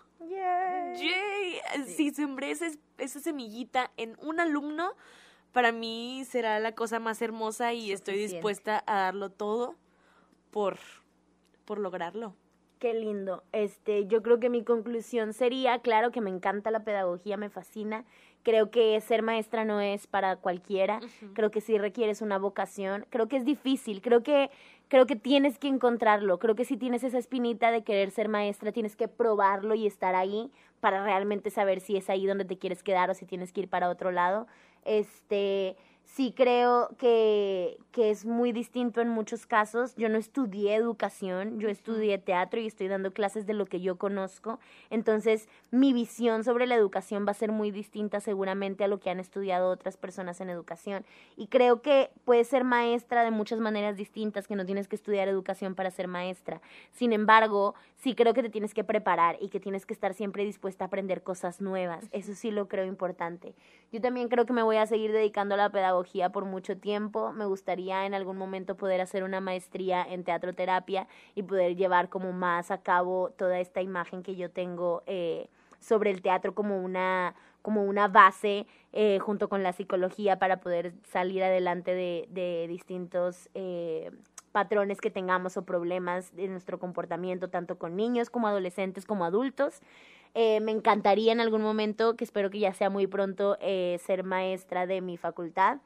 ¡yay! 0.97 1.61
Si 1.87 2.11
sembré 2.11 2.51
ese- 2.51 2.79
esa 2.99 3.21
semillita 3.21 3.91
en 3.97 4.17
un 4.21 4.41
alumno, 4.41 4.93
para 5.53 5.73
mí 5.73 6.25
será 6.29 6.59
la 6.61 6.73
cosa 6.75 6.99
más 6.99 7.23
hermosa 7.23 7.73
y 7.73 7.93
estoy 7.93 8.17
dispuesta 8.17 8.83
a 8.87 8.99
darlo 9.01 9.31
todo 9.31 9.77
por, 10.51 10.79
por 11.65 11.79
lograrlo. 11.79 12.35
Qué 12.79 12.95
lindo. 12.95 13.43
Este, 13.53 14.07
yo 14.07 14.23
creo 14.23 14.39
que 14.39 14.51
mi 14.51 14.63
conclusión 14.63 15.33
sería, 15.33 15.81
claro 15.81 16.13
que 16.13 16.21
me 16.21 16.31
encanta 16.31 16.71
la 16.71 16.85
pedagogía, 16.85 17.37
me 17.37 17.51
fascina. 17.51 18.05
Creo 18.43 18.71
que 18.71 19.01
ser 19.01 19.23
maestra 19.23 19.65
no 19.65 19.81
es 19.81 20.07
para 20.07 20.37
cualquiera. 20.37 21.01
Creo 21.35 21.51
que 21.51 21.61
sí 21.61 21.77
requieres 21.77 22.23
una 22.23 22.39
vocación. 22.39 23.05
Creo 23.11 23.29
que 23.29 23.37
es 23.37 23.45
difícil. 23.45 24.01
Creo 24.01 24.23
que 24.23 24.51
creo 24.89 25.07
que 25.07 25.17
tienes 25.17 25.59
que 25.59 25.69
encontrarlo. 25.69 26.39
Creo 26.39 26.55
que 26.55 26.65
si 26.65 26.77
tienes 26.77 27.05
esa 27.05 27.19
espinita 27.19 27.71
de 27.71 27.83
querer 27.83 28.11
ser 28.11 28.29
maestra, 28.29 28.73
tienes 28.73 28.97
que 28.97 29.07
probarlo 29.07 29.75
y 29.75 29.87
estar 29.87 30.15
ahí 30.15 30.51
para 30.81 31.05
realmente 31.05 31.51
saber 31.51 31.81
si 31.81 31.97
es 31.97 32.09
ahí 32.09 32.27
donde 32.27 32.45
te 32.45 32.59
quieres 32.59 32.83
quedar 32.83 33.11
o 33.11 33.15
si 33.15 33.27
tienes 33.27 33.53
que 33.53 33.63
ir 33.63 33.69
para 33.69 33.91
otro 33.91 34.11
lado. 34.11 34.47
Este, 34.85 35.77
sí 36.15 36.33
creo 36.35 36.89
que, 36.99 37.79
que 37.93 38.11
es 38.11 38.25
muy 38.25 38.53
distinto 38.53 39.01
en 39.01 39.09
muchos 39.09 39.47
casos. 39.47 39.95
Yo 39.97 40.09
no 40.09 40.19
estudié 40.19 40.75
educación, 40.75 41.61
yo 41.61 41.69
estudié 41.69 42.19
teatro 42.19 42.61
y 42.61 42.67
estoy 42.67 42.89
dando 42.89 43.13
clases 43.13 43.47
de 43.47 43.55
lo 43.55 43.67
que 43.67 43.81
yo 43.81 43.99
conozco. 43.99 44.59
Entonces, 44.91 45.49
mi 45.71 45.93
visión 45.93 46.45
sobre 46.45 46.67
la 46.67 46.75
educación 46.75 47.27
va 47.27 47.33
a 47.33 47.35
ser 47.35 47.53
muy 47.53 47.71
distinta 47.71 48.21
seguramente 48.21 48.85
a 48.85 48.89
lo 48.89 48.99
que 48.99 49.11
han 49.11 49.21
estudiado 49.21 49.71
otras 49.71 49.97
personas 49.97 50.41
en 50.41 50.51
educación. 50.51 51.05
Y 51.37 51.49
creo 51.49 51.83
que 51.83 52.11
puedes 52.25 52.49
ser 52.49 52.65
maestra 52.65 53.23
de 53.23 53.31
muchas 53.31 53.61
maneras 53.61 53.97
distintas, 53.97 54.49
que 54.49 54.57
no 54.57 54.67
tienes 54.67 54.89
que 54.89 54.97
estudiar 54.97 55.29
educación 55.29 55.75
para 55.75 55.91
ser 55.91 56.09
maestra. 56.09 56.61
Sin 56.93 57.13
embargo, 57.13 57.75
sí 57.97 58.15
creo 58.15 58.35
que 58.35 58.43
te 58.43 58.51
tienes 58.51 58.75
que 58.75 58.83
preparar 58.83 59.37
y 59.41 59.51
que 59.51 59.61
tienes 59.61 59.87
que 59.87 59.95
estar 59.95 60.15
siempre 60.15 60.45
dispuesta 60.45 60.85
a 60.85 60.87
aprender 60.87 61.23
cosas 61.23 61.61
nuevas. 61.61 62.09
Eso 62.13 62.35
sí 62.35 62.51
lo 62.51 62.67
creo 62.67 62.87
importante. 62.87 63.55
Yo 63.93 64.01
también 64.01 64.29
creo 64.29 64.47
que 64.47 64.53
me 64.53 64.63
voy 64.63 64.77
a 64.77 64.87
seguir 64.87 65.13
dedicando 65.13 65.55
a 65.55 65.59
la 65.59 65.71
pedagogía 65.71 65.98
por 66.33 66.45
mucho 66.45 66.77
tiempo. 66.77 67.33
Me 67.33 67.45
gustaría 67.45 68.07
en 68.07 68.15
algún 68.15 68.37
momento 68.37 68.77
poder 68.77 69.01
hacer 69.01 69.25
una 69.25 69.41
maestría 69.41 70.03
en 70.03 70.25
teatroterapia 70.25 71.07
y 71.35 71.43
poder 71.43 71.77
llevar 71.77 72.09
como 72.09 72.33
más 72.33 72.71
a 72.71 72.83
cabo 72.83 73.31
toda 73.37 73.59
esta 73.61 73.83
imagen 73.83 74.23
que 74.23 74.37
yo 74.37 74.51
tengo 74.51 75.03
eh, 75.07 75.49
sobre 75.81 76.11
el 76.11 76.23
teatro 76.23 76.55
como 76.55 76.83
una 76.83 77.35
como 77.63 77.83
una 77.85 78.09
base 78.09 78.67
eh, 78.93 79.19
junto 79.19 79.49
con 79.49 79.63
la 79.63 79.73
psicología 79.73 80.39
para 80.39 80.61
poder 80.61 80.95
salir 81.03 81.43
adelante 81.43 81.93
de, 81.93 82.27
de 82.31 82.67
distintos 82.69 83.51
eh, 83.53 84.11
patrones 84.53 85.01
que 85.01 85.11
tengamos 85.11 85.57
o 85.57 85.63
problemas 85.63 86.35
de 86.35 86.49
nuestro 86.49 86.79
comportamiento, 86.79 87.49
tanto 87.49 87.79
con 87.79 87.95
niños 87.97 88.31
como 88.31 88.49
adolescentes 88.49 89.05
como 89.05 89.25
adultos. 89.25 89.83
Eh, 90.35 90.61
me 90.61 90.73
encantaría 90.73 91.33
en 91.33 91.41
algún 91.41 91.63
momento, 91.63 92.17
que 92.17 92.25
espero 92.25 92.51
que 92.51 92.59
ya 92.61 92.73
sea 92.73 92.91
muy 92.91 93.07
pronto, 93.07 93.57
eh, 93.61 93.99
ser 94.05 94.25
maestra 94.25 94.87
de 94.87 95.01
mi 95.01 95.17
facultad 95.17 95.79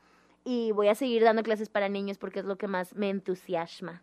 y 0.44 0.72
voy 0.72 0.88
a 0.88 0.94
seguir 0.94 1.22
dando 1.22 1.42
clases 1.42 1.68
para 1.68 1.88
niños 1.88 2.18
porque 2.18 2.40
es 2.40 2.44
lo 2.44 2.56
que 2.56 2.66
más 2.66 2.94
me 2.94 3.10
entusiasma. 3.10 4.02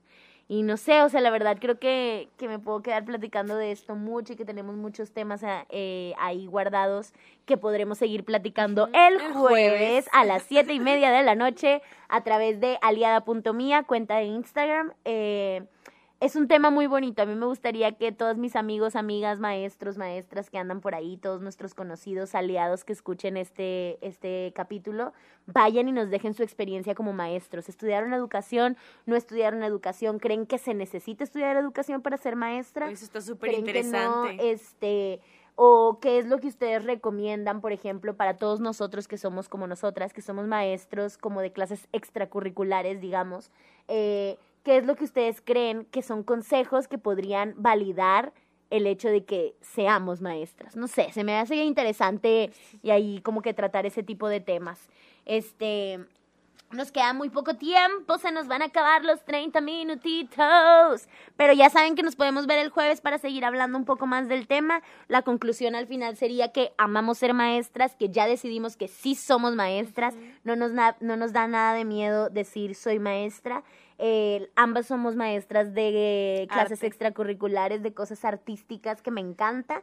y 0.52 0.63
no 0.63 0.78
sé, 0.78 1.04
o 1.04 1.10
sea, 1.10 1.21
la 1.21 1.30
verdad 1.30 1.58
creo 1.60 1.78
que, 1.78 2.30
que 2.38 2.47
me 2.47 2.58
puedo 2.58 2.82
quedar 2.82 3.06
platicando 3.06 3.56
de 3.56 3.71
esto 3.71 3.95
mucho 3.95 4.34
y 4.34 4.36
que 4.36 4.45
tenemos 4.45 4.75
muchos 4.75 5.12
temas 5.12 5.43
eh, 5.69 6.13
ahí 6.17 6.47
guardados 6.47 7.13
que 7.45 7.56
podremos 7.56 7.99
seguir 7.99 8.23
platicando 8.23 8.88
el, 8.88 9.13
el 9.13 9.34
jueves, 9.34 9.34
jueves. 9.34 10.10
a 10.12 10.25
las 10.25 10.41
siete 10.41 10.73
y 10.73 10.80
media 10.80 11.12
de 11.12 11.21
la 11.21 11.36
noche 11.45 11.84
a 12.08 12.23
través 12.23 12.60
de 12.60 12.80
aliada.mía, 12.82 13.84
cuenta 13.84 14.15
de 14.17 14.23
Instagram. 14.23 14.93
Eh, 15.06 15.62
es 16.19 16.36
un 16.36 16.47
tema 16.47 16.69
muy 16.69 16.88
bonito. 16.88 17.21
A 17.21 17.25
mí 17.25 17.36
me 17.36 17.45
gustaría 17.45 17.93
que 17.93 18.12
todos 18.12 18.38
mis 18.38 18.55
amigos, 18.55 18.95
amigas, 18.95 19.39
maestros, 19.39 19.97
maestras 19.97 20.49
que 20.49 20.58
andan 20.58 20.82
por 20.82 20.93
ahí, 20.93 21.17
todos 21.17 21.41
nuestros 21.41 21.73
conocidos, 21.73 22.36
aliados 22.36 22.84
que 22.84 22.91
escuchen 22.91 23.38
este, 23.38 23.97
este 24.05 24.51
capítulo, 24.53 25.13
vayan 25.45 25.88
y 25.88 25.91
nos 25.93 26.10
dejen 26.10 26.34
su 26.34 26.43
experiencia 26.43 26.93
como 26.93 27.13
maestros. 27.13 27.69
¿Estudiaron 27.69 28.13
educación? 28.13 28.75
¿No 29.05 29.15
estudiaron 29.15 29.63
educación? 29.63 30.19
¿Creen 30.19 30.45
que 30.45 30.58
se 30.58 30.73
necesita 30.73 31.23
estudiar 31.23 31.55
educación 31.55 32.01
para 32.01 32.17
ser 32.17 32.36
maestra? 32.36 32.89
Eso 32.91 33.05
está 33.05 33.21
súper 33.21 33.53
interesante. 33.53 34.51
este, 34.51 35.21
o 35.55 35.99
qué 36.01 36.19
es 36.19 36.25
lo 36.25 36.39
que 36.39 36.47
ustedes 36.47 36.84
recomiendan, 36.84 37.62
por 37.62 37.71
ejemplo, 37.71 38.15
para 38.15 38.36
todos 38.36 38.60
nosotros 38.60 39.08
que 39.08 39.17
somos 39.17 39.47
como 39.47 39.67
nosotras, 39.67 40.13
que 40.13 40.21
somos 40.21 40.47
maestros 40.47 41.17
como 41.17 41.39
de 41.39 41.51
clases 41.53 41.88
extracurriculares, 41.93 42.99
digamos, 42.99 43.51
eh, 43.88 44.38
qué 44.69 44.77
es 44.77 44.86
lo 44.86 44.95
que 44.95 45.05
ustedes 45.05 45.41
creen 45.41 45.86
que 45.86 46.03
son 46.03 46.21
consejos 46.21 46.88
que 46.88 46.99
podrían 46.99 47.55
validar 47.58 48.34
el 48.69 48.86
hecho 48.86 49.10
de 49.10 49.25
que 49.25 49.55
seamos 49.62 50.21
maestras. 50.21 50.75
No 50.75 50.88
sé, 50.88 51.12
se 51.12 51.23
me 51.23 51.39
hace 51.39 51.55
interesante 51.55 52.51
y 52.84 52.91
ahí 52.91 53.19
como 53.21 53.41
que 53.41 53.55
tratar 53.55 53.88
ese 53.88 54.03
tipo 54.03 54.27
de 54.27 54.41
temas. 54.41 54.88
Este, 55.25 56.05
nos 56.69 56.91
queda 56.91 57.13
muy 57.13 57.32
poco 57.32 57.55
tiempo, 57.55 58.19
se 58.19 58.32
nos 58.32 58.47
van 58.47 58.62
a 58.62 58.65
acabar 58.65 59.03
los 59.03 59.25
30 59.25 59.60
minutitos. 59.60 61.08
Pero 61.36 61.53
ya 61.53 61.71
saben 61.71 61.95
que 61.95 62.03
nos 62.03 62.15
podemos 62.15 62.45
ver 62.45 62.60
el 62.60 62.69
jueves 62.69 63.01
para 63.01 63.17
seguir 63.17 63.45
hablando 63.45 63.75
un 63.75 63.86
poco 63.86 64.05
más 64.05 64.27
del 64.27 64.45
tema. 64.45 64.84
La 65.08 65.23
conclusión 65.23 65.73
al 65.73 65.88
final 65.88 66.15
sería 66.15 66.51
que 66.51 66.73
amamos 66.77 67.17
ser 67.17 67.34
maestras, 67.34 67.95
que 67.95 68.10
ya 68.10 68.27
decidimos 68.27 68.77
que 68.77 68.88
sí 68.88 69.15
somos 69.15 69.55
maestras. 69.55 70.13
No 70.43 70.55
nos, 70.55 70.73
no 70.73 71.17
nos 71.17 71.34
da 71.34 71.47
nada 71.47 71.73
de 71.73 71.86
miedo 71.86 72.29
decir 72.29 72.75
soy 72.75 72.99
maestra. 72.99 73.63
Eh, 74.01 74.49
ambas 74.55 74.88
somos 74.88 75.15
maestras 75.15 75.73
de 75.73 76.47
clases 76.49 76.79
Arte. 76.79 76.88
extracurriculares, 76.88 77.83
de 77.83 77.93
cosas 77.93 78.23
artísticas 78.23 79.01
que 79.01 79.12
me 79.12 79.21
encanta 79.21 79.81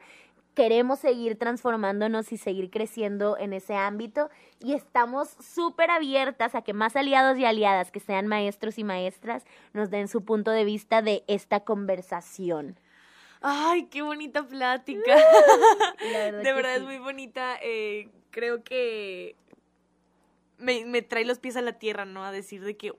queremos 0.57 1.01
seguir 1.01 1.39
transformándonos 1.39 2.33
y 2.33 2.39
seguir 2.39 2.71
creciendo 2.71 3.37
en 3.39 3.53
ese 3.53 3.75
ámbito 3.75 4.31
y 4.59 4.73
estamos 4.73 5.29
súper 5.29 5.91
abiertas 5.91 6.55
a 6.55 6.63
que 6.63 6.73
más 6.73 6.97
aliados 6.97 7.39
y 7.39 7.45
aliadas 7.45 7.93
que 7.93 8.01
sean 8.01 8.27
maestros 8.27 8.79
y 8.79 8.85
maestras 8.85 9.45
nos 9.75 9.91
den 9.91 10.09
su 10.09 10.25
punto 10.25 10.51
de 10.51 10.65
vista 10.65 11.03
de 11.03 11.25
esta 11.27 11.61
conversación. 11.61 12.81
Ay, 13.43 13.85
qué 13.89 14.01
bonita 14.01 14.45
plática. 14.49 15.15
Verdad 16.01 16.43
de 16.43 16.53
verdad 16.55 16.75
sí. 16.77 16.81
es 16.81 16.83
muy 16.85 16.99
bonita. 16.99 17.59
eh, 17.63 18.09
creo 18.31 18.65
que 18.65 19.37
me, 20.57 20.87
me 20.87 21.03
trae 21.03 21.27
los 21.27 21.39
pies 21.39 21.57
a 21.57 21.61
la 21.61 21.75
tierra, 21.75 22.07
¿no? 22.07 22.25
A 22.25 22.33
decir 22.33 22.65
de 22.65 22.79
que 22.79 22.93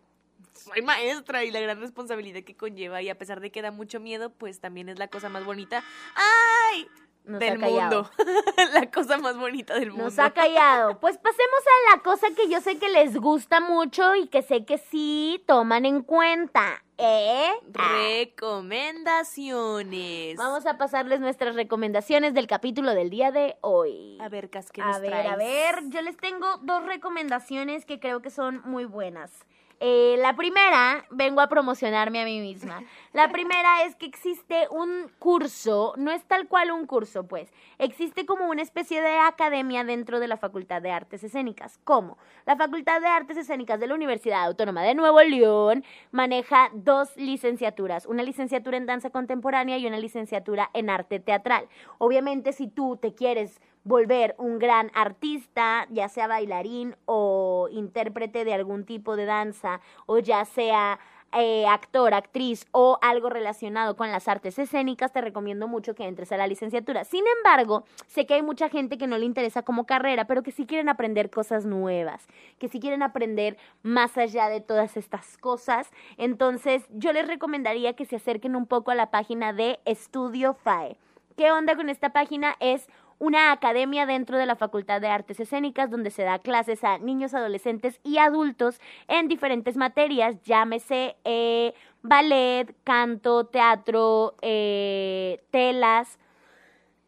soy 0.58 0.82
maestra 0.82 1.44
y 1.44 1.52
la 1.52 1.60
gran 1.62 1.80
responsabilidad 1.80 2.44
que 2.44 2.56
conlleva. 2.56 3.02
Y 3.02 3.10
a 3.10 3.18
pesar 3.18 3.40
de 3.40 3.52
que 3.52 3.62
da 3.62 3.72
mucho 3.72 4.00
miedo, 4.00 4.30
pues 4.32 4.60
también 4.60 4.90
es 4.90 5.00
la 5.00 5.08
cosa 5.08 5.30
más 5.30 5.46
bonita. 5.46 5.84
¡Ay! 6.16 6.88
Nos 7.26 7.42
del 7.42 7.60
mundo. 7.60 8.10
la 8.74 8.90
cosa 8.90 9.18
más 9.18 9.38
bonita 9.38 9.74
del 9.78 9.90
mundo. 9.90 10.06
Nos 10.06 10.18
ha 10.18 10.32
callado. 10.32 10.98
Pues 11.02 11.18
pasemos 11.18 11.60
a 11.66 11.98
la 11.98 12.02
cosa 12.02 12.28
que 12.34 12.48
yo 12.50 12.62
sé 12.62 12.80
que 12.80 12.88
les 12.88 13.18
gusta 13.18 13.60
mucho 13.60 14.16
y 14.16 14.28
que 14.28 14.42
sé 14.42 14.64
que 14.64 14.78
sí 14.78 15.44
toman 15.46 15.86
en 15.86 16.04
cuenta. 16.04 16.82
¿Eh? 16.98 17.50
Recomendaciones. 17.70 20.38
Vamos 20.38 20.66
a 20.66 20.78
pasarles 20.78 21.20
nuestras 21.20 21.56
recomendaciones 21.56 22.34
del 22.34 22.48
capítulo 22.48 22.94
del 22.96 23.10
día 23.10 23.32
de 23.32 23.58
hoy. 23.62 24.18
a 24.22 24.30
ver, 24.30 24.50
Cas, 24.50 24.72
¿qué 24.72 24.82
A 24.82 24.88
nos 24.88 25.02
ver, 25.02 25.12
traes? 25.12 25.32
a 25.32 25.36
ver, 25.36 25.84
yo 25.90 26.02
les 26.02 26.18
tengo 26.18 26.58
dos 26.64 26.86
recomendaciones 26.86 27.86
que 27.86 28.00
creo 28.00 28.22
que 28.22 28.30
son 28.30 28.62
muy 28.66 28.86
buenas. 28.86 29.32
Eh, 29.80 30.16
la 30.20 30.36
primera, 30.36 31.06
vengo 31.12 31.40
a 31.40 31.48
promocionarme 31.48 32.22
a 32.22 32.26
mí 32.26 32.40
misma. 32.40 32.84
La 33.14 33.32
primera 33.32 33.84
es 33.84 33.96
que 33.96 34.08
existe 34.08 34.68
un 34.72 35.12
curso, 35.20 35.94
no 35.98 36.10
es 36.12 36.24
tal 36.24 36.48
cual 36.48 36.72
un 36.72 36.88
curso, 36.88 37.28
pues, 37.28 37.54
existe 37.78 38.26
como 38.26 38.50
una 38.50 38.64
especie 38.64 39.02
de 39.02 39.20
academia 39.20 39.84
dentro 39.84 40.20
de 40.20 40.28
la 40.28 40.38
Facultad 40.38 40.82
de 40.82 40.92
Artes 40.92 41.24
Escénicas. 41.24 41.80
¿Cómo? 41.84 42.18
La 42.48 42.56
Facultad 42.56 43.02
de 43.02 43.08
Artes 43.08 43.38
Escénicas 43.38 43.80
de 43.80 43.86
la 43.86 43.94
Universidad 43.94 44.46
Autónoma 44.46 44.82
de 44.82 44.96
Nuevo 44.96 45.22
León 45.22 45.84
maneja 46.12 46.72
dos 46.74 47.16
licenciaturas, 47.16 48.08
una 48.08 48.24
licenciatura 48.24 48.78
en 48.78 48.88
danza 48.88 49.12
contemporánea 49.12 49.78
y 49.78 49.86
una 49.86 50.00
licenciatura 50.00 50.72
en 50.74 50.90
arte 50.90 51.20
teatral. 51.20 51.68
Obviamente, 52.00 52.52
si 52.52 52.68
tú 52.68 52.98
te 52.98 53.14
quieres 53.14 53.62
volver 53.88 54.36
un 54.38 54.60
gran 54.60 54.92
artista, 54.94 55.88
ya 55.90 56.10
sea 56.10 56.28
bailarín 56.28 56.96
o 57.06 57.70
intérprete 57.72 58.44
de 58.44 58.54
algún 58.54 58.86
tipo 58.86 59.16
de 59.16 59.26
danza, 59.26 59.80
o 60.06 60.20
ya 60.20 60.44
sea 60.44 61.00
eh, 61.34 61.66
actor, 61.68 62.14
actriz 62.14 62.66
o 62.72 63.00
algo 63.02 63.30
relacionado 63.30 63.96
con 63.96 64.12
las 64.12 64.28
artes 64.28 64.60
escénicas, 64.60 65.14
te 65.14 65.22
recomiendo 65.22 65.68
mucho 65.68 65.96
que 65.96 66.06
entres 66.06 66.32
a 66.34 66.38
la 66.38 66.48
licenciatura. 66.48 67.06
Sin 67.06 67.24
embargo, 67.38 67.86
sé 68.08 68.26
que 68.26 68.34
hay 68.34 68.42
mucha 68.42 68.68
gente 68.70 68.98
que 68.98 69.08
no 69.08 69.18
le 69.18 69.26
interesa 69.26 69.62
como 69.62 69.86
carrera, 69.86 70.26
pero 70.26 70.44
que 70.44 70.52
sí 70.52 70.66
quieren 70.66 70.90
aprender 70.90 71.30
cosas 71.30 71.66
nuevas, 71.66 72.28
que 72.60 72.68
sí 72.68 72.80
quieren 72.82 73.04
aprender 73.04 73.58
más 73.84 74.18
allá 74.18 74.50
de 74.50 74.60
todas 74.60 74.98
estas 74.98 75.38
cosas. 75.38 75.90
Entonces, 76.18 76.86
yo 76.92 77.14
les 77.14 77.28
recomendaría 77.28 77.94
que 77.94 78.06
se 78.06 78.18
acerquen 78.18 78.56
un 78.56 78.66
poco 78.66 78.92
a 78.92 78.96
la 78.96 79.12
página 79.12 79.54
de 79.54 79.80
Estudio 79.86 80.56
FAE. 80.56 80.98
¿Qué 81.38 81.52
onda 81.52 81.76
con 81.76 81.90
esta 81.90 82.14
página? 82.14 82.56
Es 82.60 82.88
una 83.20 83.52
academia 83.52 84.06
dentro 84.06 84.38
de 84.38 84.46
la 84.46 84.56
Facultad 84.56 85.02
de 85.02 85.08
Artes 85.08 85.40
Escénicas 85.40 85.90
donde 85.90 86.12
se 86.12 86.24
da 86.24 86.40
clases 86.40 86.84
a 86.84 86.98
niños, 86.98 87.34
adolescentes 87.34 88.00
y 88.04 88.18
adultos 88.20 88.80
en 89.08 89.28
diferentes 89.28 89.76
materias, 89.76 90.42
llámese 90.44 91.16
eh, 91.24 91.74
ballet, 92.02 92.76
canto, 92.84 93.46
teatro, 93.46 94.36
eh, 94.42 95.44
telas. 95.52 96.20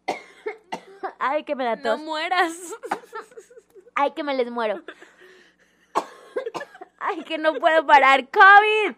Ay, 1.20 1.44
que 1.44 1.56
me 1.56 1.64
da 1.64 1.76
No 1.76 1.84
tos. 1.84 2.02
mueras. 2.02 2.54
Ay, 3.96 4.12
que 4.12 4.24
me 4.24 4.34
les 4.34 4.50
muero. 4.50 4.82
Ay, 7.00 7.24
que 7.24 7.38
no 7.38 7.54
puedo 7.56 7.86
parar. 7.86 8.28
COVID. 8.30 8.96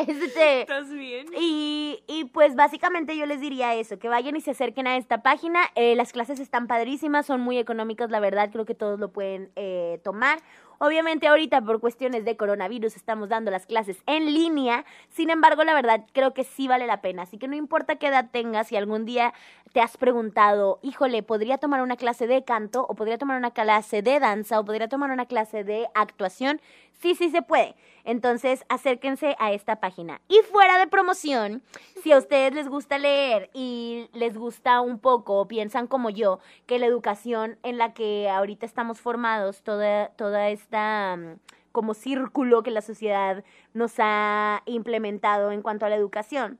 Este, 0.08 0.62
¿Estás 0.62 0.90
bien? 0.90 1.26
y, 1.38 2.02
y 2.06 2.24
pues 2.26 2.54
básicamente 2.54 3.16
yo 3.16 3.26
les 3.26 3.40
diría 3.40 3.74
eso, 3.74 3.98
que 3.98 4.08
vayan 4.08 4.36
y 4.36 4.40
se 4.40 4.52
acerquen 4.52 4.86
a 4.86 4.96
esta 4.96 5.22
página. 5.22 5.60
Eh, 5.74 5.94
las 5.94 6.12
clases 6.12 6.40
están 6.40 6.66
padrísimas, 6.66 7.26
son 7.26 7.40
muy 7.40 7.58
económicas, 7.58 8.10
la 8.10 8.20
verdad, 8.20 8.50
creo 8.52 8.64
que 8.64 8.74
todos 8.74 8.98
lo 8.98 9.12
pueden 9.12 9.50
eh, 9.56 10.00
tomar. 10.02 10.38
Obviamente 10.82 11.28
ahorita 11.28 11.60
por 11.60 11.78
cuestiones 11.78 12.24
de 12.24 12.38
coronavirus 12.38 12.96
estamos 12.96 13.28
dando 13.28 13.50
las 13.50 13.66
clases 13.66 14.02
en 14.06 14.32
línea, 14.32 14.86
sin 15.10 15.28
embargo 15.28 15.62
la 15.62 15.74
verdad 15.74 16.06
creo 16.14 16.32
que 16.32 16.42
sí 16.42 16.68
vale 16.68 16.86
la 16.86 17.02
pena, 17.02 17.24
así 17.24 17.36
que 17.36 17.48
no 17.48 17.54
importa 17.54 17.96
qué 17.96 18.06
edad 18.06 18.30
tengas, 18.32 18.68
si 18.68 18.76
algún 18.76 19.04
día 19.04 19.34
te 19.74 19.82
has 19.82 19.98
preguntado, 19.98 20.78
híjole, 20.82 21.22
¿podría 21.22 21.58
tomar 21.58 21.82
una 21.82 21.96
clase 21.96 22.26
de 22.26 22.44
canto 22.44 22.86
o 22.88 22.94
podría 22.94 23.18
tomar 23.18 23.36
una 23.36 23.50
clase 23.50 24.00
de 24.00 24.20
danza 24.20 24.58
o 24.58 24.64
podría 24.64 24.88
tomar 24.88 25.10
una 25.10 25.26
clase 25.26 25.64
de 25.64 25.86
actuación? 25.94 26.62
Sí, 27.00 27.14
sí 27.14 27.30
se 27.30 27.40
puede. 27.40 27.74
Entonces 28.04 28.64
acérquense 28.68 29.34
a 29.38 29.52
esta 29.52 29.76
página. 29.80 30.20
Y 30.28 30.38
fuera 30.50 30.78
de 30.78 30.86
promoción, 30.86 31.62
si 32.02 32.12
a 32.12 32.18
ustedes 32.18 32.52
les 32.54 32.68
gusta 32.68 32.98
leer 32.98 33.50
y 33.54 34.08
les 34.12 34.36
gusta 34.36 34.80
un 34.80 34.98
poco 34.98 35.48
piensan 35.48 35.86
como 35.86 36.10
yo 36.10 36.40
que 36.66 36.78
la 36.78 36.86
educación 36.86 37.58
en 37.62 37.78
la 37.78 37.94
que 37.94 38.28
ahorita 38.28 38.66
estamos 38.66 39.00
formados, 39.00 39.62
toda, 39.62 40.08
toda 40.10 40.50
esta 40.50 41.16
mm, 41.16 41.38
como 41.72 41.94
círculo 41.94 42.62
que 42.62 42.70
la 42.70 42.82
sociedad 42.82 43.44
nos 43.72 43.94
ha 43.98 44.62
implementado 44.66 45.52
en 45.52 45.62
cuanto 45.62 45.86
a 45.86 45.88
la 45.88 45.96
educación, 45.96 46.58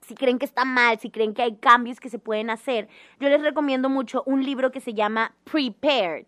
si 0.00 0.14
creen 0.14 0.38
que 0.38 0.46
está 0.46 0.64
mal, 0.64 0.98
si 0.98 1.10
creen 1.10 1.34
que 1.34 1.42
hay 1.42 1.56
cambios 1.56 2.00
que 2.00 2.08
se 2.08 2.18
pueden 2.18 2.50
hacer, 2.50 2.88
yo 3.20 3.28
les 3.28 3.42
recomiendo 3.42 3.88
mucho 3.88 4.22
un 4.26 4.44
libro 4.44 4.70
que 4.72 4.80
se 4.80 4.94
llama 4.94 5.34
Prepared. 5.44 6.26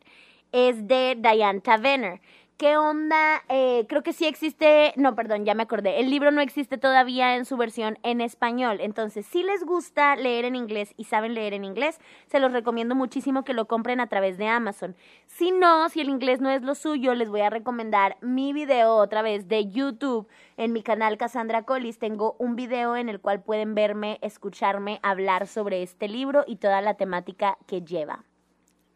Es 0.51 0.89
de 0.89 1.17
Diane 1.21 1.61
Tavener. 1.61 2.21
¿Qué 2.59 2.77
onda? 2.77 3.45
Eh, 3.49 3.87
creo 3.89 4.03
que 4.03 4.13
sí 4.13 4.27
existe, 4.27 4.93
no, 4.97 5.15
perdón, 5.15 5.45
ya 5.45 5.55
me 5.55 5.63
acordé. 5.63 6.01
El 6.01 6.11
libro 6.11 6.33
no 6.33 6.41
existe 6.41 6.77
todavía 6.77 7.37
en 7.37 7.45
su 7.45 7.57
versión 7.57 8.01
en 8.03 8.21
español. 8.21 8.79
Entonces, 8.81 9.27
si 9.27 9.45
les 9.45 9.65
gusta 9.65 10.17
leer 10.17 10.45
en 10.45 10.57
inglés 10.57 10.93
y 10.97 11.05
saben 11.05 11.35
leer 11.35 11.55
en 11.55 11.65
inglés, 11.65 12.01
se 12.27 12.41
los 12.41 12.51
recomiendo 12.53 12.97
muchísimo 12.97 13.45
que 13.45 13.55
lo 13.55 13.69
compren 13.69 14.01
a 14.01 14.09
través 14.09 14.39
de 14.39 14.49
Amazon. 14.49 14.97
Si 15.29 15.53
no, 15.53 15.89
si 15.89 16.01
el 16.01 16.09
inglés 16.09 16.41
no 16.41 16.51
es 16.51 16.63
lo 16.63 16.75
suyo, 16.75 17.15
les 17.15 17.31
voy 17.31 17.43
a 17.43 17.51
recomendar 17.51 18.17
mi 18.23 18.53
video 18.53 18.97
otra 18.97 19.23
vez 19.23 19.47
de 19.47 19.71
YouTube 19.71 20.27
en 20.57 20.73
mi 20.73 20.83
canal 20.83 21.17
Cassandra 21.17 21.63
Collis. 21.63 22.01
Tengo 22.01 22.35
un 22.41 22.57
video 22.57 22.97
en 22.97 23.09
el 23.09 23.21
cual 23.21 23.41
pueden 23.41 23.77
verme, 23.77 24.19
escucharme 24.21 24.99
hablar 25.05 25.47
sobre 25.47 25.85
este 25.85 26.09
libro 26.09 26.43
y 26.45 26.57
toda 26.57 26.81
la 26.81 26.95
temática 26.95 27.57
que 27.69 27.83
lleva. 27.83 28.25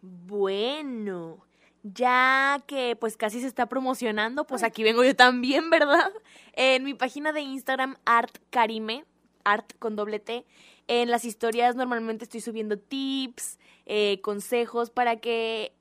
Bueno, 0.00 1.44
ya 1.83 2.62
que 2.66 2.97
pues 2.97 3.16
casi 3.16 3.41
se 3.41 3.47
está 3.47 3.66
promocionando, 3.66 4.47
pues 4.47 4.62
aquí 4.62 4.83
vengo 4.83 5.05
yo 5.05 5.16
también, 5.16 5.70
¿verdad? 5.70 6.12
En 6.53 6.85
mi 6.85 6.95
página 6.95 7.33
de 7.33 7.41
Instagram, 7.41 7.97
Art 8.05 8.39
Karime, 8.51 9.05
Art 9.45 9.72
con 9.78 9.97
doble 9.97 10.20
T. 10.20 10.45
En 10.89 11.11
las 11.11 11.24
historias 11.24 11.76
normalmente 11.76 12.24
estoy 12.24 12.41
subiendo 12.41 12.78
tips, 12.78 13.59
eh, 13.87 14.20
consejos 14.22 14.91
para 14.91 15.16
que 15.16 15.72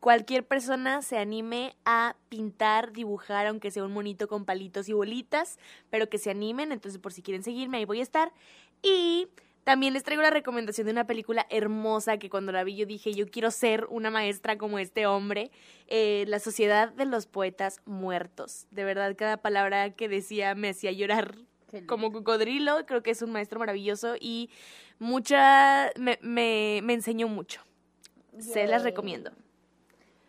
cualquier 0.00 0.46
persona 0.46 1.00
se 1.00 1.16
anime 1.16 1.76
a 1.84 2.16
pintar, 2.28 2.92
dibujar, 2.92 3.46
aunque 3.46 3.70
sea 3.70 3.84
un 3.84 3.92
monito 3.92 4.28
con 4.28 4.44
palitos 4.44 4.88
y 4.88 4.92
bolitas, 4.92 5.58
pero 5.88 6.10
que 6.10 6.18
se 6.18 6.30
animen. 6.30 6.72
Entonces, 6.72 7.00
por 7.00 7.12
si 7.12 7.22
quieren 7.22 7.42
seguirme, 7.42 7.78
ahí 7.78 7.84
voy 7.86 8.00
a 8.00 8.02
estar. 8.02 8.30
Y 8.82 9.28
también 9.64 9.94
les 9.94 10.02
traigo 10.02 10.22
la 10.22 10.30
recomendación 10.30 10.86
de 10.86 10.92
una 10.92 11.06
película 11.06 11.46
hermosa 11.50 12.18
que 12.18 12.28
cuando 12.28 12.52
la 12.52 12.64
vi 12.64 12.76
yo 12.76 12.86
dije, 12.86 13.14
yo 13.14 13.26
quiero 13.28 13.50
ser 13.50 13.86
una 13.88 14.10
maestra 14.10 14.58
como 14.58 14.78
este 14.78 15.06
hombre, 15.06 15.50
eh, 15.88 16.24
La 16.28 16.38
Sociedad 16.38 16.92
de 16.92 17.06
los 17.06 17.26
Poetas 17.26 17.80
Muertos. 17.86 18.66
De 18.70 18.84
verdad, 18.84 19.16
cada 19.16 19.38
palabra 19.38 19.90
que 19.90 20.08
decía 20.08 20.54
me 20.54 20.68
hacía 20.68 20.92
llorar 20.92 21.36
como 21.86 22.12
cocodrilo. 22.12 22.84
Creo 22.86 23.02
que 23.02 23.10
es 23.10 23.22
un 23.22 23.32
maestro 23.32 23.58
maravilloso 23.58 24.14
y 24.20 24.50
mucha, 24.98 25.90
me, 25.98 26.18
me, 26.22 26.80
me 26.82 26.92
enseñó 26.92 27.28
mucho. 27.28 27.62
Se 28.38 28.66
las 28.66 28.82
recomiendo. 28.82 29.32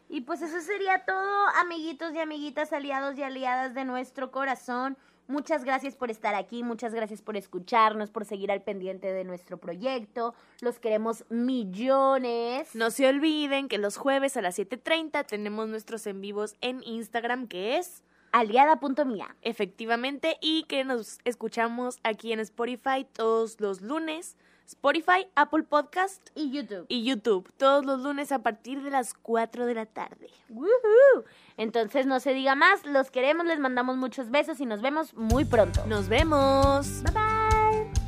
Y 0.07 0.21
pues 0.21 0.41
eso 0.41 0.61
sería 0.61 1.03
todo, 1.05 1.47
amiguitos 1.59 2.13
y 2.13 2.19
amiguitas, 2.19 2.71
aliados 2.71 3.17
y 3.17 3.23
aliadas 3.23 3.73
de 3.73 3.85
nuestro 3.85 4.31
corazón. 4.31 4.97
Muchas 5.27 5.63
gracias 5.63 5.95
por 5.95 6.11
estar 6.11 6.35
aquí, 6.35 6.61
muchas 6.63 6.93
gracias 6.93 7.21
por 7.21 7.35
escucharnos, 7.35 8.11
por 8.11 8.25
seguir 8.25 8.51
al 8.51 8.61
pendiente 8.61 9.11
de 9.11 9.23
nuestro 9.23 9.57
proyecto. 9.57 10.35
Los 10.61 10.77
queremos 10.77 11.25
millones. 11.29 12.75
No 12.75 12.91
se 12.91 13.07
olviden 13.07 13.67
que 13.67 13.79
los 13.79 13.97
jueves 13.97 14.37
a 14.37 14.41
las 14.41 14.59
7.30 14.59 15.25
tenemos 15.25 15.67
nuestros 15.67 16.05
en 16.05 16.21
vivos 16.21 16.55
en 16.61 16.83
Instagram, 16.83 17.47
que 17.47 17.77
es 17.77 18.03
Aliada.mía. 18.31 19.35
efectivamente, 19.41 20.37
y 20.41 20.63
que 20.63 20.83
nos 20.83 21.19
escuchamos 21.23 21.99
aquí 22.03 22.33
en 22.33 22.41
Spotify 22.41 23.07
todos 23.11 23.59
los 23.61 23.81
lunes. 23.81 24.35
Spotify, 24.67 25.27
Apple 25.35 25.63
Podcast 25.63 26.29
Y 26.35 26.51
YouTube. 26.51 26.85
y 26.89 27.03
YouTube, 27.03 27.51
todos 27.57 27.85
los 27.85 28.01
lunes 28.01 28.31
a 28.31 28.39
partir 28.39 28.81
de 28.81 28.89
las 28.89 29.13
4 29.13 29.65
de 29.65 29.73
la 29.73 29.85
tarde. 29.85 30.29
Woohoo. 30.49 31.25
Entonces 31.57 32.05
no 32.05 32.19
se 32.19 32.33
diga 32.33 32.55
más, 32.55 32.85
los 32.85 33.11
queremos, 33.11 33.45
les 33.45 33.59
mandamos 33.59 33.97
muchos 33.97 34.29
besos 34.31 34.59
y 34.59 34.65
nos 34.65 34.81
vemos 34.81 35.13
muy 35.13 35.45
pronto. 35.45 35.85
Nos 35.85 36.09
vemos. 36.09 37.03
Bye 37.03 37.13
bye. 37.13 38.04